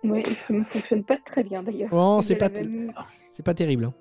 Oui, 0.03 0.23
ça 0.47 0.53
ne 0.53 0.63
fonctionne 0.63 1.03
pas 1.03 1.17
très 1.25 1.43
bien 1.43 1.63
d'ailleurs. 1.63 1.89
Oh, 1.91 2.17
Il 2.19 2.23
y 2.23 2.27
c'est 2.27 2.35
pas, 2.35 2.49
la 2.49 2.61
même- 2.61 2.93
c'est 3.31 3.43
pas 3.43 3.53
terrible. 3.55 3.85
hein. 3.85 3.93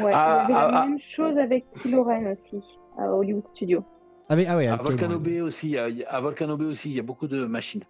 Ouais, 0.00 0.10
Ah, 0.14 0.44
il 0.48 0.52
y 0.52 0.54
avait 0.54 0.64
ah, 0.66 0.70
la 0.72 0.80
ah. 0.82 0.86
même 0.86 0.98
chose 1.14 1.36
avec 1.38 1.64
Ren 1.84 2.32
aussi, 2.32 2.60
à 2.98 3.12
Hollywood 3.12 3.44
Studio. 3.54 3.84
Ah, 4.28 4.36
mais- 4.36 4.46
ah 4.46 4.56
ouais, 4.56 4.66
À 4.66 4.76
Volcano 4.76 5.14
non. 5.14 5.20
Bay 5.20 5.40
aussi, 5.40 5.76
à 5.76 6.20
Volcano 6.20 6.56
Bay 6.56 6.64
aussi, 6.64 6.90
il 6.90 6.96
y 6.96 7.00
a 7.00 7.02
beaucoup 7.02 7.28
de 7.28 7.44
machines. 7.44 7.82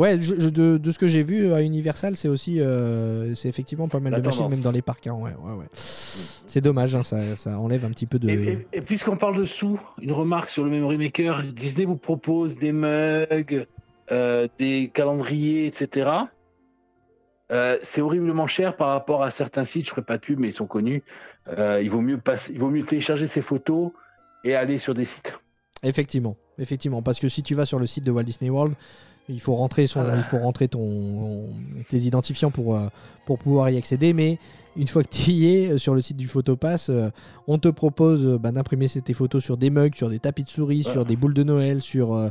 Ouais, 0.00 0.18
je- 0.18 0.34
je- 0.40 0.48
de, 0.48 0.78
de 0.78 0.92
ce 0.92 0.98
que 0.98 1.06
j'ai 1.08 1.22
vu 1.22 1.52
à 1.52 1.60
Universal, 1.62 2.16
c'est 2.16 2.26
aussi, 2.28 2.60
euh, 2.60 3.34
c'est 3.34 3.48
effectivement 3.50 3.86
pas 3.86 4.00
mal 4.00 4.12
La 4.12 4.20
de 4.20 4.26
machines, 4.26 4.48
même 4.48 4.62
dans 4.62 4.70
les 4.72 4.80
parcs. 4.82 5.06
hein, 5.06 5.12
ouais, 5.12 5.34
ouais, 5.40 5.52
ouais. 5.52 5.66
C'est 5.74 6.62
dommage, 6.62 6.94
hein, 6.94 7.02
ça, 7.02 7.36
ça 7.36 7.60
enlève 7.60 7.84
un 7.84 7.90
petit 7.90 8.06
peu 8.06 8.18
de. 8.18 8.28
Et, 8.30 8.32
et- 8.32 8.66
et 8.72 8.80
puisqu'on 8.80 9.16
parle 9.18 9.36
de 9.36 9.44
sous, 9.44 9.78
une 10.00 10.12
remarque 10.12 10.48
sur 10.48 10.64
le 10.64 10.70
Memory 10.70 10.96
Maker, 10.96 11.44
Disney 11.52 11.84
vous 11.84 11.96
propose 11.98 12.56
des 12.56 12.72
mugs, 12.72 13.66
euh, 14.10 14.48
des 14.58 14.90
calendriers, 14.92 15.66
etc. 15.66 16.10
Euh, 17.52 17.78
c'est 17.82 18.00
horriblement 18.00 18.46
cher 18.46 18.76
par 18.76 18.88
rapport 18.88 19.22
à 19.22 19.30
certains 19.30 19.64
sites, 19.64 19.84
je 19.84 19.90
ferai 19.90 20.02
pas 20.02 20.16
de 20.16 20.22
pub, 20.22 20.38
mais 20.38 20.48
ils 20.48 20.52
sont 20.52 20.66
connus. 20.66 21.02
Euh, 21.48 21.80
il, 21.82 21.90
vaut 21.90 22.00
mieux 22.00 22.16
passer, 22.18 22.52
il 22.52 22.58
vaut 22.58 22.70
mieux 22.70 22.84
télécharger 22.84 23.28
ces 23.28 23.42
photos 23.42 23.90
et 24.44 24.54
aller 24.54 24.78
sur 24.78 24.94
des 24.94 25.04
sites. 25.04 25.38
Effectivement, 25.82 26.36
effectivement, 26.58 27.02
parce 27.02 27.18
que 27.20 27.28
si 27.28 27.42
tu 27.42 27.54
vas 27.54 27.66
sur 27.66 27.78
le 27.78 27.86
site 27.86 28.04
de 28.04 28.10
Walt 28.10 28.22
Disney 28.24 28.50
World, 28.50 28.74
il 29.30 29.40
faut 29.40 29.54
rentrer 29.54 29.86
son, 29.86 30.00
Ah. 30.00 30.14
il 30.16 30.22
faut 30.22 30.38
rentrer 30.38 30.68
ton, 30.68 31.48
tes 31.88 31.98
identifiants 31.98 32.50
pour, 32.50 32.76
euh, 32.76 32.88
pour 33.26 33.38
pouvoir 33.38 33.70
y 33.70 33.76
accéder, 33.76 34.12
mais 34.12 34.38
une 34.76 34.86
fois 34.88 35.02
que 35.02 35.08
tu 35.08 35.30
y 35.32 35.46
es 35.54 35.72
euh, 35.72 35.78
sur 35.78 35.94
le 35.94 36.00
site 36.02 36.16
du 36.16 36.28
Photopass, 36.28 36.90
euh, 36.90 37.10
on 37.48 37.58
te 37.58 37.68
propose 37.68 38.38
bah, 38.40 38.52
d'imprimer 38.52 38.86
ces- 38.88 39.02
tes 39.02 39.14
photos 39.14 39.42
sur 39.42 39.56
des 39.56 39.68
mugs, 39.70 39.94
sur 39.94 40.08
des 40.10 40.18
tapis 40.20 40.44
de 40.44 40.48
souris, 40.48 40.82
sur 40.84 41.04
des 41.04 41.16
boules 41.16 41.34
de 41.34 41.42
Noël, 41.44 41.80
sur 41.82 42.14
euh, 42.14 42.28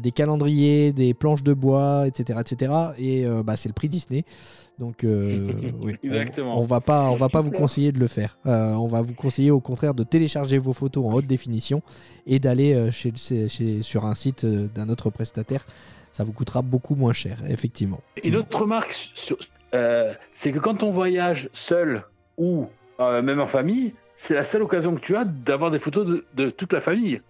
des 0.00 0.10
calendriers, 0.10 0.92
des 0.92 1.14
planches 1.14 1.42
de 1.42 1.54
bois, 1.54 2.06
etc., 2.06 2.40
etc. 2.40 2.72
Et 2.98 3.26
euh, 3.26 3.42
bah, 3.42 3.56
c'est 3.56 3.68
le 3.68 3.74
prix 3.74 3.88
Disney, 3.88 4.24
donc 4.78 5.02
euh, 5.04 5.50
oui, 5.80 5.94
on- 6.02 6.06
Exactement. 6.06 6.60
On, 6.60 6.64
va 6.64 6.80
pas, 6.80 7.10
on 7.10 7.16
va 7.16 7.28
pas 7.30 7.40
vous 7.40 7.50
conseiller 7.50 7.90
de 7.90 7.98
le 7.98 8.06
faire. 8.06 8.38
Euh, 8.46 8.74
on 8.74 8.86
va 8.86 9.00
vous 9.00 9.14
conseiller 9.14 9.50
au 9.50 9.60
contraire 9.60 9.94
de 9.94 10.04
télécharger 10.04 10.58
vos 10.58 10.74
photos 10.74 11.04
en 11.06 11.14
haute 11.14 11.26
définition 11.26 11.80
et 12.26 12.38
d'aller 12.38 12.74
euh, 12.74 12.90
chez, 12.90 13.12
chez- 13.16 13.48
chez- 13.48 13.80
sur 13.82 14.04
un 14.04 14.14
site 14.14 14.44
d'un 14.46 14.88
autre 14.90 15.08
prestataire. 15.10 15.66
Ça 16.12 16.24
vous 16.24 16.32
coûtera 16.32 16.62
beaucoup 16.62 16.94
moins 16.94 17.12
cher, 17.12 17.38
effectivement. 17.48 18.00
Une 18.22 18.36
autre 18.36 18.60
remarque, 18.60 19.12
euh, 19.74 20.12
c'est 20.32 20.52
que 20.52 20.58
quand 20.58 20.82
on 20.82 20.90
voyage 20.90 21.48
seul 21.52 22.04
ou 22.36 22.66
euh, 23.00 23.22
même 23.22 23.40
en 23.40 23.46
famille, 23.46 23.92
c'est 24.14 24.34
la 24.34 24.44
seule 24.44 24.62
occasion 24.62 24.94
que 24.94 25.00
tu 25.00 25.16
as 25.16 25.24
d'avoir 25.24 25.70
des 25.70 25.78
photos 25.78 26.06
de, 26.06 26.24
de 26.34 26.50
toute 26.50 26.72
la 26.72 26.80
famille. 26.80 27.20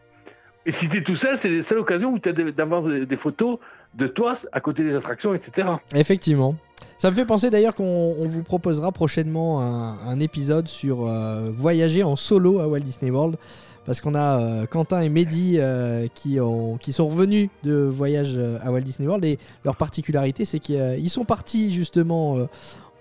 Et 0.66 0.70
si 0.70 0.88
tu 0.88 0.98
es 0.98 1.02
tout 1.02 1.16
seul, 1.16 1.38
c'est 1.38 1.50
la 1.50 1.62
seule 1.62 1.78
occasion 1.78 2.12
où 2.12 2.18
tu 2.18 2.28
as 2.28 2.32
d'avoir 2.32 2.82
des, 2.82 3.06
des 3.06 3.16
photos 3.16 3.58
de 3.96 4.06
toi 4.06 4.34
à 4.52 4.60
côté 4.60 4.84
des 4.84 4.94
attractions, 4.94 5.34
etc. 5.34 5.68
Effectivement. 5.94 6.56
Ça 6.98 7.10
me 7.10 7.16
fait 7.16 7.24
penser 7.24 7.50
d'ailleurs 7.50 7.74
qu'on 7.74 8.14
on 8.18 8.26
vous 8.26 8.42
proposera 8.42 8.92
prochainement 8.92 9.60
un, 9.60 9.98
un 10.06 10.20
épisode 10.20 10.68
sur 10.68 11.06
euh, 11.06 11.50
voyager 11.52 12.02
en 12.02 12.16
solo 12.16 12.60
à 12.60 12.68
Walt 12.68 12.80
Disney 12.80 13.10
World. 13.10 13.36
Parce 13.84 14.00
qu'on 14.00 14.14
a 14.14 14.40
euh, 14.40 14.66
Quentin 14.66 15.00
et 15.00 15.08
Mehdi 15.08 15.56
euh, 15.58 16.06
qui, 16.14 16.38
ont, 16.40 16.76
qui 16.76 16.92
sont 16.92 17.08
revenus 17.08 17.48
de 17.64 17.74
voyage 17.74 18.34
euh, 18.36 18.58
à 18.62 18.70
Walt 18.70 18.82
Disney 18.82 19.08
World. 19.08 19.24
Et 19.24 19.38
leur 19.64 19.76
particularité, 19.76 20.44
c'est 20.44 20.60
qu'ils 20.60 21.10
sont 21.10 21.24
partis 21.24 21.72
justement 21.72 22.46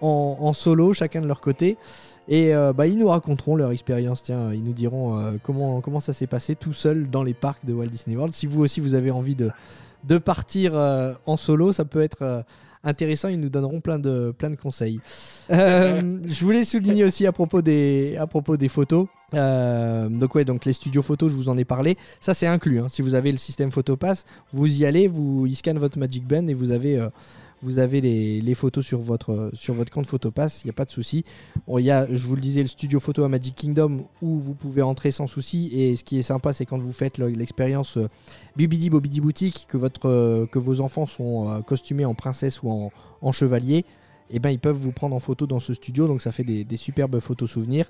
en, 0.01 0.53
solo, 0.53 0.93
chacun 0.93 1.21
de 1.21 1.27
leur 1.27 1.41
côté. 1.41 1.77
Et 2.27 2.53
bah, 2.75 2.87
ils 2.87 2.97
nous 2.97 3.07
raconteront 3.07 3.55
leur 3.55 3.71
expérience. 3.71 4.23
Tiens, 4.23 4.53
ils 4.53 4.63
nous 4.63 4.73
diront 4.73 5.37
comment, 5.43 5.81
comment 5.81 5.99
ça 5.99 6.13
s'est 6.13 6.27
passé 6.27 6.55
tout 6.55 6.73
seul 6.73 7.09
dans 7.09 7.23
les 7.23 7.33
parcs 7.33 7.65
de 7.65 7.73
Walt 7.73 7.87
Disney 7.87 8.15
World. 8.15 8.33
Si 8.33 8.47
vous 8.47 8.61
aussi 8.61 8.79
vous 8.79 8.93
avez 8.93 9.11
envie 9.11 9.35
de, 9.35 9.51
de 10.05 10.17
partir 10.17 10.73
en 11.25 11.37
solo, 11.37 11.71
ça 11.71 11.85
peut 11.85 12.01
être 12.01 12.43
euh, 12.85 12.89
intéressant. 12.89 13.27
Ils 13.29 13.39
nous 13.39 13.49
donneront 13.49 13.81
plein 13.81 13.99
de, 13.99 14.31
plein 14.37 14.49
de 14.49 14.55
conseils. 14.55 14.99
Euh, 15.51 16.19
je 16.27 16.45
voulais 16.45 16.63
souligner 16.63 17.03
aussi 17.03 17.25
à 17.25 17.31
propos 17.31 17.61
des, 17.61 18.15
à 18.19 18.27
propos 18.27 18.57
des 18.57 18.69
photos. 18.69 19.07
Euh, 19.33 20.09
donc 20.09 20.35
ouais, 20.35 20.43
donc 20.45 20.65
les 20.65 20.73
studios 20.73 21.01
photos, 21.01 21.31
je 21.31 21.37
vous 21.37 21.49
en 21.49 21.57
ai 21.57 21.65
parlé. 21.65 21.97
Ça 22.19 22.33
c'est 22.33 22.47
inclus. 22.47 22.79
hein. 22.79 22.87
Si 22.89 23.01
vous 23.01 23.13
avez 23.15 23.31
le 23.31 23.37
système 23.37 23.71
PhotoPass, 23.71 24.25
vous 24.53 24.67
y 24.81 24.85
allez, 24.85 25.07
vous, 25.07 25.45
ils 25.47 25.55
scannent 25.55 25.79
votre 25.79 25.97
Magic 25.97 26.27
Band 26.27 26.47
et 26.47 26.53
vous 26.53 26.71
avez, 26.71 26.99
euh, 26.99 27.09
vous 27.63 27.79
avez 27.79 28.01
les, 28.01 28.55
photos 28.55 28.85
sur 28.85 28.99
votre, 28.99 29.51
sur 29.53 29.73
votre 29.73 29.91
compte 29.91 30.07
PhotoPass. 30.07 30.63
Il 30.63 30.67
n'y 30.67 30.71
a 30.71 30.73
pas 30.73 30.85
de 30.85 30.89
souci. 30.89 31.23
Il 31.77 31.85
y 31.85 31.91
a, 31.91 32.07
je 32.09 32.27
vous 32.27 32.35
le 32.35 32.41
disais, 32.41 32.61
le 32.61 32.67
studio 32.67 32.99
photo 32.99 33.23
à 33.23 33.29
Magic 33.29 33.55
Kingdom 33.55 34.05
où 34.21 34.39
vous 34.39 34.53
pouvez 34.53 34.81
entrer 34.81 35.11
sans 35.11 35.27
souci. 35.27 35.69
Et 35.73 35.95
ce 35.95 36.03
qui 36.03 36.17
est 36.17 36.23
sympa, 36.23 36.53
c'est 36.53 36.65
quand 36.65 36.79
vous 36.79 36.91
faites 36.91 37.17
le- 37.17 37.27
l'expérience 37.27 37.97
euh, 37.97 38.07
Bibidi 38.55 38.89
Bobidi 38.89 39.21
Boutique, 39.21 39.67
que, 39.69 39.77
votre, 39.77 40.09
euh, 40.09 40.45
que 40.47 40.59
vos 40.59 40.81
enfants 40.81 41.05
sont 41.05 41.49
euh, 41.49 41.61
costumés 41.61 42.05
en 42.05 42.15
princesse 42.15 42.63
ou 42.63 42.91
en, 43.21 43.31
chevalier, 43.31 43.85
et 44.31 44.39
ben 44.39 44.49
ils 44.49 44.59
peuvent 44.59 44.75
vous 44.75 44.91
prendre 44.91 45.15
en 45.15 45.19
photo 45.19 45.45
dans 45.45 45.59
ce 45.59 45.73
studio, 45.73 46.07
donc 46.07 46.21
ça 46.21 46.31
fait 46.31 46.43
des, 46.43 46.77
superbes 46.77 47.19
photos 47.19 47.51
souvenirs. 47.51 47.85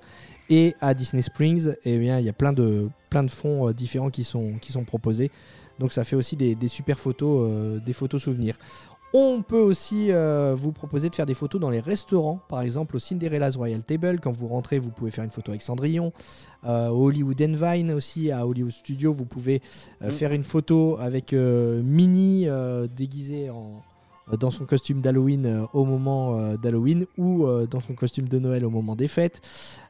Et 0.49 0.75
à 0.81 0.93
Disney 0.93 1.21
Springs, 1.21 1.73
eh 1.85 1.97
bien 1.97 2.19
il 2.19 2.25
y 2.25 2.29
a 2.29 2.33
plein 2.33 2.51
de, 2.53 2.89
plein 3.09 3.23
de 3.23 3.31
fonds 3.31 3.71
différents 3.71 4.09
qui 4.09 4.23
sont, 4.23 4.53
qui 4.61 4.71
sont 4.71 4.83
proposés, 4.83 5.31
donc 5.79 5.93
ça 5.93 6.03
fait 6.03 6.15
aussi 6.15 6.35
des, 6.35 6.53
des 6.53 6.67
super 6.67 6.99
photos, 6.99 7.81
des 7.81 7.93
photos 7.93 8.21
souvenirs. 8.21 8.55
On 9.13 9.41
peut 9.41 9.59
aussi 9.59 10.09
euh, 10.09 10.55
vous 10.57 10.71
proposer 10.71 11.09
de 11.09 11.15
faire 11.15 11.25
des 11.25 11.33
photos 11.33 11.59
dans 11.59 11.69
les 11.69 11.81
restaurants, 11.81 12.39
par 12.47 12.61
exemple 12.61 12.95
au 12.95 12.99
Cinderella's 12.99 13.57
Royal 13.57 13.83
Table. 13.83 14.19
Quand 14.21 14.31
vous 14.31 14.47
rentrez, 14.47 14.79
vous 14.79 14.89
pouvez 14.89 15.11
faire 15.11 15.25
une 15.25 15.31
photo 15.31 15.51
avec 15.51 15.61
Cendrillon. 15.61 16.13
Euh, 16.65 16.87
au 16.87 17.07
Hollywood 17.07 17.41
Vine 17.41 17.91
aussi, 17.91 18.31
à 18.31 18.47
Hollywood 18.47 18.71
Studio, 18.71 19.11
vous 19.11 19.25
pouvez 19.25 19.61
euh, 20.01 20.07
Mm. 20.07 20.11
faire 20.11 20.31
une 20.31 20.43
photo 20.43 20.97
avec 20.99 21.33
Minnie 21.33 22.47
déguisée 22.95 23.49
en, 23.49 23.81
dans 24.37 24.51
son 24.51 24.65
costume 24.65 25.01
d'Halloween 25.01 25.67
au 25.73 25.83
moment 25.83 26.55
d'Halloween 26.55 27.05
ou 27.17 27.45
dans 27.69 27.81
son 27.81 27.93
costume 27.95 28.29
de 28.29 28.39
Noël 28.39 28.65
au 28.65 28.69
moment 28.69 28.95
des 28.95 29.09
fêtes. 29.09 29.41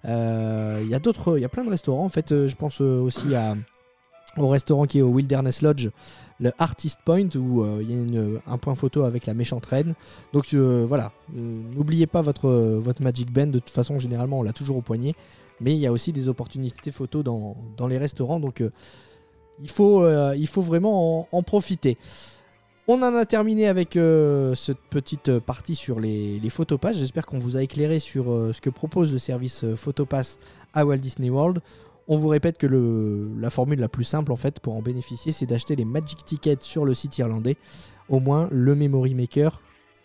Il 0.06 0.88
y 0.90 0.96
a 0.96 1.00
d'autres, 1.00 1.38
il 1.38 1.42
y 1.42 1.46
a 1.46 1.50
plein 1.50 1.64
de 1.64 1.70
restaurants. 1.70 2.06
En 2.06 2.10
fait, 2.10 2.30
je 2.48 2.56
pense 2.56 2.82
aussi 2.82 3.36
à, 3.36 3.56
au 4.38 4.48
restaurant 4.48 4.86
qui 4.86 5.00
est 5.00 5.02
au 5.02 5.10
Wilderness 5.10 5.62
Lodge, 5.62 5.90
le 6.40 6.52
Artist 6.58 7.00
Point, 7.04 7.30
où 7.36 7.64
euh, 7.64 7.80
il 7.82 7.92
y 7.92 8.18
a 8.18 8.52
un 8.52 8.58
point 8.58 8.76
photo 8.76 9.04
avec 9.04 9.26
la 9.26 9.34
méchante 9.34 9.66
reine. 9.66 9.94
Donc 10.34 10.54
euh, 10.54 10.86
voilà, 10.88 11.12
Euh, 11.38 11.62
n'oubliez 11.76 12.08
pas 12.08 12.22
votre, 12.22 12.82
Magic 13.00 13.32
Band. 13.32 13.48
De 13.48 13.60
toute 13.60 13.70
façon, 13.70 14.00
généralement, 14.00 14.40
on 14.40 14.44
l'a 14.44 14.54
toujours 14.54 14.78
au 14.78 14.82
poignet. 14.82 15.14
mais 15.60 15.74
il 15.76 15.80
y 15.80 15.88
a 15.88 15.92
aussi 15.92 16.12
des 16.12 16.28
opportunités 16.28 16.92
photos 16.92 17.24
dans, 17.24 17.88
les 17.88 17.98
restaurants, 17.98 18.40
donc 18.40 18.64
il, 19.62 19.70
faut, 19.70 20.02
vraiment 20.62 21.28
en, 21.32 21.44
profiter. 21.44 21.98
On 22.88 23.02
en 23.04 23.16
a 23.16 23.26
terminé 23.26 23.68
avec 23.68 23.98
cette 24.56 24.82
petite 24.90 25.40
partie 25.40 25.76
sur 25.76 26.00
les, 26.00 26.40
les. 26.40 26.50
J'espère 26.94 27.28
qu'on 27.28 27.38
vous 27.38 27.58
a 27.58 27.62
éclairé 27.62 28.00
sur 28.00 28.26
ce 28.26 28.60
que 28.60 28.72
propose 28.72 29.14
le 29.14 29.20
service 29.20 29.64
Photopass 29.76 30.40
à 30.74 30.84
Walt 30.84 30.98
Disney 30.98 31.30
World. 31.30 31.62
On 32.08 32.18
vous 32.18 32.28
répète 32.28 32.58
que 32.58 32.68
la 33.40 33.50
formule 33.50 33.80
la 33.80 33.90
plus 33.90 34.04
simple 34.04 34.32
en 34.32 34.36
fait 34.36 34.60
pour 34.60 34.76
en 34.76 34.82
bénéficier, 34.82 35.32
c'est 35.32 35.46
d'acheter 35.46 35.76
les 35.76 35.86
Magic 35.86 36.26
Tickets 36.26 36.64
sur 36.64 36.86
le 36.86 36.94
site 36.94 37.18
irlandais. 37.18 37.58
Au 38.10 38.20
moins, 38.20 38.50
le 38.52 38.76
Memory 38.76 39.16
Maker, 39.16 39.62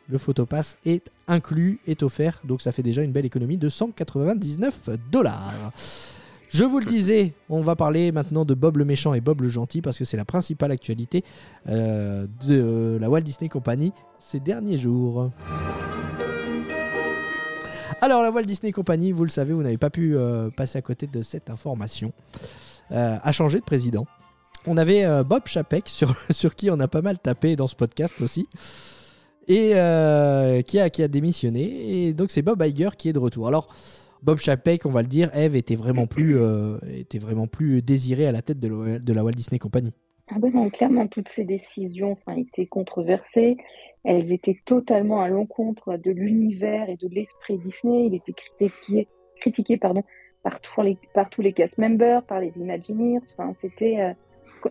le 0.08 0.18
Photopass 0.18 0.76
est 0.84 1.10
inclus, 1.26 1.80
est 1.86 2.02
offert. 2.02 2.40
Donc 2.44 2.62
ça 2.62 2.72
fait 2.72 2.82
déjà 2.82 3.02
une 3.02 3.12
belle 3.12 3.26
économie 3.26 3.56
de 3.56 3.68
199 3.68 4.90
dollars. 5.10 5.72
Je 6.48 6.64
vous 6.64 6.78
le 6.78 6.84
disais, 6.84 7.34
on 7.50 7.60
va 7.60 7.74
parler 7.74 8.12
maintenant 8.12 8.44
de 8.44 8.54
Bob 8.54 8.76
le 8.76 8.84
méchant 8.84 9.14
et 9.14 9.20
Bob 9.20 9.40
le 9.40 9.48
gentil 9.48 9.82
parce 9.82 9.98
que 9.98 10.04
c'est 10.04 10.16
la 10.16 10.24
principale 10.24 10.70
actualité 10.70 11.24
euh, 11.68 12.26
de 12.46 12.98
la 13.00 13.10
Walt 13.10 13.22
Disney 13.22 13.48
Company 13.48 13.92
ces 14.20 14.40
derniers 14.40 14.78
jours. 14.78 15.30
Alors 18.02 18.22
la 18.22 18.30
Walt 18.30 18.44
Disney 18.44 18.72
Company, 18.72 19.12
vous 19.12 19.24
le 19.24 19.30
savez, 19.30 19.54
vous 19.54 19.62
n'avez 19.62 19.78
pas 19.78 19.88
pu 19.88 20.16
euh, 20.16 20.50
passer 20.50 20.78
à 20.78 20.82
côté 20.82 21.06
de 21.06 21.22
cette 21.22 21.48
information, 21.48 22.12
euh, 22.92 23.16
a 23.22 23.32
changé 23.32 23.58
de 23.58 23.64
président. 23.64 24.06
On 24.66 24.76
avait 24.76 25.04
euh, 25.04 25.24
Bob 25.24 25.46
Chapek 25.46 25.88
sur, 25.88 26.14
qui 26.56 26.70
on 26.70 26.78
a 26.78 26.88
pas 26.88 27.00
mal 27.00 27.18
tapé 27.18 27.56
dans 27.56 27.68
ce 27.68 27.74
podcast 27.74 28.20
aussi. 28.20 28.48
Et 29.48 29.70
qui, 30.66 30.78
a, 30.80 31.08
démissionné. 31.08 32.08
Et 32.08 32.12
donc 32.12 32.30
c'est 32.30 32.42
Bob 32.42 32.62
Iger 32.62 32.90
qui 32.98 33.08
est 33.08 33.12
de 33.12 33.18
retour. 33.18 33.46
Alors 33.46 33.68
Bob 34.22 34.38
Chapek, 34.40 34.84
on 34.84 34.90
va 34.90 35.02
le 35.02 35.08
dire, 35.08 35.30
Eve 35.34 35.54
était 35.54 35.76
vraiment 35.76 36.06
plus, 36.06 36.36
était 36.92 37.18
vraiment 37.18 37.46
plus 37.46 37.80
désiré 37.80 38.26
à 38.26 38.32
la 38.32 38.42
tête 38.42 38.58
de 38.58 39.12
la 39.12 39.24
Walt 39.24 39.32
Disney 39.32 39.60
Company. 39.60 39.94
Ah 40.28 40.38
ben 40.40 40.52
non, 40.52 40.70
clairement, 40.70 41.06
toutes 41.06 41.28
ces 41.28 41.44
décisions 41.44 42.16
étaient 42.36 42.66
controversées. 42.66 43.56
Elles 44.02 44.32
étaient 44.32 44.58
totalement 44.64 45.20
à 45.20 45.28
l'encontre 45.28 45.96
de 45.96 46.10
l'univers 46.10 46.88
et 46.88 46.96
de 46.96 47.08
l'esprit 47.08 47.58
Disney. 47.58 48.06
Il 48.06 48.14
était 48.14 48.32
critiqué, 48.32 49.08
critiqué 49.40 49.76
pardon, 49.76 50.02
par, 50.42 50.60
tous 50.60 50.82
les, 50.82 50.98
par 51.14 51.30
tous 51.30 51.42
les 51.42 51.52
cast 51.52 51.78
members, 51.78 52.24
par 52.24 52.40
les 52.40 52.52
Imagineers. 52.56 53.20
Enfin, 53.32 53.54
c'était, 53.60 54.00
euh, 54.00 54.14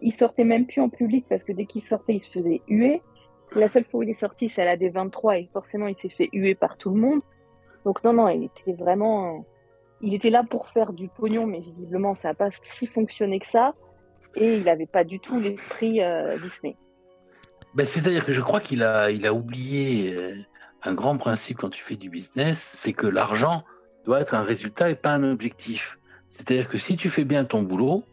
il 0.01 0.13
sortait 0.13 0.43
même 0.43 0.65
plus 0.65 0.81
en 0.81 0.89
public 0.89 1.25
parce 1.29 1.45
que 1.45 1.53
dès 1.53 1.65
qu'il 1.65 1.83
sortait, 1.83 2.15
il 2.15 2.23
se 2.23 2.31
faisait 2.31 2.61
huer. 2.67 3.01
La 3.53 3.69
seule 3.69 3.85
fois 3.85 4.01
où 4.01 4.03
il 4.03 4.09
est 4.09 4.19
sorti, 4.19 4.49
c'est 4.49 4.61
à 4.61 4.65
la 4.65 4.75
D23 4.75 5.39
et 5.39 5.49
forcément, 5.53 5.87
il 5.87 5.95
s'est 5.95 6.09
fait 6.09 6.29
huer 6.33 6.55
par 6.55 6.77
tout 6.77 6.89
le 6.89 6.99
monde. 6.99 7.21
Donc 7.85 8.03
non, 8.03 8.11
non, 8.11 8.27
il 8.27 8.43
était 8.43 8.73
vraiment... 8.73 9.45
Il 10.01 10.13
était 10.13 10.29
là 10.29 10.43
pour 10.43 10.67
faire 10.67 10.91
du 10.91 11.07
pognon, 11.07 11.47
mais 11.47 11.61
visiblement, 11.61 12.13
ça 12.13 12.29
n'a 12.29 12.33
pas 12.33 12.49
si 12.51 12.87
fonctionné 12.87 13.39
que 13.39 13.47
ça. 13.47 13.73
Et 14.35 14.57
il 14.57 14.63
n'avait 14.63 14.85
pas 14.85 15.03
du 15.03 15.19
tout 15.19 15.39
l'esprit 15.39 16.01
euh, 16.01 16.37
Disney. 16.39 16.75
Ben, 17.73 17.85
C'est-à-dire 17.85 18.25
que 18.25 18.31
je 18.31 18.41
crois 18.41 18.59
qu'il 18.59 18.83
a, 18.83 19.11
il 19.11 19.25
a 19.25 19.33
oublié 19.33 20.15
euh, 20.15 20.35
un 20.83 20.93
grand 20.93 21.17
principe 21.17 21.57
quand 21.57 21.69
tu 21.69 21.83
fais 21.83 21.95
du 21.95 22.09
business, 22.09 22.59
c'est 22.59 22.93
que 22.93 23.07
l'argent 23.07 23.63
doit 24.05 24.21
être 24.21 24.33
un 24.33 24.43
résultat 24.43 24.89
et 24.89 24.95
pas 24.95 25.11
un 25.11 25.23
objectif. 25.23 25.97
C'est-à-dire 26.29 26.67
que 26.67 26.77
si 26.77 26.95
tu 26.95 27.09
fais 27.09 27.23
bien 27.23 27.45
ton 27.45 27.63
boulot, 27.63 28.03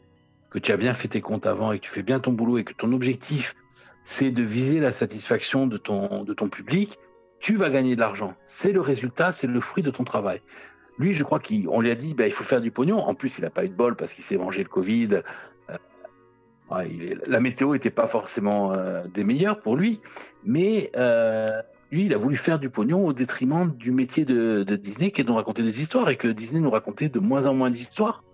que 0.50 0.58
tu 0.58 0.72
as 0.72 0.76
bien 0.76 0.94
fait 0.94 1.08
tes 1.08 1.20
comptes 1.20 1.46
avant 1.46 1.72
et 1.72 1.78
que 1.78 1.84
tu 1.84 1.90
fais 1.90 2.02
bien 2.02 2.20
ton 2.20 2.32
boulot 2.32 2.58
et 2.58 2.64
que 2.64 2.72
ton 2.72 2.92
objectif 2.92 3.54
c'est 4.02 4.30
de 4.30 4.42
viser 4.42 4.80
la 4.80 4.92
satisfaction 4.92 5.66
de 5.66 5.76
ton, 5.78 6.24
de 6.24 6.34
ton 6.34 6.48
public, 6.48 6.98
tu 7.40 7.56
vas 7.56 7.70
gagner 7.70 7.94
de 7.94 8.00
l'argent. 8.00 8.34
C'est 8.46 8.72
le 8.72 8.80
résultat, 8.80 9.32
c'est 9.32 9.46
le 9.46 9.60
fruit 9.60 9.82
de 9.82 9.90
ton 9.90 10.04
travail. 10.04 10.40
Lui, 10.98 11.14
je 11.14 11.24
crois 11.24 11.40
qu'on 11.40 11.80
lui 11.80 11.90
a 11.90 11.94
dit, 11.94 12.14
ben, 12.14 12.26
il 12.26 12.32
faut 12.32 12.44
faire 12.44 12.60
du 12.60 12.70
pognon. 12.70 12.98
En 12.98 13.14
plus, 13.14 13.38
il 13.38 13.42
n'a 13.42 13.50
pas 13.50 13.64
eu 13.64 13.68
de 13.68 13.74
bol 13.74 13.96
parce 13.96 14.12
qu'il 14.14 14.22
s'est 14.22 14.36
mangé 14.36 14.62
le 14.62 14.68
Covid. 14.68 15.22
La 17.26 17.40
météo 17.40 17.72
n'était 17.72 17.90
pas 17.90 18.06
forcément 18.06 18.72
euh, 18.72 19.02
des 19.12 19.24
meilleures 19.24 19.60
pour 19.60 19.76
lui, 19.76 20.00
mais 20.44 20.90
euh, 20.96 21.60
lui, 21.90 22.06
il 22.06 22.14
a 22.14 22.16
voulu 22.16 22.36
faire 22.36 22.58
du 22.58 22.70
pognon 22.70 23.04
au 23.04 23.12
détriment 23.12 23.74
du 23.76 23.92
métier 23.92 24.24
de, 24.24 24.62
de 24.62 24.76
Disney, 24.76 25.10
qui 25.10 25.20
est 25.20 25.24
de 25.24 25.28
nous 25.28 25.36
raconter 25.36 25.62
des 25.62 25.80
histoires, 25.80 26.08
et 26.10 26.16
que 26.16 26.28
Disney 26.28 26.60
nous 26.60 26.70
racontait 26.70 27.08
de 27.08 27.18
moins 27.18 27.46
en 27.46 27.54
moins 27.54 27.70
d'histoires 27.70 28.24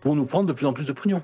pour 0.00 0.16
nous 0.16 0.26
prendre 0.26 0.46
de 0.46 0.52
plus 0.52 0.66
en 0.66 0.72
plus 0.72 0.84
de 0.84 0.92
pognon. 0.92 1.22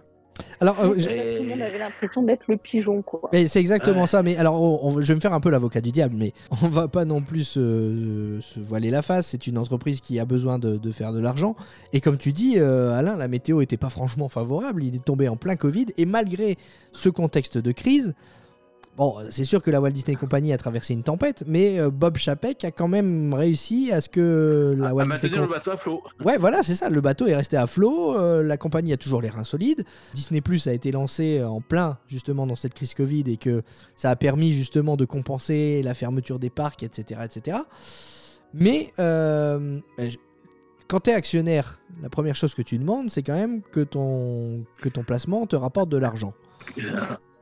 Alors, 0.60 0.78
euh, 0.80 0.94
Tout 0.94 1.08
le 1.08 1.48
monde 1.48 1.62
avait 1.62 1.78
l'impression 1.78 2.22
d'être 2.22 2.42
le 2.48 2.56
pigeon, 2.56 3.02
quoi. 3.02 3.28
mais 3.32 3.46
c'est 3.48 3.60
exactement 3.60 4.02
Ouais. 4.02 4.06
ça. 4.06 4.22
Mais 4.22 4.36
alors, 4.36 4.60
on- 4.60 4.80
on- 4.88 5.00
je 5.00 5.06
vais 5.06 5.14
me 5.14 5.20
faire 5.20 5.32
un 5.32 5.40
peu 5.40 5.50
l'avocat 5.50 5.80
du 5.80 5.90
diable, 5.92 6.14
mais 6.18 6.32
on 6.62 6.68
va 6.68 6.88
pas 6.88 7.04
non 7.04 7.20
plus 7.22 7.44
se, 7.44 8.38
se 8.40 8.60
voiler 8.60 8.90
la 8.90 9.02
face. 9.02 9.26
C'est 9.28 9.46
une 9.46 9.58
entreprise 9.58 10.00
qui 10.00 10.18
a 10.18 10.24
besoin 10.24 10.58
de, 10.58 10.76
de 10.76 10.92
faire 10.92 11.12
de 11.12 11.20
l'argent. 11.20 11.56
Et 11.92 12.00
comme 12.00 12.18
tu 12.18 12.32
dis, 12.32 12.54
euh, 12.58 12.92
Alain, 12.98 13.16
la 13.16 13.28
météo 13.28 13.60
était 13.60 13.76
pas 13.76 13.90
franchement 13.90 14.28
favorable. 14.28 14.82
Il 14.84 14.94
est 14.96 15.04
tombé 15.04 15.28
en 15.28 15.36
plein 15.36 15.56
Covid. 15.56 15.86
Et 15.96 16.04
malgré 16.06 16.56
ce 16.92 17.08
contexte 17.08 17.58
de 17.58 17.72
crise, 17.72 18.14
bon, 18.96 19.16
c'est 19.30 19.44
sûr 19.44 19.62
que 19.62 19.70
la 19.70 19.80
Walt 19.80 19.90
Disney 19.90 20.16
Company 20.16 20.52
a 20.52 20.58
traversé 20.58 20.94
une 20.94 21.02
tempête, 21.02 21.44
mais 21.46 21.78
euh, 21.78 21.90
Bob 21.90 22.16
Chapek 22.16 22.64
a 22.64 22.70
quand 22.70 22.88
même 22.88 23.32
réussi 23.34 23.90
à 23.92 24.00
ce 24.00 24.08
que 24.08 24.74
la 24.76 24.88
à 24.88 24.94
Walt 24.94 25.04
Disney 25.04 25.22
maintenir 25.22 25.42
le 25.42 25.48
bateau 25.48 25.70
à 25.70 25.76
flot. 25.76 26.02
Ouais, 26.24 26.38
voilà, 26.38 26.62
c'est 26.62 26.74
ça. 26.74 26.88
Le 26.88 27.00
bateau 27.00 27.26
est 27.26 27.36
resté 27.36 27.56
à 27.56 27.66
flot. 27.66 28.16
euh, 28.18 28.42
la 28.42 28.56
compagnie 28.56 28.92
a 28.92 28.96
toujours 28.96 29.22
les 29.22 29.30
reins 29.30 29.44
solides. 29.44 29.84
Disney 30.14 30.40
Plus 30.40 30.66
a 30.66 30.72
été 30.72 30.92
lancé 30.92 31.42
en 31.42 31.60
plein 31.60 31.98
justement 32.08 32.46
dans 32.46 32.56
cette 32.56 32.74
crise 32.74 32.94
Covid 32.94 33.24
et 33.26 33.36
que 33.36 33.62
ça 33.96 34.10
a 34.10 34.16
permis 34.16 34.52
justement 34.52 34.96
de 34.96 35.04
compenser 35.04 35.82
la 35.82 35.94
fermeture 35.94 36.38
des 36.38 36.50
parcs, 36.50 36.82
etc., 36.82 37.20
etc. 37.24 37.58
Mais 38.52 38.92
euh, 38.98 39.80
quand 40.88 41.00
tu 41.00 41.10
es 41.10 41.14
actionnaire, 41.14 41.80
la 42.02 42.08
première 42.08 42.34
chose 42.34 42.54
que 42.54 42.62
tu 42.62 42.78
demandes, 42.78 43.10
c'est 43.10 43.22
quand 43.22 43.34
même 43.34 43.62
que 43.62 43.80
ton 43.80 44.64
que 44.80 44.88
ton 44.88 45.04
placement 45.04 45.46
te 45.46 45.56
rapporte 45.56 45.88
de 45.88 45.96
l'argent. 45.96 46.34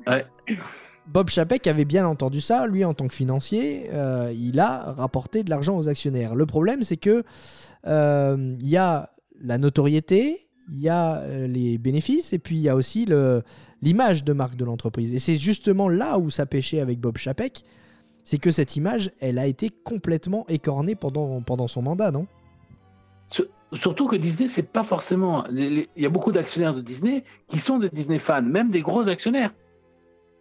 Ouais. 0.06 0.26
Bob 1.12 1.30
Chapek 1.30 1.66
avait 1.66 1.84
bien 1.86 2.06
entendu 2.06 2.40
ça, 2.40 2.66
lui 2.66 2.84
en 2.84 2.92
tant 2.94 3.08
que 3.08 3.14
financier, 3.14 3.88
euh, 3.92 4.32
il 4.36 4.60
a 4.60 4.92
rapporté 4.92 5.42
de 5.42 5.50
l'argent 5.50 5.76
aux 5.78 5.88
actionnaires. 5.88 6.34
Le 6.34 6.44
problème 6.46 6.82
c'est 6.82 6.98
que 6.98 7.24
euh, 7.86 8.56
il 8.60 8.68
y 8.68 8.76
a 8.76 9.10
la 9.40 9.56
notoriété, 9.58 10.48
il 10.70 10.80
y 10.80 10.88
a 10.90 11.20
euh, 11.20 11.46
les 11.46 11.78
bénéfices 11.78 12.32
et 12.34 12.38
puis 12.38 12.56
il 12.56 12.62
y 12.62 12.68
a 12.68 12.76
aussi 12.76 13.06
l'image 13.80 14.22
de 14.24 14.32
marque 14.34 14.56
de 14.56 14.64
l'entreprise. 14.66 15.14
Et 15.14 15.18
c'est 15.18 15.36
justement 15.36 15.88
là 15.88 16.18
où 16.18 16.28
ça 16.28 16.44
pêchait 16.44 16.80
avec 16.80 17.00
Bob 17.00 17.16
Chapek, 17.16 17.64
c'est 18.22 18.38
que 18.38 18.50
cette 18.50 18.76
image, 18.76 19.10
elle 19.20 19.38
a 19.38 19.46
été 19.46 19.70
complètement 19.70 20.44
écornée 20.48 20.94
pendant, 20.94 21.40
pendant 21.40 21.68
son 21.68 21.80
mandat, 21.82 22.10
non? 22.10 22.26
Sur- 23.28 23.46
Surtout 23.74 24.06
que 24.06 24.16
Disney, 24.16 24.48
c'est 24.48 24.62
pas 24.62 24.82
forcément. 24.82 25.44
Il 25.54 25.86
y 25.94 26.06
a 26.06 26.08
beaucoup 26.08 26.32
d'actionnaires 26.32 26.74
de 26.74 26.80
Disney 26.80 27.24
qui 27.48 27.58
sont 27.58 27.78
des 27.78 27.90
Disney 27.90 28.18
fans, 28.18 28.40
même 28.42 28.70
des 28.70 28.80
gros 28.80 29.06
actionnaires. 29.08 29.52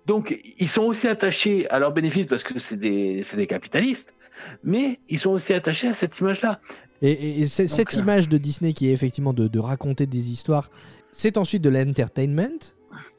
Donc, 0.08 0.40
ils 0.58 0.70
sont 0.70 0.84
aussi 0.84 1.08
attachés 1.08 1.70
à 1.70 1.80
leurs 1.80 1.92
bénéfices 1.92 2.26
parce 2.28 2.44
que 2.44 2.58
c'est 2.60 2.78
des, 2.78 3.22
des 3.36 3.48
capitalistes, 3.48 4.14
mais 4.64 5.00
ils 5.10 5.20
sont 5.20 5.32
aussi 5.32 5.54
attachés 5.54 5.88
à 5.90 5.94
cette 5.94 6.18
image-là. 6.20 6.60
Et, 7.02 7.12
et- 7.12 7.42
et 7.42 7.48
c'est- 7.48 7.68
Donc, 7.68 7.76
cette 7.76 7.96
euh, 7.96 8.00
image 8.00 8.28
de 8.30 8.38
Disney 8.38 8.74
qui 8.74 8.88
est 8.90 8.94
effectivement 8.94 9.34
de, 9.34 9.48
de 9.48 9.60
raconter 9.60 10.06
des 10.06 10.32
histoires, 10.32 10.72
c'est 11.12 11.38
ensuite 11.38 11.62
de 11.62 11.70
l'entertainment, 11.70 12.60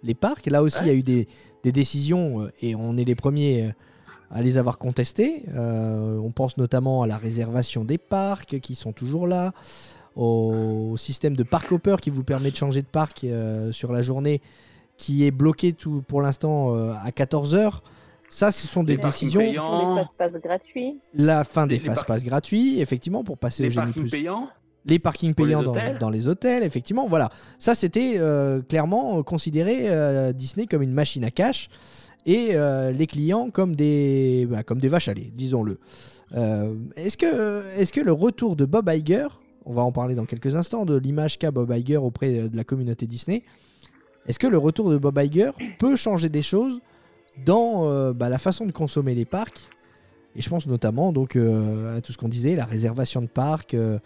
les 0.03 0.15
parcs. 0.15 0.47
Là 0.47 0.63
aussi, 0.63 0.79
il 0.83 0.87
y 0.89 0.91
a 0.91 0.95
eu 0.95 1.03
des, 1.03 1.29
des 1.63 1.73
décisions 1.73 2.41
euh, 2.43 2.51
et 2.63 2.75
on 2.75 2.97
est 2.97 3.05
les 3.05 3.15
premiers 3.15 3.65
euh, 3.67 3.71
à 4.31 4.43
les 4.43 4.57
avoir 4.59 4.79
contestées. 4.79 5.43
Euh, 5.55 6.17
on 6.19 6.31
pense 6.33 6.57
notamment 6.57 7.03
à 7.03 7.07
la 7.07 7.19
réservation 7.19 7.85
des 7.85 7.99
parcs 7.99 8.59
qui 8.61 8.75
sont 8.75 8.93
toujours 8.93 9.27
là, 9.27 9.53
au 10.17 10.97
système 10.97 11.37
de 11.37 11.43
park 11.43 11.71
hopper 11.71 11.97
qui 12.01 12.11
vous 12.11 12.25
permet 12.25 12.51
de 12.51 12.57
changer 12.57 12.83
de 12.83 12.87
parc 12.89 13.25
euh, 13.25 13.73
sur 13.73 13.93
la 13.93 14.03
journée 14.03 14.41
qui 14.99 15.25
est 15.25 15.31
bloqué 15.31 15.73
tout, 15.73 16.03
pour 16.07 16.21
l'instant 16.21 16.75
euh, 16.75 16.93
à 17.03 17.09
14h. 17.11 17.79
Ça, 18.29 18.53
ce 18.53 18.67
sont 18.67 18.85
des 18.85 18.97
Les 18.97 19.03
décisions. 19.03 19.41
payants. 19.41 19.95
Les 19.97 20.03
passe-passe 20.03 20.43
gratuits. 20.43 21.01
La 21.15 21.45
fin 21.45 21.67
des 21.67 21.79
parcs- 21.79 21.95
fast-pass 21.95 22.23
gratuits, 22.25 22.81
effectivement, 22.81 23.25
pour 23.25 23.39
passer 23.39 23.63
Les 23.63 23.69
au 23.69 23.73
Génie 23.73 23.85
parkings 23.87 24.03
Plus 24.03 24.11
payants, 24.11 24.49
les 24.85 24.99
parkings 24.99 25.31
les 25.31 25.35
payants 25.35 25.63
dans, 25.99 26.11
les 26.11 26.29
hôtels, 26.29 26.63
effectivement. 26.63 27.09
Voilà, 27.09 27.31
ça 27.59 27.75
c'était 27.75 28.17
euh, 28.19 28.61
clairement 28.61 29.23
considéré 29.23 29.85
euh, 29.89 30.33
Disney 30.33 30.67
comme 30.67 30.83
une 30.83 30.93
machine 30.93 31.25
à 31.25 31.31
cash 31.31 31.69
et 32.27 32.51
euh, 32.53 32.91
les 32.91 33.07
clients 33.07 33.49
comme 33.51 33.75
des, 33.77 34.47
bah, 34.51 34.63
comme 34.63 34.81
des 34.81 34.89
vaches 34.89 35.09
à 35.09 35.15
lait, 35.15 35.31
disons-le. 35.35 35.79
Euh, 36.37 36.75
est-ce 36.97 37.17
que, 37.17 37.65
est 37.79 37.91
que 37.91 38.01
le 38.03 38.13
retour 38.13 38.57
de 38.57 38.67
Bob 38.67 38.91
Iger, 38.93 39.29
on 39.65 39.73
va 39.73 39.83
en 39.83 39.93
parler 39.93 40.15
dans 40.15 40.27
quelques 40.27 40.55
instants, 40.55 40.85
de 40.85 40.97
l'image 40.97 41.39
qu'a 41.39 41.51
Bob 41.51 41.73
Iger 41.75 41.97
auprès 41.97 42.49
de 42.51 42.57
la 42.57 42.65
communauté 42.65 43.07
Disney, 43.07 43.43
est-ce 44.29 44.39
que 44.39 44.47
le 44.47 44.59
retour 44.59 44.91
de 44.91 44.99
Bob 44.99 45.19
Iger 45.19 45.51
peut 45.79 45.97
changer 45.97 46.29
des 46.29 46.43
choses 46.43 46.81
dans 47.45 47.85
euh, 47.91 48.13
bah, 48.13 48.29
la 48.29 48.39
façon 48.39 48.67
de 48.67 48.73
consommer 48.73 49.15
les 49.15 49.25
parcs 49.25 49.71
et 50.37 50.41
je 50.43 50.51
pense 50.51 50.67
notamment 50.67 51.11
donc 51.13 51.35
euh, 51.37 51.97
à 51.97 52.01
tout 52.01 52.13
ce 52.13 52.19
qu'on 52.19 52.29
disait, 52.29 52.55
la 52.55 52.65
réservation 52.67 53.21
de 53.23 53.27
parcs, 53.27 53.75
euh, 53.75 53.99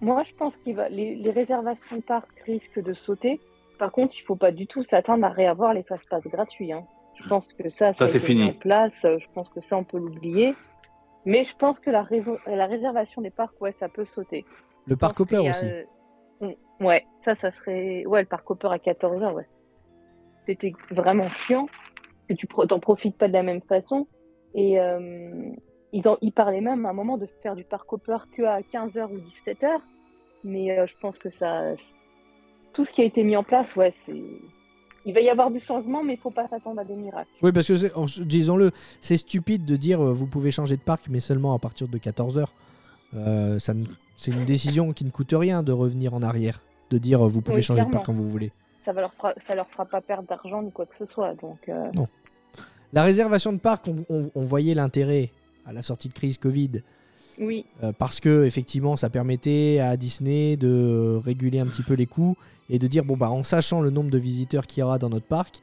Moi, 0.00 0.22
je 0.28 0.34
pense 0.36 0.52
que 0.64 0.70
les, 0.90 1.16
les 1.16 1.30
réservations 1.30 1.96
de 1.96 2.02
parcs 2.02 2.28
risquent 2.46 2.82
de 2.82 2.92
sauter. 2.94 3.40
Par 3.78 3.90
contre, 3.90 4.14
il 4.16 4.22
faut 4.22 4.36
pas 4.36 4.52
du 4.52 4.66
tout 4.68 4.84
s'attendre 4.84 5.24
à 5.24 5.30
réavoir 5.30 5.74
les 5.74 5.82
fast-pass 5.82 6.22
gratuits. 6.24 6.72
hein. 6.72 6.84
Je 7.20 7.28
pense 7.28 7.44
que 7.58 7.68
ça, 7.70 7.92
Ça, 7.94 8.04
a 8.04 8.08
c'est 8.08 8.20
fini. 8.20 8.44
en 8.44 8.52
place. 8.52 8.92
Je 9.02 9.26
pense 9.34 9.48
que 9.48 9.60
ça, 9.68 9.76
on 9.76 9.84
peut 9.84 9.98
l'oublier. 9.98 10.54
Mais 11.24 11.42
je 11.42 11.56
pense 11.56 11.80
que 11.80 11.90
la, 11.90 12.02
réservation 12.02 13.22
des 13.22 13.30
parcs, 13.30 13.60
ouais, 13.60 13.74
ça 13.80 13.88
peut 13.88 14.04
sauter. 14.14 14.44
le 14.86 14.94
parc 14.96 15.18
hopper 15.20 15.38
aussi. 15.38 15.64
euh, 15.64 16.52
Ouais, 16.80 17.04
ça, 17.24 17.34
ça 17.36 17.50
serait. 17.52 18.04
Ouais, 18.06 18.20
le 18.20 18.26
parc 18.26 18.48
Hopper 18.50 18.68
à 18.70 18.76
14h, 18.78 19.32
ouais. 19.32 19.44
C'était 20.46 20.72
vraiment 20.90 21.28
chiant. 21.28 21.66
Que 22.28 22.34
tu 22.34 22.46
t'en 22.46 22.78
profites 22.80 23.16
pas 23.16 23.28
de 23.28 23.32
la 23.34 23.42
même 23.42 23.60
façon. 23.62 24.06
Et 24.54 24.78
euh, 24.80 25.50
ils, 25.92 26.06
en... 26.08 26.16
ils 26.22 26.32
parlaient 26.32 26.60
même 26.62 26.86
à 26.86 26.90
un 26.90 26.94
moment 26.94 27.18
de 27.18 27.26
faire 27.42 27.54
du 27.54 27.64
parc 27.64 27.92
Hopper 27.92 28.16
que 28.36 28.42
à 28.42 28.60
15h 28.60 29.08
ou 29.10 29.18
17h. 29.18 29.68
Mais 30.44 30.78
euh, 30.78 30.86
je 30.86 30.94
pense 31.00 31.18
que 31.18 31.30
ça. 31.30 31.62
Tout 32.72 32.84
ce 32.84 32.92
qui 32.92 33.02
a 33.02 33.04
été 33.04 33.22
mis 33.24 33.36
en 33.36 33.44
place, 33.44 33.74
ouais, 33.76 33.92
c'est. 34.06 34.20
Il 35.06 35.12
va 35.12 35.20
y 35.20 35.28
avoir 35.28 35.50
du 35.50 35.60
changement, 35.60 36.02
mais 36.02 36.14
il 36.14 36.18
faut 36.18 36.30
pas 36.30 36.48
s'attendre 36.48 36.80
à 36.80 36.84
des 36.84 36.96
miracles. 36.96 37.28
Oui, 37.42 37.52
parce 37.52 37.66
que, 37.68 37.94
en- 37.94 38.06
disons-le, 38.24 38.70
c'est 39.02 39.18
stupide 39.18 39.66
de 39.66 39.76
dire 39.76 40.00
euh, 40.02 40.12
vous 40.14 40.26
pouvez 40.26 40.50
changer 40.50 40.76
de 40.76 40.82
parc, 40.82 41.08
mais 41.10 41.20
seulement 41.20 41.52
à 41.54 41.58
partir 41.58 41.88
de 41.88 41.98
14h. 41.98 42.46
ça 43.60 43.74
ne- 43.74 43.84
c'est 44.16 44.30
une 44.32 44.44
décision 44.46 44.92
qui 44.92 45.04
ne 45.04 45.10
coûte 45.10 45.32
rien 45.32 45.62
de 45.62 45.72
revenir 45.72 46.14
en 46.14 46.22
arrière, 46.22 46.62
de 46.90 46.96
dire 46.98 47.22
euh, 47.24 47.28
vous 47.28 47.42
pouvez 47.42 47.58
Oui, 47.58 47.62
changer 47.62 47.84
de 47.84 47.90
parc 47.90 48.06
quand 48.06 48.14
vous 48.14 48.28
voulez. 48.28 48.50
Ça 48.84 48.92
va 48.92 49.00
leur 49.02 49.14
fera... 49.14 49.32
ça 49.46 49.54
leur 49.54 49.68
fera 49.68 49.84
pas 49.84 50.00
perdre 50.00 50.28
d'argent 50.28 50.62
ni 50.62 50.70
quoi 50.72 50.86
que 50.86 50.94
ce 50.98 51.12
soit. 51.12 51.34
Donc, 51.34 51.58
euh, 51.68 51.90
La 52.92 53.02
réservation 53.04 53.52
de 53.52 53.58
parc, 53.58 53.88
on, 53.88 53.96
on- 54.08 54.30
on 54.34 54.44
voyait 54.44 54.74
l'intérêt 54.74 55.30
à 55.66 55.72
la 55.72 55.82
sortie 55.82 56.08
de 56.08 56.14
crise 56.14 56.38
Covid, 56.38 56.82
oui, 57.40 57.64
euh, 57.82 57.90
parce 57.98 58.20
que 58.20 58.44
effectivement, 58.44 58.94
ça 58.96 59.10
permettait 59.10 59.80
à 59.80 59.96
Disney 59.96 60.56
de 60.56 61.20
réguler 61.24 61.58
un 61.58 61.66
petit 61.66 61.82
peu 61.82 61.94
les 61.94 62.06
coûts 62.06 62.36
et 62.70 62.78
de 62.78 62.86
dire 62.86 63.04
bon 63.04 63.16
bah 63.16 63.30
en 63.30 63.42
sachant 63.42 63.80
le 63.80 63.90
nombre 63.90 64.10
de 64.10 64.18
visiteurs 64.18 64.66
qu'il 64.68 64.82
y 64.82 64.84
aura 64.84 64.98
dans 65.00 65.08
notre 65.08 65.26
parc, 65.26 65.60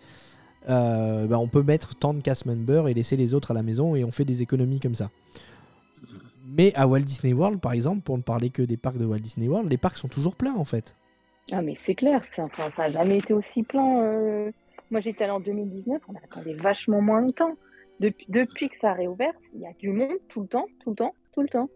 euh, 0.69 1.27
bah, 1.27 1.39
on 1.39 1.47
peut 1.47 1.63
mettre 1.63 1.95
tant 1.95 2.13
de 2.13 2.19
cast 2.19 2.45
members 2.45 2.87
et 2.89 2.93
laisser 2.93 3.15
les 3.15 3.33
autres 3.33 3.51
à 3.51 3.53
la 3.53 3.63
maison 3.63 3.95
et 3.95 4.03
on 4.03 4.11
fait 4.11 4.25
des 4.25 4.41
économies 4.41 4.79
comme 4.81 4.95
ça. 4.95 5.09
Mais 6.53 6.73
à 6.75 6.87
Walt 6.87 6.99
Disney 7.01 7.31
World, 7.33 7.59
par 7.61 7.71
exemple, 7.71 8.01
pour 8.01 8.17
ne 8.17 8.23
parler 8.23 8.49
que 8.49 8.61
des 8.61 8.75
parcs 8.77 8.97
de 8.97 9.05
Walt 9.05 9.19
Disney 9.19 9.47
World, 9.47 9.71
les 9.71 9.77
parcs 9.77 9.97
sont 9.97 10.09
toujours 10.09 10.35
pleins 10.35 10.55
en 10.55 10.65
fait. 10.65 10.95
Ah 11.51 11.61
mais 11.61 11.75
c'est 11.83 11.95
clair, 11.95 12.21
enfin, 12.37 12.49
ça 12.75 12.83
n'a 12.83 12.89
jamais 12.91 13.17
été 13.17 13.33
aussi 13.33 13.63
plein. 13.63 14.01
euh. 14.03 14.51
Moi 14.89 15.01
j'étais 15.01 15.23
allée 15.23 15.33
en 15.33 15.39
2019, 15.39 16.01
on 16.07 16.15
attendait 16.15 16.53
vachement 16.53 17.01
moins 17.01 17.21
longtemps. 17.21 17.55
Depuis, 17.99 18.25
depuis 18.29 18.69
que 18.69 18.77
ça 18.77 18.91
a 18.91 18.93
réouvert, 18.93 19.33
il 19.53 19.61
y 19.61 19.65
a 19.65 19.73
du 19.77 19.89
monde 19.89 20.17
tout 20.27 20.41
le 20.41 20.47
temps, 20.47 20.65
tout 20.83 20.89
le 20.89 20.95
temps, 20.95 21.13
tout 21.33 21.41
le 21.41 21.47
temps. 21.49 21.69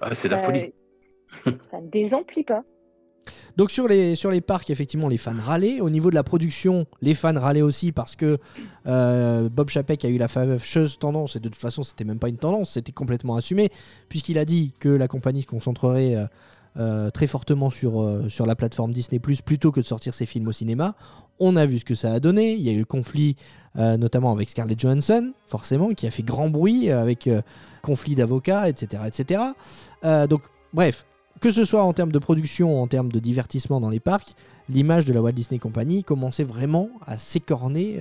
Ah, 0.00 0.14
c'est 0.14 0.28
la 0.28 0.38
folie. 0.38 0.72
Ça 1.70 1.80
ne 1.80 1.88
désemplit 1.88 2.44
pas. 2.44 2.62
Donc 3.56 3.70
sur 3.70 3.88
les, 3.88 4.14
sur 4.14 4.30
les 4.30 4.40
parcs, 4.40 4.70
effectivement, 4.70 5.08
les 5.08 5.18
fans 5.18 5.34
râlaient. 5.38 5.80
Au 5.80 5.88
niveau 5.88 6.10
de 6.10 6.14
la 6.14 6.22
production, 6.22 6.86
les 7.00 7.14
fans 7.14 7.38
râlaient 7.38 7.62
aussi 7.62 7.90
parce 7.90 8.14
que 8.16 8.38
euh, 8.86 9.48
Bob 9.48 9.68
Chapek 9.68 10.04
a 10.04 10.08
eu 10.08 10.18
la 10.18 10.28
fâcheuse 10.28 10.98
tendance, 10.98 11.36
et 11.36 11.40
de 11.40 11.48
toute 11.48 11.60
façon, 11.60 11.82
c'était 11.82 12.04
même 12.04 12.18
pas 12.18 12.28
une 12.28 12.38
tendance, 12.38 12.72
c'était 12.72 12.92
complètement 12.92 13.36
assumé, 13.36 13.70
puisqu'il 14.08 14.38
a 14.38 14.44
dit 14.44 14.74
que 14.78 14.88
la 14.88 15.08
compagnie 15.08 15.42
se 15.42 15.46
concentrerait 15.46 16.14
euh, 16.78 17.08
très 17.08 17.26
fortement 17.26 17.70
sur, 17.70 18.02
euh, 18.02 18.28
sur 18.28 18.44
la 18.44 18.54
plateforme 18.54 18.92
Disney⁇ 18.92 19.18
plutôt 19.42 19.72
que 19.72 19.80
de 19.80 19.84
sortir 19.86 20.12
ses 20.12 20.26
films 20.26 20.46
au 20.48 20.52
cinéma. 20.52 20.94
On 21.40 21.56
a 21.56 21.64
vu 21.64 21.78
ce 21.78 21.86
que 21.86 21.94
ça 21.94 22.12
a 22.12 22.20
donné. 22.20 22.52
Il 22.52 22.60
y 22.60 22.68
a 22.68 22.72
eu 22.72 22.80
le 22.80 22.84
conflit, 22.84 23.36
euh, 23.78 23.96
notamment 23.96 24.30
avec 24.30 24.50
Scarlett 24.50 24.78
Johansson, 24.78 25.32
forcément, 25.46 25.94
qui 25.94 26.06
a 26.06 26.10
fait 26.10 26.22
grand 26.22 26.50
bruit, 26.50 26.90
avec 26.90 27.30
conflit 27.80 28.14
d'avocats, 28.14 28.68
etc. 28.68 29.04
etc. 29.06 29.42
Donc, 30.28 30.42
bref, 30.74 31.06
que 31.40 31.50
ce 31.50 31.64
soit 31.64 31.82
en 31.82 31.94
termes 31.94 32.12
de 32.12 32.18
production, 32.18 32.82
en 32.82 32.86
termes 32.86 33.10
de 33.10 33.20
divertissement 33.20 33.80
dans 33.80 33.90
les 33.90 34.00
parcs, 34.00 34.34
l'image 34.68 35.06
de 35.06 35.14
la 35.14 35.22
Walt 35.22 35.32
Disney 35.32 35.58
Company 35.58 36.04
commençait 36.04 36.44
vraiment 36.44 36.90
à 37.06 37.16
s'écorner 37.16 38.00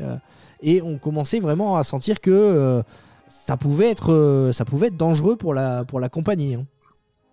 et 0.62 0.82
on 0.82 0.98
commençait 0.98 1.40
vraiment 1.40 1.78
à 1.78 1.84
sentir 1.84 2.20
que 2.20 2.84
ça, 3.30 3.58
pouvait 3.58 3.90
être, 3.90 4.52
dangereux 4.98 5.38
pour 5.38 5.54
la, 5.54 5.86
pour 5.86 6.02
compagnie. 6.10 6.56
hein. 6.56 6.66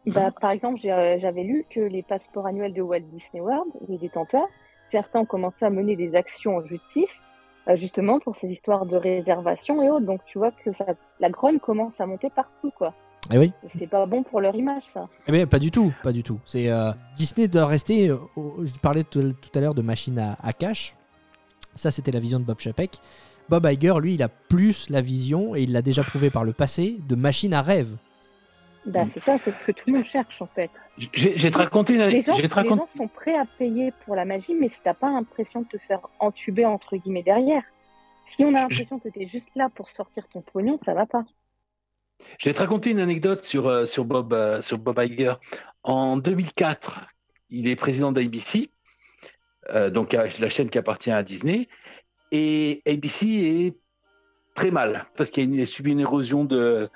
Bah, 0.07 0.31
par 0.41 0.51
exemple, 0.51 0.81
euh, 0.85 1.19
j'avais 1.21 1.45
lu 1.45 1.65
que 1.71 1.81
les 1.81 2.03
passeports 2.03 2.47
annuels 2.47 2.75
de 2.75 2.83
Walt 2.83 3.01
Disney 3.13 3.41
World, 3.41 3.71
les 3.89 3.99
détenteurs, 3.99 4.49
certains 4.91 5.21
ont 5.21 5.25
commencé 5.27 5.65
à 5.65 5.71
mener 5.71 5.95
des 5.97 6.15
actions 6.17 6.57
en 6.57 6.67
justice, 6.67 7.11
euh, 7.69 7.77
justement 7.77 8.19
pour 8.19 8.37
ces 8.41 8.49
histoires 8.49 8.85
de 8.87 8.97
réservation 8.97 9.81
et 9.83 9.89
autres. 9.91 10.07
Donc 10.07 10.21
tu 10.27 10.39
vois 10.39 10.51
que 10.51 10.73
ça, 10.77 10.87
la 11.21 11.31
grogne 11.31 11.59
commence 11.61 12.01
à 12.01 12.07
monter 12.07 12.31
partout, 12.31 12.73
quoi. 12.77 12.95
Eh 13.33 13.39
oui. 13.39 13.53
C'est 13.79 13.87
pas 13.87 14.05
bon 14.05 14.25
pour 14.25 14.41
leur 14.41 14.57
image, 14.57 14.83
ça. 14.93 15.09
Eh 15.29 15.33
bien, 15.33 15.47
pas 15.47 15.61
du 15.61 15.71
tout, 15.71 15.93
pas 16.03 16.13
du 16.13 16.25
tout. 16.25 16.41
C'est 16.45 16.69
euh, 16.69 16.91
Disney 17.15 17.47
doit 17.47 17.67
rester. 17.67 18.11
euh, 18.11 18.19
je 18.37 18.73
parlais 18.81 19.05
tout, 19.05 19.33
tout 19.35 19.51
à 19.57 19.61
l'heure 19.61 19.75
de 19.75 19.83
machine 19.83 20.19
à, 20.19 20.37
à 20.43 20.53
cash. 20.53 20.97
Ça, 21.77 21.93
c'était 21.93 22.11
la 22.11 22.19
vision 22.19 22.41
de 22.41 22.45
Bob 22.45 22.59
Chapek. 22.59 22.99
Bob 23.49 23.65
Iger, 23.71 23.95
lui, 24.01 24.15
il 24.15 24.23
a 24.25 24.29
plus 24.29 24.91
la 24.91 25.01
vision 25.01 25.55
et 25.55 25.63
il 25.63 25.73
l'a 25.73 25.83
déjà 25.83 26.03
prouvé 26.03 26.31
par 26.31 26.45
le 26.45 26.53
passé 26.53 26.99
de 27.09 27.15
machine 27.15 27.55
à 27.55 27.63
rêve. 27.63 27.97
Bah, 28.85 29.05
c'est 29.15 29.23
ça, 29.23 29.39
c'est 29.45 29.57
ce 29.57 29.65
que 29.65 29.73
tout 29.73 29.85
le 29.87 29.95
monde 29.95 30.05
cherche, 30.05 30.43
en 30.43 30.47
fait. 30.47 30.71
J'ai 30.97 31.51
te 31.51 31.59
raconté 31.59 31.95
une. 31.95 32.03
Les 32.05 32.23
gens, 32.23 32.37
les 32.37 32.49
sont 32.49 33.09
prêts 33.09 33.37
à 33.37 33.45
payer 33.45 33.93
pour 34.05 34.17
la 34.17 34.25
magie, 34.25 34.55
mais 34.55 34.69
si 34.69 34.79
t'as 34.83 34.95
pas 34.95 35.11
l'impression 35.11 35.63
de 35.63 35.67
te 35.67 35.79
faire 35.79 36.01
entuber 36.19 36.67
entre 36.67 36.97
guillemets 36.97 37.23
derrière, 37.23 37.63
si 38.27 38.45
on 38.45 38.55
a 38.55 38.63
l'impression 38.63 38.99
que 38.99 39.09
t'es 39.09 39.29
juste 39.29 39.49
là 39.55 39.69
pour 39.69 39.91
sortir 39.91 40.27
ton 40.33 40.41
pognon, 40.41 40.79
ça 40.85 40.95
va 40.95 41.07
pas. 41.07 41.25
Je 42.39 42.49
vais 42.49 42.55
te 42.55 42.61
raconter 42.61 42.91
une 42.91 43.01
anecdote 43.01 43.45
sur, 43.45 43.69
euh, 43.69 43.85
sur, 43.85 44.05
Bob, 44.05 44.33
euh, 44.33 44.63
sur 44.63 44.79
Bob 44.79 44.99
Iger. 44.99 45.35
En 45.83 46.17
2004, 46.17 47.07
il 47.51 47.69
est 47.69 47.77
président 47.77 48.13
d'ABC, 48.13 48.71
euh, 49.71 49.91
donc 49.91 50.15
euh, 50.15 50.29
la 50.39 50.51
chaîne 50.51 50.71
qui 50.71 50.79
appartient 50.79 51.11
à 51.11 51.23
Disney, 51.23 51.69
et 52.31 52.83
ABC 52.87 53.27
est 53.27 53.77
très 54.55 54.71
mal 54.71 55.07
parce 55.17 55.31
qu'il 55.31 55.55
y 55.55 55.63
a, 55.63 55.67
subi 55.67 55.93
une 55.93 56.01
érosion 56.01 56.45
de, 56.45 56.89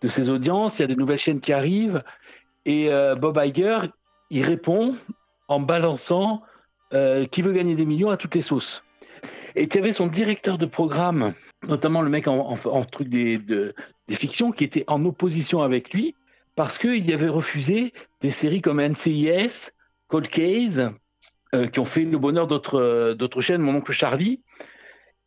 de 0.00 0.08
ses 0.08 0.28
audiences, 0.28 0.78
il 0.78 0.82
y 0.82 0.84
a 0.84 0.88
de 0.88 0.94
nouvelles 0.94 1.18
chaînes 1.18 1.40
qui 1.40 1.52
arrivent, 1.52 2.02
et 2.64 2.92
euh, 2.92 3.14
Bob 3.14 3.40
Iger, 3.42 3.78
il 4.30 4.44
répond 4.44 4.96
en 5.48 5.60
balançant 5.60 6.42
euh, 6.94 7.26
qui 7.26 7.42
veut 7.42 7.52
gagner 7.52 7.74
des 7.74 7.86
millions 7.86 8.10
à 8.10 8.16
toutes 8.16 8.34
les 8.34 8.42
sauces. 8.42 8.84
Et 9.54 9.68
tu 9.68 9.78
avais 9.78 9.92
son 9.92 10.06
directeur 10.06 10.56
de 10.56 10.66
programme, 10.66 11.34
notamment 11.68 12.00
le 12.00 12.08
mec 12.08 12.26
en, 12.26 12.56
truc 12.84 13.08
des, 13.08 13.36
de- 13.38 13.74
des 14.08 14.14
fictions, 14.14 14.50
qui 14.50 14.64
était 14.64 14.84
en 14.86 15.04
opposition 15.04 15.62
avec 15.62 15.92
lui 15.92 16.14
parce 16.54 16.78
qu'il 16.78 17.12
avait 17.12 17.28
refusé 17.28 17.92
des 18.20 18.30
séries 18.30 18.60
comme 18.60 18.80
NCIS, 18.80 19.70
Cold 20.08 20.28
Case, 20.28 20.90
euh, 21.54 21.66
qui 21.66 21.80
ont 21.80 21.84
fait 21.84 22.04
le 22.04 22.18
bonheur 22.18 22.46
d'autres 22.46 23.40
chaînes, 23.40 23.62
Mon 23.62 23.74
oncle 23.76 23.92
Charlie. 23.92 24.42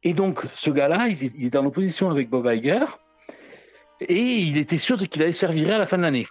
Et 0.05 0.13
donc, 0.13 0.45
ce 0.55 0.69
gars-là, 0.69 1.07
il, 1.09 1.21
il 1.35 1.47
était 1.47 1.57
en 1.57 1.65
opposition 1.65 2.09
avec 2.09 2.29
Bob 2.29 2.45
Iger 2.45 2.85
et 3.99 4.21
il 4.21 4.57
était 4.57 4.77
sûr 4.77 4.97
qu'il 4.97 5.21
allait 5.21 5.31
se 5.31 5.39
faire 5.39 5.51
virer 5.51 5.73
à 5.73 5.79
la 5.79 5.87
fin 5.87 5.97
de 5.97 6.03
l'année. 6.03 6.27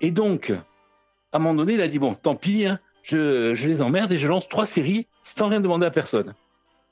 Et 0.00 0.12
donc, 0.12 0.50
à 0.50 1.36
un 1.36 1.38
moment 1.40 1.54
donné, 1.54 1.74
il 1.74 1.80
a 1.80 1.88
dit 1.88 1.98
Bon, 1.98 2.14
tant 2.14 2.36
pis, 2.36 2.66
hein, 2.66 2.78
je, 3.02 3.66
les 3.66 3.82
emmerde 3.82 4.12
et 4.12 4.18
je 4.18 4.28
lance 4.28 4.48
trois 4.48 4.66
séries 4.66 5.08
sans 5.24 5.48
rien 5.48 5.60
demander 5.60 5.86
à 5.86 5.90
personne. 5.90 6.34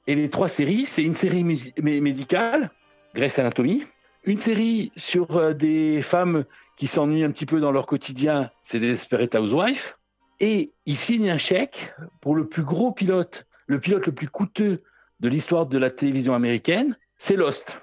Et 0.08 0.16
les 0.16 0.28
trois 0.28 0.48
séries, 0.48 0.84
c'est 0.86 1.02
une 1.02 1.14
série 1.14 1.44
médicale, 1.44 2.70
Grey's 3.14 3.38
Anatomy, 3.38 3.84
une 4.24 4.36
série 4.36 4.92
sur 4.96 5.36
euh, 5.36 5.52
des 5.52 6.02
femmes 6.02 6.44
qui 6.76 6.88
s'ennuient 6.88 7.24
un 7.24 7.30
petit 7.30 7.46
peu 7.46 7.60
dans 7.60 7.72
leur 7.72 7.86
quotidien, 7.86 8.50
c'est 8.62 8.80
des 8.80 8.90
Desperate 8.90 9.34
Housewives, 9.34 9.94
et 10.40 10.72
il 10.84 10.96
signe 10.96 11.30
un 11.30 11.38
chèque 11.38 11.94
pour 12.20 12.34
le 12.34 12.46
plus 12.46 12.62
gros 12.62 12.92
pilote, 12.92 13.46
le 13.66 13.80
pilote 13.80 14.06
le 14.06 14.12
plus 14.12 14.28
coûteux 14.28 14.82
de 15.20 15.28
l'histoire 15.28 15.66
de 15.66 15.78
la 15.78 15.90
télévision 15.90 16.34
américaine, 16.34 16.96
c'est 17.16 17.36
Lost. 17.36 17.80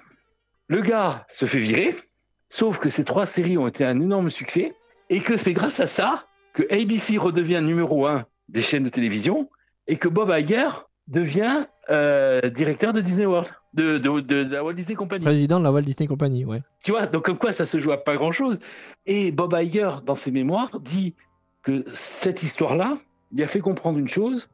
Le 0.68 0.80
gars 0.80 1.26
se 1.28 1.46
fait 1.46 1.58
virer, 1.58 1.96
sauf 2.48 2.78
que 2.78 2.88
ces 2.90 3.04
trois 3.04 3.26
séries 3.26 3.58
ont 3.58 3.66
été 3.68 3.84
un 3.84 4.00
énorme 4.00 4.30
succès, 4.30 4.74
et 5.10 5.20
que 5.20 5.36
c'est 5.36 5.52
grâce 5.52 5.80
à 5.80 5.86
ça 5.86 6.24
que 6.54 6.62
ABC 6.72 7.18
redevient 7.18 7.60
numéro 7.62 8.06
un 8.06 8.24
des 8.48 8.62
chaînes 8.62 8.84
de 8.84 8.88
télévision, 8.88 9.46
et 9.86 9.96
que 9.96 10.08
Bob 10.08 10.30
Iger 10.36 10.68
devient 11.08 11.66
euh, 11.90 12.40
directeur 12.48 12.92
de 12.94 13.00
Disney 13.02 13.26
World, 13.26 13.50
de, 13.74 13.98
de, 13.98 14.20
de- 14.20 14.44
de 14.44 14.52
la 14.54 14.64
Walt 14.64 14.72
Disney 14.72 14.94
Company. 14.94 15.22
Président 15.24 15.58
de 15.58 15.64
la 15.64 15.72
Walt 15.72 15.82
Disney 15.82 16.06
Company, 16.06 16.46
ouais. 16.46 16.62
Tu 16.82 16.92
vois, 16.92 17.06
donc 17.06 17.24
comme 17.26 17.36
quoi 17.36 17.52
ça 17.52 17.66
se 17.66 17.78
joue 17.78 17.92
à 17.92 18.02
pas 18.02 18.16
grand-chose. 18.16 18.58
Et 19.04 19.30
Bob 19.32 19.54
Iger, 19.60 19.90
dans 20.06 20.14
ses 20.14 20.30
mémoires, 20.30 20.80
dit 20.80 21.14
que 21.62 21.84
cette 21.92 22.42
histoire-là 22.42 22.96
lui 23.32 23.42
a 23.42 23.46
fait 23.46 23.60
comprendre 23.60 23.98
une 23.98 24.08
chose, 24.08 24.48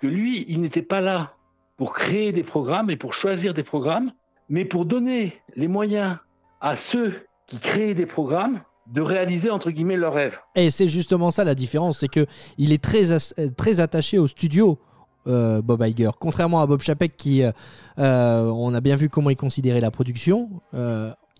que 0.00 0.08
lui, 0.08 0.44
il 0.48 0.60
n'était 0.60 0.82
pas 0.82 1.00
là 1.00 1.34
pour 1.82 1.94
créer 1.94 2.30
des 2.30 2.44
programmes 2.44 2.90
et 2.90 2.96
pour 2.96 3.12
choisir 3.12 3.54
des 3.54 3.64
programmes, 3.64 4.12
mais 4.48 4.64
pour 4.64 4.84
donner 4.84 5.32
les 5.56 5.66
moyens 5.66 6.16
à 6.60 6.76
ceux 6.76 7.26
qui 7.48 7.58
créaient 7.58 7.94
des 7.94 8.06
programmes 8.06 8.60
de 8.86 9.00
réaliser, 9.00 9.50
entre 9.50 9.72
guillemets, 9.72 9.96
leurs 9.96 10.14
rêves. 10.14 10.38
Et 10.54 10.70
c'est 10.70 10.86
justement 10.86 11.32
ça 11.32 11.42
la 11.42 11.56
différence, 11.56 11.98
c'est 11.98 12.06
que 12.06 12.24
il 12.56 12.70
est 12.70 12.80
très, 12.80 13.18
très 13.56 13.80
attaché 13.80 14.16
au 14.16 14.28
studio, 14.28 14.78
euh, 15.26 15.60
Bob 15.60 15.82
Iger. 15.84 16.10
Contrairement 16.20 16.62
à 16.62 16.68
Bob 16.68 16.82
Chapek, 16.82 17.16
qui, 17.16 17.42
euh, 17.42 17.50
euh, 17.98 18.44
on 18.44 18.72
a 18.74 18.80
bien 18.80 18.94
vu 18.94 19.08
comment 19.08 19.30
il 19.30 19.36
considérait 19.36 19.80
la 19.80 19.90
production. 19.90 20.60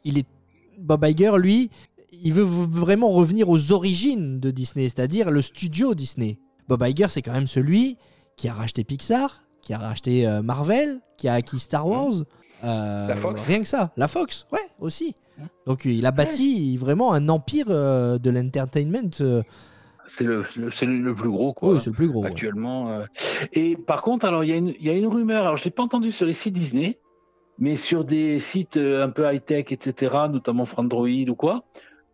il 0.03 0.19
est 0.19 0.27
Bob 0.77 1.05
Iger, 1.05 1.39
lui, 1.39 1.71
il 2.11 2.33
veut 2.33 2.43
vraiment 2.43 3.11
revenir 3.11 3.49
aux 3.49 3.71
origines 3.71 4.41
de 4.41 4.51
Disney, 4.51 4.89
c'est-à-dire 4.89 5.31
le 5.31 5.41
studio 5.41 5.95
Disney. 5.95 6.41
Bob 6.69 6.85
Iger, 6.85 7.07
c'est 7.11 7.23
quand 7.23 7.31
même 7.33 7.47
celui 7.47 7.97
qui 8.37 8.49
a 8.49 8.55
racheté 8.55 8.83
Pixar, 8.83 9.43
qui 9.63 9.73
a 9.73 9.79
racheté 9.79 10.27
euh, 10.27 10.43
Marvel, 10.43 11.01
qui 11.17 11.29
a 11.29 11.35
acquis 11.35 11.59
Star 11.59 11.87
Wars. 11.87 12.15
euh, 12.65 13.09
La 13.09 13.17
Fox. 13.17 13.43
Rien 13.47 13.61
que 13.61 13.67
ça. 13.67 13.91
La 13.97 14.09
Fox, 14.09 14.47
ouais, 14.53 14.59
aussi. 14.81 15.15
Donc 15.67 15.85
il 15.87 16.05
a 16.07 16.11
bâti 16.13 16.77
vraiment 16.77 17.13
un 17.15 17.29
empire 17.29 17.67
euh, 17.71 18.19
de 18.19 18.31
l'entertainment 18.31 19.11
euh, 19.21 19.43
c'est 20.07 20.25
le, 20.25 20.45
le- 20.57 20.71
c'est 20.71 20.85
le, 20.87 21.15
plus 21.15 21.31
gros 21.31 21.53
quoi. 21.55 21.75
Oui, 21.75 21.81
c'est 21.81 21.91
le 21.91 21.97
plus 21.97 22.09
gros. 22.09 22.25
actuellement. 22.25 22.91
euh. 22.91 23.05
Et 23.53 23.77
par 23.77 24.03
contre, 24.03 24.27
alors 24.27 24.43
il 24.45 24.51
y, 24.51 24.53
a 24.53 24.57
une- 24.57 24.75
il 24.79 24.85
y 24.87 24.91
a 24.91 24.95
une 24.95 25.07
rumeur, 25.07 25.45
alors 25.45 25.57
je 25.57 25.65
l'ai 25.65 25.71
pas 25.71 25.85
entendu 25.85 26.11
sur 26.13 26.27
les 26.27 26.35
sites 26.35 26.55
Disney, 26.55 26.99
mais 27.59 27.77
sur 27.77 28.05
des 28.05 28.41
sites 28.41 28.77
euh, 28.77 29.05
un 29.05 29.11
peu 29.11 29.33
high-tech, 29.33 29.67
etc., 29.71 30.13
notamment 30.31 30.67
Frandroid 30.67 31.07
ou 31.29 31.35
quoi, 31.37 31.65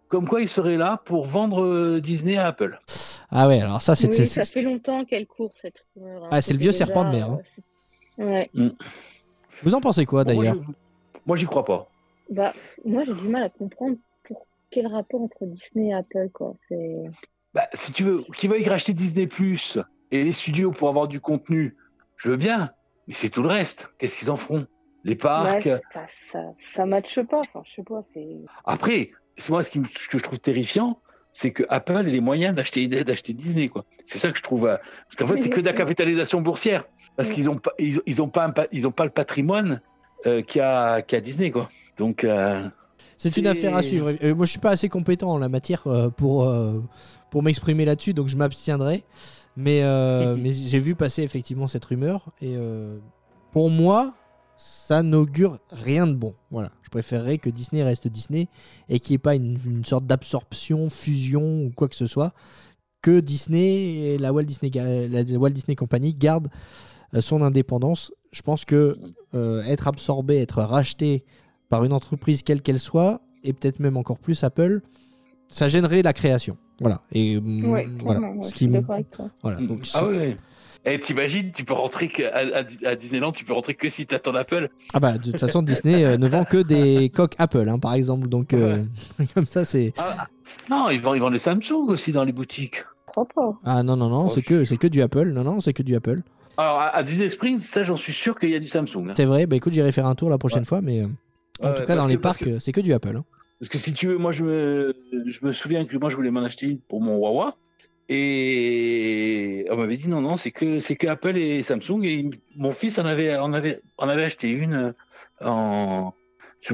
comme 0.09 0.29
quoi 0.29 0.43
il 0.43 0.49
serait 0.49 0.77
là 0.77 1.01
pour 1.07 1.25
vendre 1.27 1.65
euh, 1.65 2.01
Disney 2.01 2.37
à 2.37 2.47
Apple. 2.49 2.79
Ah 3.31 3.47
ouais, 3.49 3.61
alors 3.61 3.83
ça, 3.83 3.95
c'est. 3.95 4.09
Oui, 4.09 4.27
ça 4.27 4.45
fait 4.45 4.63
longtemps 4.63 5.05
qu'elle 5.05 5.27
court 5.27 5.53
cette 5.61 5.85
rumeur. 5.95 6.25
hein. 6.25 6.29
Ah, 6.31 6.41
c'est 6.43 6.55
le 6.55 6.59
vieux 6.59 6.73
déjà, 6.73 6.87
serpent 6.87 7.05
de 7.05 7.17
mer, 7.17 7.31
hein. 7.31 7.41
Ouais. 8.19 8.51
Vous 9.63 9.75
en 9.75 9.81
pensez 9.81 10.07
quoi 10.07 10.25
d'ailleurs 10.25 10.55
je- 10.55 10.73
Moi, 11.27 11.37
j'y 11.37 11.45
crois 11.47 11.65
pas. 11.65 11.89
Bah, 12.31 12.53
moi, 12.85 13.05
j'ai 13.05 13.15
du 13.15 13.29
mal 13.29 13.43
à 13.43 13.49
comprendre 13.49 13.97
pour 14.25 14.47
quel 14.71 14.87
rapport 14.87 15.21
entre 15.23 15.45
Disney 15.47 15.89
et 15.91 15.95
Apple, 15.95 16.31
quoi. 16.33 16.55
C'est. 16.69 17.05
Bah, 17.55 17.69
si 17.75 17.93
tu 17.93 18.05
veux, 18.05 18.25
qu'ils 18.37 18.51
veuillent 18.51 18.69
racheter 18.69 18.93
Disney 18.93 19.27
Plus 19.27 19.79
et 20.11 20.25
les 20.25 20.33
studios 20.33 20.71
pour 20.73 20.89
avoir 20.89 21.09
du 21.09 21.21
contenu, 21.21 21.77
je 22.17 22.31
veux 22.31 22.37
bien, 22.37 22.71
mais 23.07 23.15
c'est 23.15 23.31
tout 23.31 23.43
le 23.43 23.49
reste. 23.49 23.89
Qu'est-ce 23.99 24.19
qu'ils 24.19 24.31
en 24.31 24.37
feront? 24.37 24.67
Les 25.05 25.15
parcs? 25.17 25.65
Ouais, 25.67 25.81
ça, 25.93 26.07
ça, 26.33 26.43
ça 26.75 26.87
matche 26.87 27.21
pas. 27.23 27.41
Enfin, 27.41 27.63
je 27.67 27.75
sais 27.77 27.83
pas. 27.83 28.03
C'est. 28.13 28.27
Après, 28.65 29.11
c'est 29.37 29.51
moi 29.51 29.63
ce, 29.63 29.71
qui 29.71 29.81
ce 30.01 30.09
que 30.09 30.19
je 30.19 30.23
trouve 30.23 30.39
terrifiant, 30.41 31.01
c'est 31.41 31.53
que 31.53 31.63
Apple 31.69 32.05
ait 32.09 32.11
les 32.11 32.21
moyens 32.21 32.53
d'acheter 32.57 32.89
d'acheter 32.89 33.33
Disney 33.33 33.69
quoi. 33.69 33.85
C'est 34.05 34.19
ça 34.19 34.33
que 34.33 34.39
je 34.39 34.43
trouve 34.43 34.67
euh, 34.67 34.77
parce 35.07 35.17
qu'en 35.17 35.27
fait 35.33 35.41
c'est 35.41 35.51
que 35.51 35.61
de 35.61 35.67
la 35.67 35.73
capitalisation 35.73 36.41
boursière 36.41 36.83
parce 37.17 37.29
Oui. 37.29 37.37
qu'ils 37.37 37.49
ont 37.49 37.59
pas 37.59 37.73
ils, 37.79 38.01
ils 38.07 38.21
ont 38.21 38.29
pas 38.29 38.45
un 38.47 38.53
ils 38.73 38.87
ont 38.89 38.91
pas 38.91 39.05
le 39.05 39.11
patrimoine 39.11 39.81
euh, 40.27 40.43
qu'a 40.43 41.01
qu'a 41.03 41.21
Disney 41.21 41.53
quoi. 41.53 41.69
Donc 41.97 42.25
euh, 42.25 42.69
C'est 43.17 43.37
une 43.37 43.47
affaire 43.47 43.77
à 43.77 43.83
suivre. 43.83 44.13
Euh, 44.23 44.35
moi, 44.35 44.47
je 44.47 44.51
suis 44.51 44.59
pas 44.61 44.71
assez 44.71 44.89
compétent 44.89 45.31
en 45.31 45.39
la 45.39 45.49
matière 45.49 45.83
euh, 45.87 46.09
pour, 46.11 46.45
euh, 46.45 46.81
pour 47.31 47.43
m'exprimer 47.45 47.85
là-dessus, 47.85 48.15
donc 48.15 48.27
je 48.29 48.37
m'abstiendrai. 48.37 49.05
Mais, 49.57 49.83
euh, 49.83 50.37
mais 50.41 50.51
j'ai 50.53 50.79
vu 50.81 50.95
passer 50.97 51.23
effectivement 51.23 51.67
cette 51.69 51.85
rumeur. 51.85 52.27
Et 52.41 52.55
euh, 52.57 52.99
pour 53.53 53.71
moi, 53.71 54.15
ça 54.59 55.03
n'augure 55.03 55.61
rien 55.71 56.07
de 56.07 56.15
bon. 56.15 56.35
Voilà. 56.51 56.71
Je 56.83 56.91
préférerais 56.91 57.39
que 57.39 57.49
Disney 57.49 57.83
reste 57.83 58.09
Disney 58.09 58.49
et 58.89 58.99
qu'il 59.01 59.13
n'y 59.13 59.15
ait 59.15 59.19
pas 59.19 59.37
une, 59.37 59.85
sorte 59.85 60.07
d'absorption, 60.07 60.91
fusion 60.91 61.65
ou 61.65 61.71
quoi 61.75 61.89
que 61.89 61.95
ce 61.95 62.07
soit. 62.07 62.35
Que 63.01 63.21
Disney 63.21 64.15
et 64.15 64.19
la 64.19 64.33
Walt 64.33 64.45
Disney, 64.45 64.71
la 65.09 65.39
Walt 65.39 65.51
Disney 65.51 65.77
Company 65.77 66.13
gardent 66.13 66.49
euh, 67.15 67.21
son 67.21 67.43
indépendance. 67.43 68.13
Je 68.33 68.43
pense 68.43 68.65
que 68.65 68.99
euh, 69.35 69.63
être 69.63 69.87
absorbé, 69.87 70.39
être 70.39 70.63
racheté 70.63 71.25
par 71.69 71.85
une 71.85 71.93
entreprise 71.93 72.43
quelle 72.43 72.61
qu'elle 72.61 72.81
soit, 72.81 73.21
et 73.45 73.53
peut-être 73.53 73.79
même 73.79 73.97
encore 73.97 74.19
plus 74.19 74.43
Apple, 74.43 74.81
ça 75.51 75.69
gênerait 75.69 76.03
la 76.03 76.13
création. 76.13 76.57
Voilà. 76.81 77.01
Et 77.13 77.41
mm, 77.41 77.65
Ouais, 77.71 77.87
voilà. 78.01 78.21
ouais, 78.21 78.45
Ce 78.45 78.51
qui 78.51 78.57
suis 78.59 78.67
m- 78.67 78.73
d'accord 78.73 78.95
avec 78.95 79.11
toi. 79.11 79.29
voilà. 79.43 79.59
Donc, 79.61 79.81
ah 79.95 80.07
ouais. 80.07 80.37
Et 80.85 81.01
t'imagines, 81.01 81.51
tu 81.53 81.65
peux 81.65 81.73
rentrer 81.75 82.09
que, 82.09 82.23
à, 82.23 82.59
à- 82.61 82.89
à 82.91 82.95
Disneyland, 82.95 83.33
tu 83.33 83.45
peux 83.45 83.53
rentrer 83.53 83.75
que 83.75 83.89
si 83.89 84.07
t'as 84.07 84.21
ton 84.21 84.35
Apple. 84.37 84.69
ah 84.95 85.01
bah, 85.01 85.19
de 85.19 85.33
toute 85.33 85.41
façon, 85.41 85.61
Disney 85.63 86.05
euh, 86.05 86.17
ne 86.17 86.29
vend 86.29 86.45
que 86.45 86.59
des 86.63 87.09
coques 87.15 87.35
Apple, 87.39 87.69
hein, 87.69 87.79
par 87.79 87.95
exemple. 87.95 88.29
Donc, 88.29 88.55
euh, 88.55 88.85
comme 89.35 89.47
ça, 89.47 89.65
c'est. 89.65 89.93
Non, 90.71 90.89
ils 90.91 91.01
vendent, 91.01 91.17
ils 91.17 91.21
vendent 91.21 91.33
les 91.33 91.39
Samsung 91.41 91.89
aussi 91.89 92.13
dans 92.13 92.25
les 92.25 92.33
boutiques. 92.33 92.85
Je 93.09 93.13
crois 93.13 93.27
pas. 93.27 93.59
Ah 93.65 93.83
non, 93.83 93.97
non, 93.97 94.09
non, 94.09 94.27
Oh, 94.27 94.31
c'est 94.33 94.43
que, 94.43 94.65
c'est 94.65 94.77
que 94.77 94.87
du 94.87 95.03
Apple. 95.03 95.31
Non, 95.31 95.43
non, 95.43 95.61
c'est 95.61 95.73
que 95.73 95.83
du 95.83 95.95
Apple. 95.97 96.21
Alors 96.57 96.81
à, 96.81 96.89
à 96.97 97.03
Disney 97.03 97.29
Springs, 97.29 97.59
ça 97.61 97.83
j'en 97.85 97.97
suis 97.97 98.13
sûr 98.13 98.39
qu'il 98.39 98.51
y 98.51 98.55
a 98.55 98.59
du 98.61 98.67
Samsung. 98.69 99.09
hein. 99.11 99.15
C'est 99.17 99.25
vrai. 99.25 99.47
Bah 99.47 99.57
écoute, 99.57 99.73
j'irai 99.73 99.93
faire 99.93 100.07
un 100.07 100.15
tour 100.15 100.29
la 100.31 100.39
prochaine 100.39 100.61
Ouais. 100.61 100.65
fois, 100.65 100.81
mais 100.81 101.01
euh, 101.01 101.07
en 101.63 101.69
Ouais, 101.69 101.75
tout 101.75 101.83
cas, 101.85 101.97
dans 101.97 102.07
les 102.07 102.19
parcs, 102.19 102.43
que- 102.45 102.59
c'est 102.61 102.73
que 102.73 102.81
du 102.81 102.93
Apple. 102.93 103.17
hein. 103.17 103.25
Parce 103.61 103.69
que 103.69 103.79
si 103.79 103.93
tu 103.93 104.07
veux, 104.07 104.19
moi 104.19 104.33
je 104.33 104.45
me, 104.45 104.95
je 105.27 105.45
me 105.45 105.53
souviens 105.53 105.85
que 105.85 105.97
moi 105.97 106.11
je 106.11 106.17
voulais 106.17 106.31
m'en 106.31 106.43
acheter 106.43 106.67
une 106.67 106.81
pour 106.81 107.01
mon 107.01 107.17
Wawa. 107.17 107.57
Et 108.09 109.67
on 109.71 109.77
m'avait 109.77 109.97
dit 109.97 110.09
non, 110.09 110.21
non, 110.21 110.37
c'est 110.37 110.51
que, 110.51 110.81
c'est 110.81 110.97
que 110.97 111.07
Apple 111.07 111.37
et 111.37 111.63
Samsung. 111.63 112.05
Et 112.05 112.31
mon 112.57 112.73
fils 112.73 112.99
en 112.99 113.05
avait, 113.05 113.37
en 113.37 113.53
avait, 113.53 113.81
en 113.99 114.09
avait 114.09 114.25
acheté 114.25 114.49
une 114.49 114.75
euh, 114.75 114.93
en, 115.41 116.15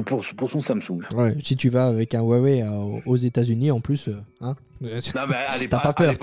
pour, 0.05 0.25
pour 0.37 0.51
son 0.51 0.61
Samsung. 0.61 1.01
Ouais, 1.13 1.35
si 1.43 1.55
tu 1.55 1.69
vas 1.69 1.87
avec 1.87 2.15
un 2.15 2.21
Huawei 2.21 2.61
euh, 2.63 2.99
aux 3.05 3.17
États-Unis, 3.17 3.71
en 3.71 3.79
plus, 3.79 4.07
euh, 4.07 4.15
hein, 4.41 4.55
Non, 4.81 4.89
mais 5.29 5.35
à 5.47 5.57
l'époque, 5.59 5.83
pas 5.83 5.93
peur, 5.93 6.13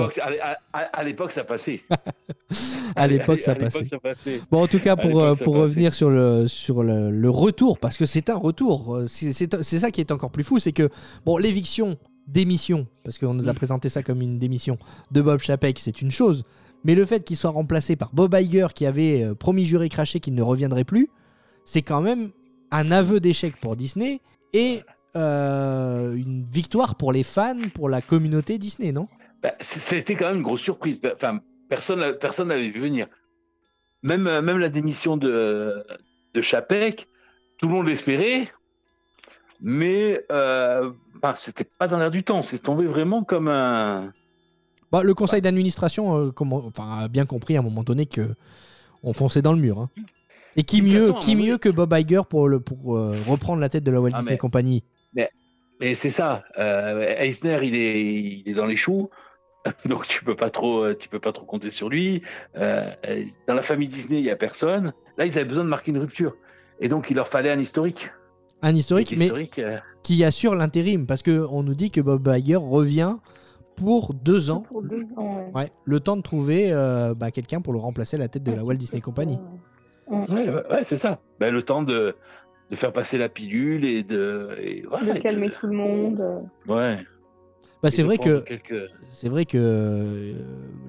à 0.73 1.05
l'époque, 1.05 1.33
ça 1.33 1.45
passait. 1.45 1.81
à 2.97 3.07
l'époque, 3.07 3.41
ça 3.41 3.55
passait. 3.55 3.85
ça 3.85 3.99
passait. 3.99 4.41
Bon, 4.51 4.63
en 4.63 4.67
tout 4.67 4.81
cas, 4.81 4.97
pour, 4.97 5.21
euh, 5.21 5.35
pour 5.35 5.55
passait. 5.55 5.63
revenir 5.63 5.95
sur 5.95 6.11
le, 6.11 6.49
sur 6.49 6.83
le, 6.83 7.11
le 7.11 7.31
retour, 7.31 7.79
parce 7.79 7.97
que 7.97 8.05
c'est 8.05 8.31
un 8.31 8.37
retour, 8.37 9.01
c'est 9.07 9.33
ça 9.79 9.91
qui 9.91 10.01
est 10.01 10.11
encore 10.11 10.31
plus 10.31 10.45
fou, 10.45 10.59
c'est 10.59 10.73
que, 10.73 10.89
bon, 11.25 11.37
l'éviction, 11.39 11.97
démission, 12.27 12.87
parce 13.05 13.19
qu'on 13.19 13.35
nous 13.35 13.49
a 13.49 13.53
Mm. 13.53 13.57
présenté 13.57 13.89
ça 13.89 14.03
comme 14.03 14.21
une 14.23 14.39
démission 14.39 14.77
de 15.13 15.21
Bob 15.23 15.41
Chapek, 15.41 15.79
c'est 15.79 16.03
une 16.03 16.11
chose, 16.11 16.45
mais 16.85 16.95
le 16.95 17.05
fait 17.05 17.25
qu'il 17.25 17.37
soit 17.37 17.51
remplacé 17.51 17.97
par 17.97 18.11
Bob 18.13 18.35
Iger, 18.39 18.69
qui 18.75 18.87
avait 18.87 19.35
promis 19.39 19.65
juré 19.65 19.89
craché 19.89 20.21
qu'il 20.21 20.35
ne 20.35 20.43
reviendrait 20.43 20.85
plus, 20.85 21.09
c'est 21.65 21.83
quand 21.83 22.01
même 22.01 22.31
un 22.73 22.91
aveu 22.91 23.21
d'échec 23.21 23.57
pour 23.61 23.77
Disney 23.77 24.21
et 24.53 24.83
euh, 25.15 26.15
une 26.15 26.45
victoire 26.45 26.97
pour 26.97 27.13
les 27.13 27.23
fans, 27.23 27.69
pour 27.75 27.89
la 27.89 28.01
communauté 28.01 28.59
Disney, 28.59 28.93
non? 28.93 29.09
Bah, 29.43 29.53
C'était 29.61 30.15
quand 30.15 30.27
même 30.27 30.37
une 30.39 30.43
grosse 30.43 30.63
surprise. 30.63 31.01
Enfin, 31.15 31.41
personne 31.69 32.17
personne 32.19 32.49
l'avait 32.49 32.71
vu 32.71 32.81
venir. 32.81 33.07
Même, 34.03 34.27
euh, 34.27 34.43
même 34.43 34.59
la 34.59 34.69
démission 34.69 35.17
de, 35.17 35.85
de 36.35 36.41
Chapek, 36.41 37.07
tout 37.59 37.69
le 37.69 37.75
monde 37.75 37.87
l'espérait, 37.87 38.49
mais 39.61 40.25
euh, 40.33 40.91
c'était 41.37 41.65
pas 41.65 41.87
dans 41.87 41.99
l'air 41.99 42.11
du 42.11 42.25
temps. 42.25 42.43
C'est 42.43 42.59
tombé 42.59 42.87
vraiment 42.87 43.23
comme 43.23 43.49
un. 43.49 44.13
Bah, 44.91 45.03
le 45.03 45.15
conseil 45.15 45.41
d'administration 45.41 46.19
euh, 46.19 46.33
a 46.79 47.09
bien 47.09 47.27
compris 47.27 47.57
à 47.57 47.61
un 47.61 47.63
moment 47.63 47.83
donné 47.83 48.07
que 48.07 48.35
on 49.03 49.13
fonçait 49.13 49.43
dans 49.43 49.53
le 49.53 49.59
mur. 49.59 49.79
hein. 49.79 49.91
Et 50.57 50.63
qui 50.65 50.83
mieux, 50.83 51.09
façon, 51.09 51.21
qui 51.21 51.37
mieux 51.37 51.59
que 51.59 51.69
Bob 51.69 51.95
Iger 51.97 52.23
pour, 52.29 52.49
le, 52.49 52.61
pour 52.61 52.97
euh, 52.97 53.17
reprendre 53.27 53.61
la 53.61 53.69
tête 53.69 53.85
de 53.85 53.91
la 53.91 54.01
Walt 54.01 54.11
Ah, 54.15 54.19
Disney 54.19 54.35
mais- 54.35 54.39
Company? 54.39 54.85
Mais 55.81 55.97
c'est 55.97 56.11
ça. 56.11 56.45
Euh, 56.59 57.01
Eisner, 57.19 57.59
il 57.65 57.75
est, 57.75 58.01
il 58.03 58.49
est 58.49 58.55
dans 58.55 58.67
les 58.67 58.77
choux. 58.77 59.11
Donc 59.87 60.07
tu 60.07 60.23
peux 60.25 60.37
pas 60.37 60.49
trop, 60.51 60.85
euh, 60.85 60.95
tu 60.97 61.09
peux 61.09 61.19
pas 61.19 61.33
trop 61.33 61.45
compter 61.45 61.71
sur 61.71 61.89
lui. 61.89 62.23
Euh, 62.57 62.89
dans 63.49 63.55
la 63.55 63.63
famille 63.63 63.89
Disney, 63.89 64.19
il 64.21 64.25
y 64.25 64.31
a 64.31 64.37
personne. 64.37 64.93
Là, 65.19 65.27
ils 65.27 65.33
avaient 65.39 65.45
besoin 65.49 65.65
de 65.65 65.69
marquer 65.69 65.91
une 65.91 65.99
rupture. 65.99 66.37
Et 66.81 66.89
donc, 66.89 67.11
il 67.11 67.17
leur 67.17 67.27
fallait 67.27 67.51
un 67.51 67.59
historique. 67.59 68.13
Un 68.63 68.77
historique, 68.77 69.13
mais 69.19 69.25
historique, 69.25 69.59
euh, 69.59 69.79
qui 70.05 70.23
assure 70.23 70.55
l'intérim. 70.55 71.07
Parce 71.07 71.23
qu'on 71.25 71.63
nous 71.65 71.75
dit 71.75 71.91
que 71.91 72.01
Bob 72.01 72.33
Iger 72.33 72.57
revient 72.57 73.17
pour 73.75 74.15
deux 74.15 74.51
ans. 74.51 74.61
Pour 74.69 74.83
deux 74.83 75.05
ans, 75.17 75.51
ouais. 75.53 75.63
Ouais, 75.63 75.71
le 75.85 75.99
temps 75.99 76.17
de 76.17 76.23
trouver 76.23 76.69
euh, 76.71 77.15
bah, 77.15 77.33
quelqu'un 77.33 77.61
pour 77.61 77.73
le 77.73 77.81
remplacer 77.81 78.17
à 78.17 78.21
la 78.21 78.29
tête 78.29 78.45
de 78.45 78.53
la 78.53 78.63
Walt 78.63 78.77
Disney 78.77 79.01
Company. 79.01 79.39
Ouais. 80.13 80.83
C'est 80.85 80.97
ça. 80.97 81.21
Ben, 81.41 81.53
le 81.53 81.63
temps 81.63 81.83
de, 81.83 82.15
de 82.71 82.77
faire 82.77 82.93
passer 82.93 83.19
la 83.19 83.29
pilule 83.29 83.85
et 83.85 84.03
de. 84.03 84.51
et 84.61 84.83
voilà, 84.89 85.13
De 85.13 85.19
et 85.19 85.21
calmer 85.23 85.51
tout 85.51 85.67
le 85.67 85.73
monde. 85.75 86.21
euh. 86.21 86.73
Ouais. 86.73 86.99
Bah, 87.83 87.91
c'est 87.91 88.05
vrai 88.05 88.17
que 88.17 88.41
quelques- 88.43 88.91
c'est 89.11 89.29
vrai 89.29 89.45
que 89.45 89.59
euh, 89.61 90.35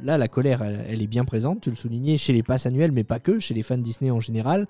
là 0.04 0.20
la 0.20 0.28
colère 0.28 0.62
elle, 0.62 0.86
elle 0.88 1.02
est 1.02 1.08
bien 1.08 1.26
présente, 1.26 1.62
tu 1.62 1.72
le 1.72 1.76
soulignais 1.76 2.18
chez 2.20 2.34
les 2.34 2.44
passes 2.44 2.68
annuelles 2.68 2.92
mais 2.92 3.04
pas 3.04 3.18
que, 3.20 3.40
chez 3.40 3.56
les 3.56 3.64
fans 3.64 3.80
Disney 3.80 4.12
en 4.12 4.20
général. 4.20 4.68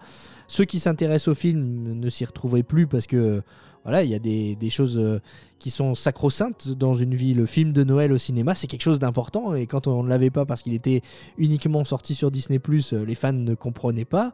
Ceux 0.47 0.63
qui 0.63 0.79
s'intéressent 0.79 1.27
au 1.27 1.35
film 1.35 1.99
ne 1.99 2.09
s'y 2.09 2.23
retrouveraient 2.23 2.63
plus 2.63 2.87
parce 2.87 3.07
que 3.07 3.41
voilà, 3.83 4.03
il 4.03 4.09
y 4.09 4.15
a 4.15 4.19
des, 4.19 4.69
choses 4.69 4.97
euh, 4.97 5.19
qui 5.59 5.69
sont 5.69 5.93
sacro-saintes 5.93 6.69
dans 6.69 6.93
une 6.93 7.13
vie. 7.13 7.33
Le 7.33 7.45
film 7.45 7.73
de 7.73 7.83
Noël 7.83 8.13
au 8.13 8.17
cinéma, 8.17 8.55
c'est 8.55 8.67
quelque 8.67 8.81
chose 8.81 8.99
d'important 8.99 9.53
et 9.55 9.67
quand 9.67 9.87
on 9.87 10.03
ne 10.03 10.09
l'avait 10.09 10.29
pas 10.29 10.45
parce 10.45 10.61
qu'il 10.61 10.73
était 10.73 11.01
uniquement 11.37 11.83
sorti 11.83 12.15
sur 12.15 12.31
Disney+, 12.31 12.59
euh, 12.93 13.05
les 13.05 13.15
fans 13.15 13.33
ne 13.33 13.55
comprenaient 13.55 14.05
pas. 14.05 14.33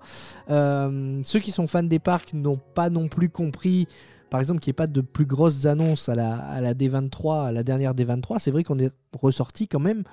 Euh, 0.52 1.20
ceux 1.24 1.40
qui 1.40 1.52
sont 1.52 1.68
fans 1.68 1.84
des 1.84 2.00
parcs 2.00 2.34
n'ont 2.34 2.60
pas 2.76 2.90
non 2.90 3.08
plus 3.08 3.30
compris 3.30 3.88
par 4.30 4.40
exemple, 4.40 4.60
qu'il 4.60 4.70
n'y 4.70 4.74
ait 4.74 4.86
pas 4.86 4.86
de 4.86 5.02
plus 5.02 5.26
grosses 5.26 5.66
annonces 5.66 6.08
à 6.08 6.14
la, 6.14 6.36
à 6.36 6.62
la 6.62 6.76
D23, 6.76 7.48
à 7.48 7.52
la 7.52 7.64
dernière 7.64 7.96
D23, 7.96 8.38
c'est 8.38 8.52
vrai 8.52 8.62
qu'on 8.64 8.78
est 8.78 8.92
ressorti 9.20 9.68
quand 9.68 9.80
même 9.80 10.04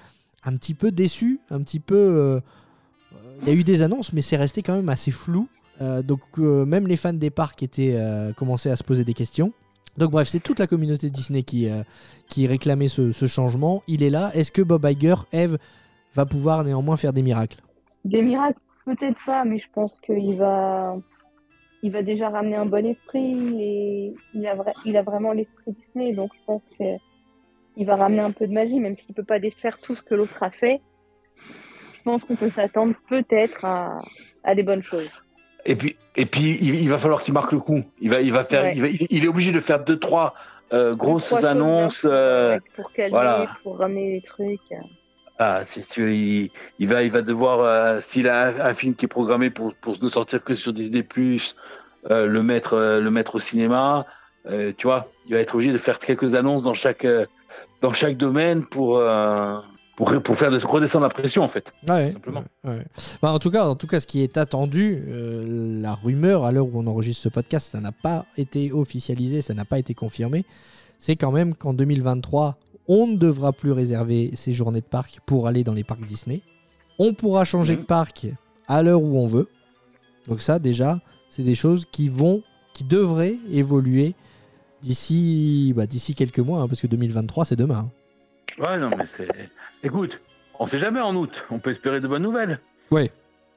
un 0.43 0.57
petit 0.57 0.73
peu 0.73 0.91
déçu, 0.91 1.39
un 1.51 1.61
petit 1.61 1.81
peu. 1.81 2.41
Il 3.43 3.49
y 3.49 3.51
a 3.51 3.55
eu 3.55 3.63
des 3.63 3.83
annonces, 3.83 4.15
mais 4.15 4.23
c'est 4.23 4.39
resté 4.39 4.63
quand 4.63 4.75
même 4.75 4.89
assez 4.89 5.11
flou. 5.11 5.49
Euh, 5.81 6.03
donc, 6.03 6.21
euh, 6.39 6.65
même 6.65 6.87
les 6.87 6.97
fans 6.97 7.13
des 7.13 7.31
parcs 7.31 7.63
étaient 7.63 7.95
euh, 7.97 8.33
commençaient 8.33 8.71
à 8.71 8.77
se 8.77 8.85
poser 8.85 9.05
des 9.05 9.15
questions. 9.15 9.53
Donc, 9.99 10.11
bref, 10.11 10.29
c'est 10.29 10.41
toute 10.41 10.59
la 10.59 10.67
communauté 10.67 11.09
Disney 11.09 11.43
qui, 11.43 11.69
qui 12.29 12.47
réclamait 12.47 12.89
ce, 12.89 13.27
changement. 13.27 13.83
Il 13.89 14.03
est 14.03 14.11
là. 14.11 14.31
Est-ce 14.35 14.53
que 14.53 14.61
Bob 14.61 14.85
Iger, 14.85 15.15
Eve, 15.33 15.57
va 16.15 16.27
pouvoir 16.27 16.65
néanmoins 16.65 16.99
faire 16.99 17.15
des 17.15 17.23
miracles? 17.23 17.63
Des 18.05 18.21
miracles, 18.21 18.61
peut-être 18.85 19.17
pas, 19.25 19.47
mais 19.47 19.59
je 19.59 19.65
pense 19.73 19.99
qu'il 20.01 20.37
va, 20.37 20.99
il 21.83 21.93
va 21.93 22.03
déjà 22.03 22.29
ramener 22.29 22.57
un 22.57 22.67
bon 22.67 22.85
esprit. 22.85 24.15
Il 24.35 24.47
a, 24.47 24.55
il 24.85 24.99
a 24.99 25.03
vraiment 25.03 25.33
l'esprit 25.33 25.73
Disney, 25.73 26.13
donc 26.13 26.31
je 26.35 26.45
pense 26.45 26.63
qu'il 26.77 27.87
va 27.87 27.97
ramener 27.97 28.21
un 28.21 28.33
peu 28.33 28.47
de 28.47 28.53
magie, 28.53 28.79
même 28.79 28.97
s'il 28.97 29.15
peut 29.15 29.25
pas 29.25 29.39
défaire 29.39 29.79
tout 29.81 29.95
ce 29.95 30.03
que 30.03 30.15
l'autre 30.15 30.43
a 30.43 30.51
fait. 30.51 30.83
Je 31.95 32.03
pense 32.05 32.23
qu'on 32.23 32.37
peut 32.37 32.51
s'attendre 32.51 32.95
peut-être 33.09 33.65
à 33.65 34.55
des 34.55 34.63
bonnes 34.63 34.83
choses. 34.83 35.11
Et 35.69 35.75
puis, 35.77 35.97
et 36.15 36.27
puis 36.27 36.57
il, 36.61 36.77
il 36.77 36.89
va 36.89 36.97
falloir 36.99 37.21
qu'il 37.21 37.35
marque 37.35 37.53
le 37.53 37.59
coup. 37.59 37.83
Il 38.01 38.09
va, 38.11 38.21
il 38.21 38.33
va 38.33 38.45
faire, 38.45 38.63
Ouais. 38.63 38.73
il, 38.77 38.81
va- 38.83 38.89
il- 38.89 39.07
il 39.11 39.25
est 39.25 39.29
obligé 39.29 39.51
de 39.53 39.61
faire 39.61 39.83
deux, 39.85 39.99
trois 39.99 40.33
euh, 40.73 40.95
grosses 40.95 41.27
Trois 41.27 41.45
annonces. 41.45 42.07
euh, 42.09 42.59
pour 42.77 42.93
calmer, 42.93 43.11
voilà. 43.11 43.51
pour 43.63 43.79
ramener 43.79 44.13
les 44.13 44.21
trucs. 44.23 44.61
Ah, 45.39 45.63
c'est 45.65 45.83
sûr, 45.85 46.09
il, 46.09 46.51
il 46.79 46.89
va, 46.89 47.03
il 47.03 47.11
va 47.11 47.21
devoir, 47.23 47.61
euh, 47.61 48.01
s'il 48.01 48.29
a 48.29 48.47
un, 48.49 48.61
un 48.71 48.75
film 48.75 48.95
qui 48.95 49.05
est 49.05 49.09
programmé 49.09 49.51
pour, 49.51 49.75
pour 49.75 50.01
ne 50.03 50.09
sortir 50.09 50.43
que 50.43 50.55
sur 50.55 50.73
Disney+, 50.73 51.05
euh, 52.11 52.27
le 52.27 52.43
mettre, 52.43 52.75
euh, 52.75 53.01
le 53.01 53.11
mettre 53.11 53.35
au 53.35 53.39
cinéma, 53.41 54.07
tu 54.79 54.87
vois, 54.87 55.09
il 55.27 55.35
va 55.35 55.41
être 55.41 55.57
obligé 55.57 55.73
de 55.73 55.79
faire 55.79 55.99
quelques 55.99 56.37
annonces 56.37 56.63
dans 56.63 56.73
chaque, 56.75 57.05
dans 57.83 57.93
chaque 57.93 58.17
domaine 58.17 58.65
pour, 58.65 58.99
pour, 59.97 60.13
pour 60.23 60.37
faire 60.37 60.51
des- 60.51 60.59
redescendre 60.65 61.05
la 61.05 61.09
pression, 61.09 61.43
en 61.43 61.49
fait. 61.49 61.73
Ouais, 61.89 62.13
simplement. 62.13 62.45
ouais, 62.65 62.71
ouais. 62.77 62.87
Bah, 63.23 63.33
en, 63.33 63.39
tout 63.39 63.51
cas, 63.51 63.67
en 63.67 63.75
tout 63.75 63.87
cas, 63.87 63.99
ce 64.01 64.07
qui 64.07 64.23
est 64.23 64.37
attendu, 64.37 65.03
euh, 65.09 65.81
la 65.83 65.95
rumeur 65.95 66.45
à 66.45 66.53
l'heure 66.53 66.67
où 66.67 66.73
on 66.79 66.87
enregistre 66.87 67.23
ce 67.23 67.29
podcast, 67.29 67.71
ça 67.73 67.81
n'a 67.81 67.93
pas 67.93 68.27
été 68.37 68.73
officialisé, 68.73 69.43
ça 69.43 69.55
n'a 69.55 69.65
pas 69.65 69.79
été 69.79 69.95
confirmé. 69.95 70.45
C'est 70.99 71.17
quand 71.17 71.33
même 71.33 71.55
qu'en 71.55 71.75
2023, 71.75 72.57
on 72.89 73.07
ne 73.09 73.17
devra 73.17 73.53
plus 73.53 73.73
réserver 73.73 74.31
ses 74.35 74.53
journées 74.55 74.81
de 74.81 74.87
parc 74.87 75.19
pour 75.27 75.47
aller 75.49 75.65
dans 75.65 75.73
les 75.75 75.83
parcs 75.85 76.05
Disney. 76.07 76.41
On 76.99 77.13
pourra 77.15 77.45
changer 77.45 77.75
Mhm. 77.75 77.81
de 77.83 77.87
parc 77.87 78.27
à 78.69 78.83
l'heure 78.83 79.03
où 79.03 79.19
on 79.19 79.27
veut. 79.27 79.49
Donc 80.29 80.41
ça, 80.43 80.59
déjà, 80.59 81.01
c'est 81.31 81.43
des 81.43 81.55
choses 81.55 81.85
qui 81.91 82.09
vont, 82.09 82.43
qui 82.75 82.85
devraient 82.85 83.37
évoluer 83.51 84.15
d'ici, 84.83 85.73
bah, 85.77 85.87
d'ici 85.87 86.15
quelques 86.15 86.39
mois, 86.39 86.61
hein, 86.61 86.69
parce 86.69 86.81
que 86.81 86.87
2023, 86.87 87.45
c'est 87.45 87.57
demain. 87.57 87.87
hein. 87.87 87.91
Ouais, 88.59 88.79
non, 88.79 88.91
mais 88.97 89.07
c'est. 89.07 89.29
Écoute, 89.83 90.21
on 90.59 90.67
sait 90.67 90.79
jamais 90.79 91.01
en 91.01 91.15
août. 91.15 91.45
On 91.51 91.59
peut 91.59 91.71
espérer 91.71 92.01
de 92.01 92.09
bonnes 92.09 92.23
nouvelles. 92.23 92.61
Ouais. 92.91 93.11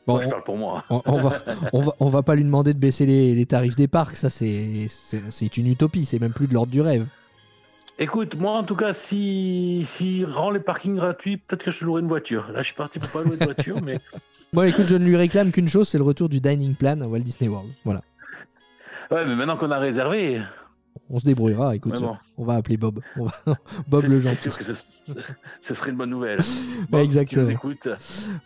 Bon, 0.08 0.16
Moi, 0.16 0.24
je 0.24 0.30
parle 0.30 0.44
pour 0.44 0.58
moi. 0.58 0.84
On, 0.90 1.02
on 1.06 1.20
va, 1.20 1.44
on, 1.74 1.82
va, 1.82 1.94
on 2.00 2.10
va 2.10 2.24
pas 2.24 2.36
lui 2.36 2.44
demander 2.44 2.74
de 2.74 2.80
baisser 2.80 3.06
les, 3.06 3.36
les 3.36 3.46
tarifs 3.46 3.76
des 3.76 3.88
parcs, 3.88 4.16
ça 4.16 4.30
c'est 4.30 5.58
une 5.58 5.68
utopie, 5.68 6.06
c'est 6.06 6.18
même 6.20 6.34
plus 6.34 6.48
de 6.48 6.54
l'ordre 6.56 6.72
du 6.72 6.82
rêve. 6.82 7.06
Écoute, 8.00 8.36
moi 8.36 8.54
en 8.54 8.64
tout 8.64 8.76
cas, 8.76 8.94
si, 8.96 9.86
si 9.86 10.26
rend 10.26 10.50
les 10.50 10.62
parkings 10.62 10.96
gratuits, 10.96 11.38
peut-être 11.38 11.66
que 11.66 11.72
je 11.72 11.86
louerai 11.86 12.02
une 12.02 12.08
voiture. 12.08 12.50
Là, 12.52 12.62
je 12.62 12.68
suis 12.68 12.76
parti 12.76 12.98
pour 12.98 13.10
pas 13.10 13.22
louer 13.24 13.38
de 13.38 13.44
voiture, 13.44 13.82
mais 13.84 14.00
Bon 14.54 14.64
écoute, 14.64 14.86
je 14.86 14.96
ne 14.96 15.06
lui 15.06 15.16
réclame 15.16 15.52
qu'une 15.52 15.68
chose, 15.68 15.88
c'est 15.88 16.00
le 16.00 16.04
retour 16.04 16.28
du 16.28 16.40
dining 16.40 16.74
plan 16.74 17.00
à 17.02 17.06
Walt 17.06 17.20
Disney 17.20 17.48
World. 17.48 17.70
Voilà. 17.86 18.02
ouais, 19.12 19.26
mais 19.26 19.36
maintenant 19.36 19.58
qu'on 19.58 19.70
a 19.70 19.78
réservé, 19.78 20.42
On 21.12 21.18
se 21.18 21.26
débrouillera, 21.26 21.76
écoute, 21.76 21.96
on 22.38 22.46
va 22.46 22.54
appeler 22.56 22.78
Bob. 22.78 23.00
On 23.18 23.26
va- 23.26 23.34
Bob 23.88 24.02
c'est- 24.02 24.08
le 24.08 24.22
c'est 24.22 24.30
gentil. 24.30 24.42
sûr 24.44 24.58
que 24.58 24.64
ce, 24.64 25.74
serait 25.74 25.90
une 25.92 25.98
bonne 25.98 26.12
nouvelle. 26.12 26.40
Ouais, 26.92 27.00
si 27.02 27.06
exactement. 27.06 27.42
tu 27.46 27.52
nous 27.52 27.56
écoutes, 27.58 27.88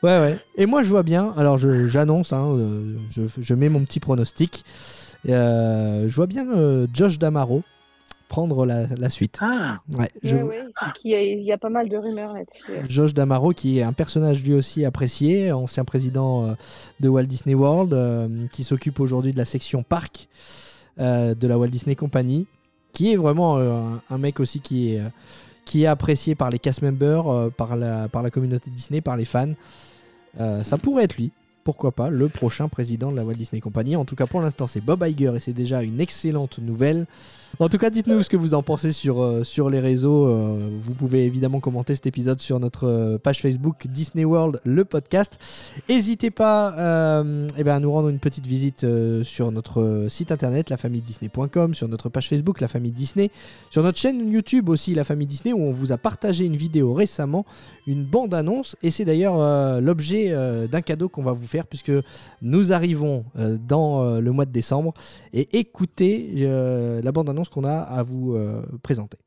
Ouais, 0.02 0.20
ouais. 0.20 0.38
Et 0.56 0.66
moi 0.66 0.82
je 0.84 0.89
vois 0.89 1.04
bien, 1.04 1.34
alors 1.36 1.58
j'annonce, 1.58 2.32
hein, 2.32 2.52
euh, 2.54 2.96
je, 3.10 3.24
je 3.38 3.54
mets 3.54 3.68
mon 3.70 3.84
petit 3.84 4.00
pronostic. 4.00 4.64
Euh, 5.28 6.06
je 6.10 6.16
vois 6.16 6.28
bien 6.28 6.50
euh, 6.52 6.88
Josh 6.94 7.18
Damaro 7.20 7.64
prendre 8.30 8.66
la, 8.66 8.88
la 8.98 9.10
suite. 9.10 9.38
ah, 9.41 9.80
Ouais, 9.91 10.10
je, 10.24 10.38
Ouais, 10.38 10.44
ouais, 10.44 10.64
il 11.04 11.12
y, 11.12 11.16
a, 11.16 11.22
il 11.22 11.44
y 11.44 11.52
a 11.52 11.58
pas 11.58 11.70
mal 11.70 11.88
de 11.89 11.98
rumeurs 11.98 12.34
là-dessus. 12.34 12.89
Josh 12.89 13.14
Damaro, 13.14 13.52
qui 13.52 13.80
est 13.80 13.84
un 13.84 13.94
personnage 13.94 14.44
lui 14.44 14.54
aussi 14.54 14.86
apprécié, 14.86 15.52
ancien 15.52 15.84
président 15.86 16.56
de 17.00 17.10
Walt 17.10 17.26
Disney 17.26 17.54
World, 17.56 17.94
euh, 17.94 18.28
qui 18.52 18.64
s'occupe 18.64 19.00
aujourd'hui 19.00 19.34
de 19.34 19.38
la 19.38 19.46
section 19.46 19.84
parc 19.84 20.30
euh, 21.00 21.34
de 21.34 21.48
la 21.48 21.58
Walt 21.58 21.70
Disney 21.70 21.96
Company, 21.96 22.46
qui 22.91 23.12
est 23.12 23.16
vraiment 23.16 23.58
euh, 23.58 23.82
un, 24.10 24.18
mec 24.18 24.39
aussi 24.39 24.60
qui 24.60 24.94
est, 24.94 25.00
euh, 25.00 25.10
qui 25.66 25.84
est 25.84 25.88
apprécié 25.88 26.36
par 26.36 26.50
les 26.50 26.60
cast 26.60 26.82
members, 26.82 27.52
par, 27.58 27.76
la, 27.76 28.08
par 28.08 28.22
la 28.22 28.30
communauté 28.30 28.70
Disney, 28.70 29.02
par 29.02 29.18
les 29.18 29.26
fans. 29.26 29.54
Ça 30.38 30.78
pourrait 30.78 31.06
être 31.06 31.18
lui. 31.18 31.32
Pourquoi 31.64 31.91
pas 31.91 32.09
le 32.09 32.28
prochain 32.30 32.68
président 32.68 33.11
de 33.11 33.16
la 33.16 33.24
Walt 33.24 33.36
Disney 33.36 33.61
Company. 33.61 33.95
En 33.95 34.05
tout 34.05 34.16
cas, 34.16 34.28
pour 34.28 34.41
l'instant, 34.41 34.68
c'est 34.68 34.82
Bob 34.82 35.03
Iger 35.07 35.34
et 35.36 35.39
c'est 35.39 35.53
déjà 35.53 35.84
une 35.84 35.99
excellente 36.01 36.59
nouvelle. 36.59 37.07
En 37.59 37.70
tout 37.70 37.78
cas, 37.78 37.91
dites-nous 37.91 38.24
ce 38.24 38.30
que 38.30 38.38
vous 38.38 38.55
en 38.55 38.64
pensez 38.64 38.93
sur, 38.93 39.22
euh, 39.22 39.70
les 39.70 39.80
réseaux. 39.80 40.26
Euh, 40.26 40.70
vous 40.80 40.95
pouvez 40.95 41.26
évidemment 41.26 41.59
commenter 41.59 41.93
cet 41.93 42.07
épisode 42.07 42.41
sur 42.41 42.59
notre 42.59 42.88
euh, 42.88 43.20
page 43.20 43.41
Facebook 43.41 43.86
Disney 43.88 44.26
World, 44.26 44.59
le 44.64 44.84
podcast. 44.86 45.39
N'hésitez 45.88 46.32
pas 46.32 46.74
eh 46.74 47.64
ben, 47.64 47.76
à 47.76 47.80
nous 47.80 47.91
rendre 47.91 48.09
une 48.09 48.18
petite 48.18 48.47
visite 48.47 48.86
sur 49.24 49.51
notre 49.51 50.07
site 50.09 50.32
internet, 50.32 50.72
lafamille-disney.com, 50.72 51.76
sur 51.76 51.88
notre 51.88 52.09
page 52.09 52.30
Facebook, 52.30 52.59
La 52.59 52.68
Famille 52.68 52.91
Disney, 52.91 53.30
sur 53.70 53.84
notre 53.84 53.99
chaîne 53.99 54.32
YouTube 54.32 54.70
aussi, 54.70 54.95
La 54.95 55.03
Famille 55.03 55.28
Disney, 55.28 55.53
où 55.53 55.61
on 55.61 55.72
vous 55.72 55.91
a 55.91 55.97
partagé 55.97 56.45
une 56.45 56.55
vidéo 56.55 56.93
récemment, 56.93 57.45
une 57.86 58.03
bande-annonce. 58.03 58.76
Et 58.82 58.89
c'est 58.89 59.05
d'ailleurs 59.05 59.38
l'objet 59.82 60.34
d'un 60.68 60.82
cadeau 60.82 61.07
qu'on 61.07 61.24
va 61.24 61.34
vous 61.34 61.47
faire, 61.47 61.53
puisque 61.62 61.91
nous 62.41 62.74
arrivons 62.74 63.26
euh, 63.38 63.58
dans 63.60 64.01
euh, 64.01 64.20
le 64.20 64.32
mois 64.32 64.45
de 64.45 64.51
décembre. 64.51 64.93
Et 65.34 65.60
écoutez 65.60 66.34
euh, 66.39 67.01
la 67.01 67.12
bande-annonce 67.12 67.49
qu'on 67.49 67.64
a 67.64 67.78
à 67.78 68.01
vous 68.01 68.38
présenter. 68.82 69.18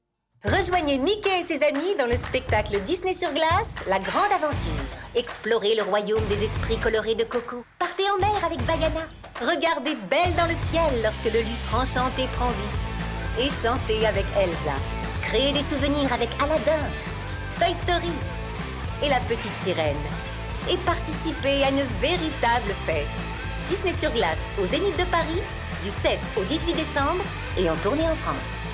Rejoignez 0.45 0.99
Mickey 0.99 1.41
et 1.41 1.45
ses 1.45 1.63
amis 1.65 1.97
dans 1.99 2.07
le 2.07 2.17
spectacle 2.17 2.81
Disney 2.85 3.15
sur 3.15 3.33
glace, 3.33 3.75
La 3.89 3.99
Grande 3.99 4.31
Aventure. 4.33 4.85
Explorez 5.15 5.75
le 5.75 5.83
royaume 5.83 6.25
des 6.29 6.45
esprits 6.45 6.77
colorés 6.77 7.15
de 7.15 7.25
Coco. 7.25 7.65
Partez 7.79 8.05
en 8.15 8.19
mer 8.21 8.45
avec 8.45 8.59
Bagana. 8.65 9.07
Regardez 9.41 9.97
Belle 10.09 10.35
dans 10.37 10.47
le 10.47 10.55
ciel 10.65 11.03
lorsque 11.03 11.33
le 11.33 11.41
lustre 11.41 11.75
enchanté 11.75 12.27
prend 12.35 12.49
vie. 12.49 13.45
Et 13.45 13.51
chantez 13.51 14.07
avec 14.07 14.25
Elsa. 14.39 14.77
Créez 15.23 15.53
des 15.53 15.63
souvenirs 15.63 16.13
avec 16.13 16.29
Aladdin, 16.41 16.87
Toy 17.59 17.75
Story 17.75 18.13
et 19.05 19.09
la 19.09 19.21
petite 19.21 19.57
sirène. 19.63 20.26
Et 20.69 20.77
participez 20.79 21.63
à 21.63 21.71
une 21.71 21.83
véritable 22.01 22.73
fête. 22.85 23.07
Disney 23.69 23.93
sur 23.93 24.11
glace 24.13 24.53
au 24.61 24.67
Zénith 24.67 24.99
de 24.99 25.05
Paris 25.05 25.41
du 25.85 25.91
7 25.91 26.19
au 26.37 26.43
18 26.43 26.75
décembre 26.75 27.23
et 27.57 27.71
en 27.71 27.77
tournée 27.77 28.03
en 28.03 28.15
France. 28.17 28.65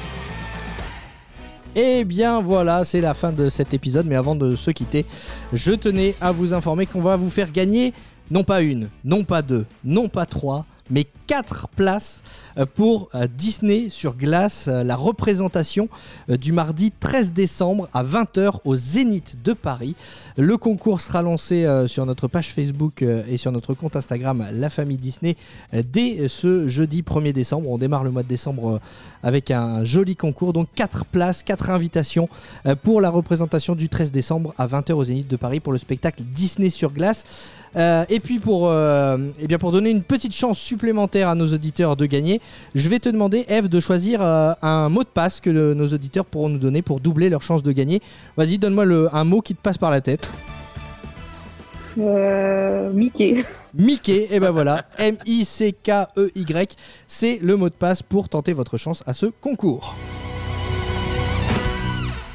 Et 1.75 2.05
bien 2.05 2.41
voilà, 2.41 2.85
c'est 2.87 3.03
la 3.03 3.13
fin 3.13 3.31
de 3.31 3.51
cet 3.51 3.75
épisode. 3.75 4.07
Mais 4.07 4.17
avant 4.17 4.35
de 4.35 4.57
se 4.57 4.71
quitter, 4.71 5.05
je 5.53 5.73
tenais 5.73 6.15
à 6.23 6.33
vous 6.33 6.55
informer 6.55 6.87
qu'on 6.87 7.03
va 7.03 7.17
vous 7.17 7.31
faire 7.31 7.53
gagner 7.53 7.93
non 8.31 8.45
pas 8.45 8.63
une, 8.63 8.89
non 9.05 9.25
pas 9.25 9.43
deux, 9.43 9.67
non 9.85 10.09
pas 10.09 10.25
trois, 10.25 10.65
mais 10.91 11.07
quatre 11.27 11.69
places 11.69 12.23
pour 12.75 13.09
euh, 13.15 13.27
Disney 13.27 13.89
sur 13.89 14.17
glace, 14.17 14.67
euh, 14.69 14.85
la 14.85 14.97
représentation 14.97 15.89
euh, 16.31 16.37
du 16.37 16.53
mardi 16.53 16.93
13 16.93 17.33
décembre 17.33 17.89
à 17.93 18.05
20h 18.05 18.59
au 18.65 18.77
Zénith 18.77 19.37
de 19.43 19.53
Paris. 19.53 19.95
Le 20.37 20.57
concours 20.57 21.01
sera 21.01 21.23
lancé 21.23 21.65
euh, 21.65 21.87
sur 21.87 22.07
notre 22.07 22.29
page 22.29 22.53
Facebook 22.53 23.03
euh, 23.03 23.23
et 23.29 23.37
sur 23.37 23.53
notre 23.53 23.75
compte 23.75 23.97
Instagram 23.97 24.47
La 24.53 24.71
Famille 24.71 24.97
Disney 24.97 25.37
euh, 25.75 25.83
dès 25.91 26.29
ce 26.29 26.69
jeudi 26.69 27.03
1er 27.03 27.33
décembre. 27.33 27.69
On 27.71 27.79
démarre 27.79 28.05
le 28.05 28.11
mois 28.11 28.23
de 28.23 28.29
décembre 28.29 28.77
euh, 28.77 28.79
avec 29.23 29.51
un 29.51 29.85
joli 29.85 30.17
concours. 30.17 30.53
Donc 30.53 30.69
4 30.75 31.05
places, 31.07 31.43
4 31.43 31.71
invitations 31.71 32.29
euh, 32.67 32.75
pour 32.75 33.01
la 33.01 33.11
représentation 33.11 33.75
du 33.75 33.89
13 33.89 34.11
décembre 34.11 34.55
à 34.59 34.67
20h 34.67 34.93
au 34.93 35.05
Zénith 35.05 35.29
de 35.29 35.37
Paris 35.37 35.61
pour 35.61 35.73
le 35.73 35.79
spectacle 35.79 36.23
Disney 36.23 36.71
sur 36.71 36.93
glace. 36.93 37.25
Euh, 37.77 38.05
et 38.11 38.21
puis 38.21 38.39
pour, 38.39 38.69
euh, 38.69 39.17
eh 39.41 39.47
bien 39.47 39.59
pour 39.59 39.73
donner 39.73 39.91
une 39.91 40.03
petite 40.03 40.35
chance 40.35 40.59
supplémentaire 40.59 41.29
à 41.29 41.35
nos 41.35 41.47
auditeurs 41.55 41.97
de 41.97 42.05
gagner, 42.05 42.41
je 42.75 42.89
vais 42.89 42.99
te 42.99 43.09
demander, 43.09 43.45
Eve, 43.49 43.69
de 43.69 43.81
choisir 43.81 44.21
euh, 44.23 44.53
un 44.63 44.89
mot 44.89 45.03
de 45.03 45.09
passe 45.09 45.41
que 45.41 45.51
le- 45.51 45.75
nos 45.75 45.89
auditeurs 45.89 46.25
pourront 46.25 46.49
nous 46.49 46.59
donner 46.59 46.83
pour 46.83 47.01
doubler 47.01 47.29
leur 47.29 47.43
chance 47.43 47.63
de 47.63 47.73
gagner. 47.73 48.01
Vas-y, 48.37 48.59
donne-moi 48.59 48.85
le- 48.85 49.09
un 49.15 49.25
mot 49.25 49.41
qui 49.41 49.55
te 49.55 49.61
passe 49.61 49.79
par 49.79 49.91
la 49.91 50.01
tête. 50.01 50.31
Euh, 51.99 52.91
Mickey. 52.93 53.45
Mickey, 53.75 54.29
et 54.31 54.41
ben 54.41 54.51
voilà, 54.51 54.87
M-I-C-K-E-Y, 54.99 56.77
c'est 57.07 57.39
le 57.43 57.57
mot 57.57 57.69
de 57.69 57.75
passe 57.75 58.03
pour 58.03 58.29
tenter 58.29 58.53
votre 58.55 58.77
chance 58.79 59.03
à 59.07 59.13
ce 59.13 59.27
concours. 59.27 59.95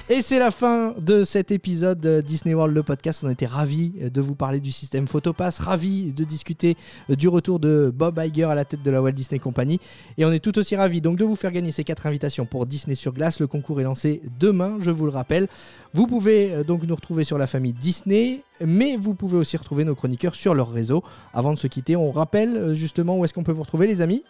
Et 0.10 0.22
c'est 0.22 0.39
la 0.39 0.51
fin 0.51 0.95
de 0.97 1.26
cet 1.26 1.51
épisode 1.51 1.99
de 1.99 2.22
Disney 2.22 2.55
World, 2.55 2.74
le 2.74 2.82
podcast. 2.82 3.26
On 3.26 3.30
était 3.30 3.45
ravis 3.45 3.91
de 4.10 4.22
vous 4.22 4.36
parler 4.36 4.62
du 4.62 4.72
système 4.72 5.05
Photopass, 5.05 5.60
ravis 5.60 6.14
de 6.14 6.24
discuter 6.24 6.78
du 7.10 7.28
retour 7.28 7.60
de 7.60 7.91
Bob 7.93 8.18
Iger 8.18 8.45
à 8.45 8.55
la 8.55 8.64
tête 8.64 8.82
de 8.82 8.89
la 8.89 9.01
Walt 9.01 9.12
Disney 9.12 9.38
Company. 9.38 9.82
Et 10.18 10.24
on 10.24 10.32
est 10.32 10.39
tout 10.39 10.58
aussi 10.58 10.78
ravis 10.78 11.01
donc 11.01 11.18
de 11.18 11.26
vous 11.26 11.36
faire 11.36 11.51
gagner 11.51 11.74
ces 11.74 11.84
quatre 11.84 12.05
invitations 12.05 12.45
pour 12.45 12.66
Disney 12.66 12.95
sur 12.95 13.12
glace. 13.12 13.41
Le 13.41 13.47
concours 13.47 13.82
est 13.82 13.84
lancé 13.84 14.22
demain, 14.39 14.78
je 14.80 14.91
vous 14.91 15.03
le 15.03 15.12
rappelle. 15.12 15.49
Vous 15.93 16.08
pouvez 16.08 16.53
euh, 16.53 16.64
donc 16.64 16.84
nous 16.84 16.95
retrouver 16.95 17.26
sur 17.26 17.38
la 17.38 17.45
famille 17.45 17.74
Disney, 17.74 18.43
mais 18.62 18.95
vous 18.95 19.14
pouvez 19.14 19.38
aussi 19.38 19.58
retrouver 19.58 19.84
nos 19.84 19.95
chroniqueurs 19.95 20.36
sur 20.36 20.55
leur 20.55 20.72
réseau. 20.72 21.03
Avant 21.34 21.51
de 21.51 21.58
se 21.58 21.68
quitter, 21.68 21.97
on 21.97 22.12
rappelle 22.12 22.55
euh, 22.55 22.74
justement 22.76 23.18
où 23.18 23.26
est-ce 23.26 23.34
qu'on 23.34 23.43
peut 23.43 23.51
vous 23.51 23.64
retrouver, 23.64 23.88
les 23.88 23.99
amis? 23.99 24.24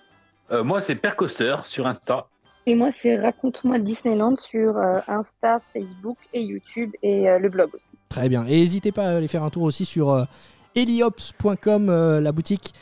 Euh, 0.50 0.64
moi, 0.64 0.82
c'est 0.82 0.96
Percoster 0.96 1.56
sur 1.66 1.86
Insta. 1.86 2.26
Et 2.70 2.76
moi, 2.76 2.90
c'est 3.02 3.16
Raconte-moi 3.16 3.80
Disneyland 3.80 4.36
sur 4.36 4.78
euh, 4.78 5.00
Insta, 5.08 5.62
Facebook 5.72 6.18
et 6.34 6.42
YouTube 6.42 6.92
et 7.02 7.30
euh, 7.30 7.40
le 7.40 7.48
blog 7.48 7.70
aussi. 7.74 7.94
Très 8.10 8.28
bien. 8.28 8.46
Et 8.46 8.60
n'hésitez 8.60 8.92
pas 8.92 9.06
à 9.06 9.16
aller 9.16 9.30
faire 9.30 9.44
un 9.44 9.50
tour 9.50 9.64
aussi 9.64 9.86
sur 9.86 10.28
heliops.com, 10.76 11.90
euh, 11.90 12.22
la 12.22 12.32
boutique 12.32 12.74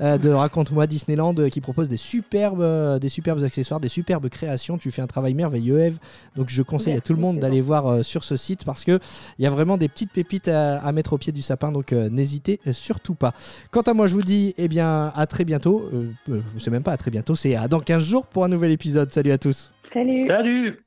euh, 0.00 0.18
de 0.18 0.30
Raconte-moi 0.30 0.86
Disneyland 0.86 1.34
euh, 1.38 1.48
qui 1.48 1.60
propose 1.60 1.88
des 1.88 1.96
superbes, 1.96 2.60
euh, 2.60 2.98
des 2.98 3.08
superbes 3.08 3.42
accessoires, 3.42 3.80
des 3.80 3.88
superbes 3.88 4.28
créations. 4.28 4.78
Tu 4.78 4.90
fais 4.90 5.02
un 5.02 5.06
travail 5.06 5.34
merveilleux, 5.34 5.80
Eve. 5.80 5.98
Donc 6.36 6.48
je 6.48 6.62
conseille 6.62 6.94
à 6.94 7.00
tout 7.00 7.14
le 7.14 7.20
monde 7.20 7.38
d'aller 7.38 7.60
voir 7.60 8.04
sur 8.04 8.24
ce 8.24 8.36
site 8.36 8.64
parce 8.64 8.84
que 8.84 8.98
il 9.38 9.44
y 9.44 9.46
a 9.46 9.50
vraiment 9.50 9.76
des 9.76 9.88
petites 9.88 10.12
pépites 10.12 10.48
à, 10.48 10.78
à 10.78 10.92
mettre 10.92 11.12
au 11.12 11.18
pied 11.18 11.32
du 11.32 11.42
sapin. 11.42 11.72
Donc 11.72 11.92
n'hésitez 11.92 12.60
surtout 12.72 13.14
pas. 13.14 13.34
Quant 13.70 13.82
à 13.82 13.94
moi, 13.94 14.06
je 14.06 14.14
vous 14.14 14.22
dis 14.22 14.54
eh 14.58 14.68
bien 14.68 15.12
à 15.14 15.26
très 15.26 15.44
bientôt. 15.44 15.88
Euh, 15.92 16.10
euh, 16.30 16.40
c'est 16.58 16.70
même 16.70 16.82
pas 16.82 16.92
à 16.92 16.96
très 16.96 17.10
bientôt, 17.10 17.34
c'est 17.34 17.56
à 17.56 17.68
dans 17.68 17.80
15 17.80 18.04
jours 18.04 18.26
pour 18.26 18.44
un 18.44 18.48
nouvel 18.48 18.70
épisode. 18.70 19.10
Salut 19.12 19.32
à 19.32 19.38
tous. 19.38 19.72
Salut. 19.92 20.26
Salut 20.28 20.78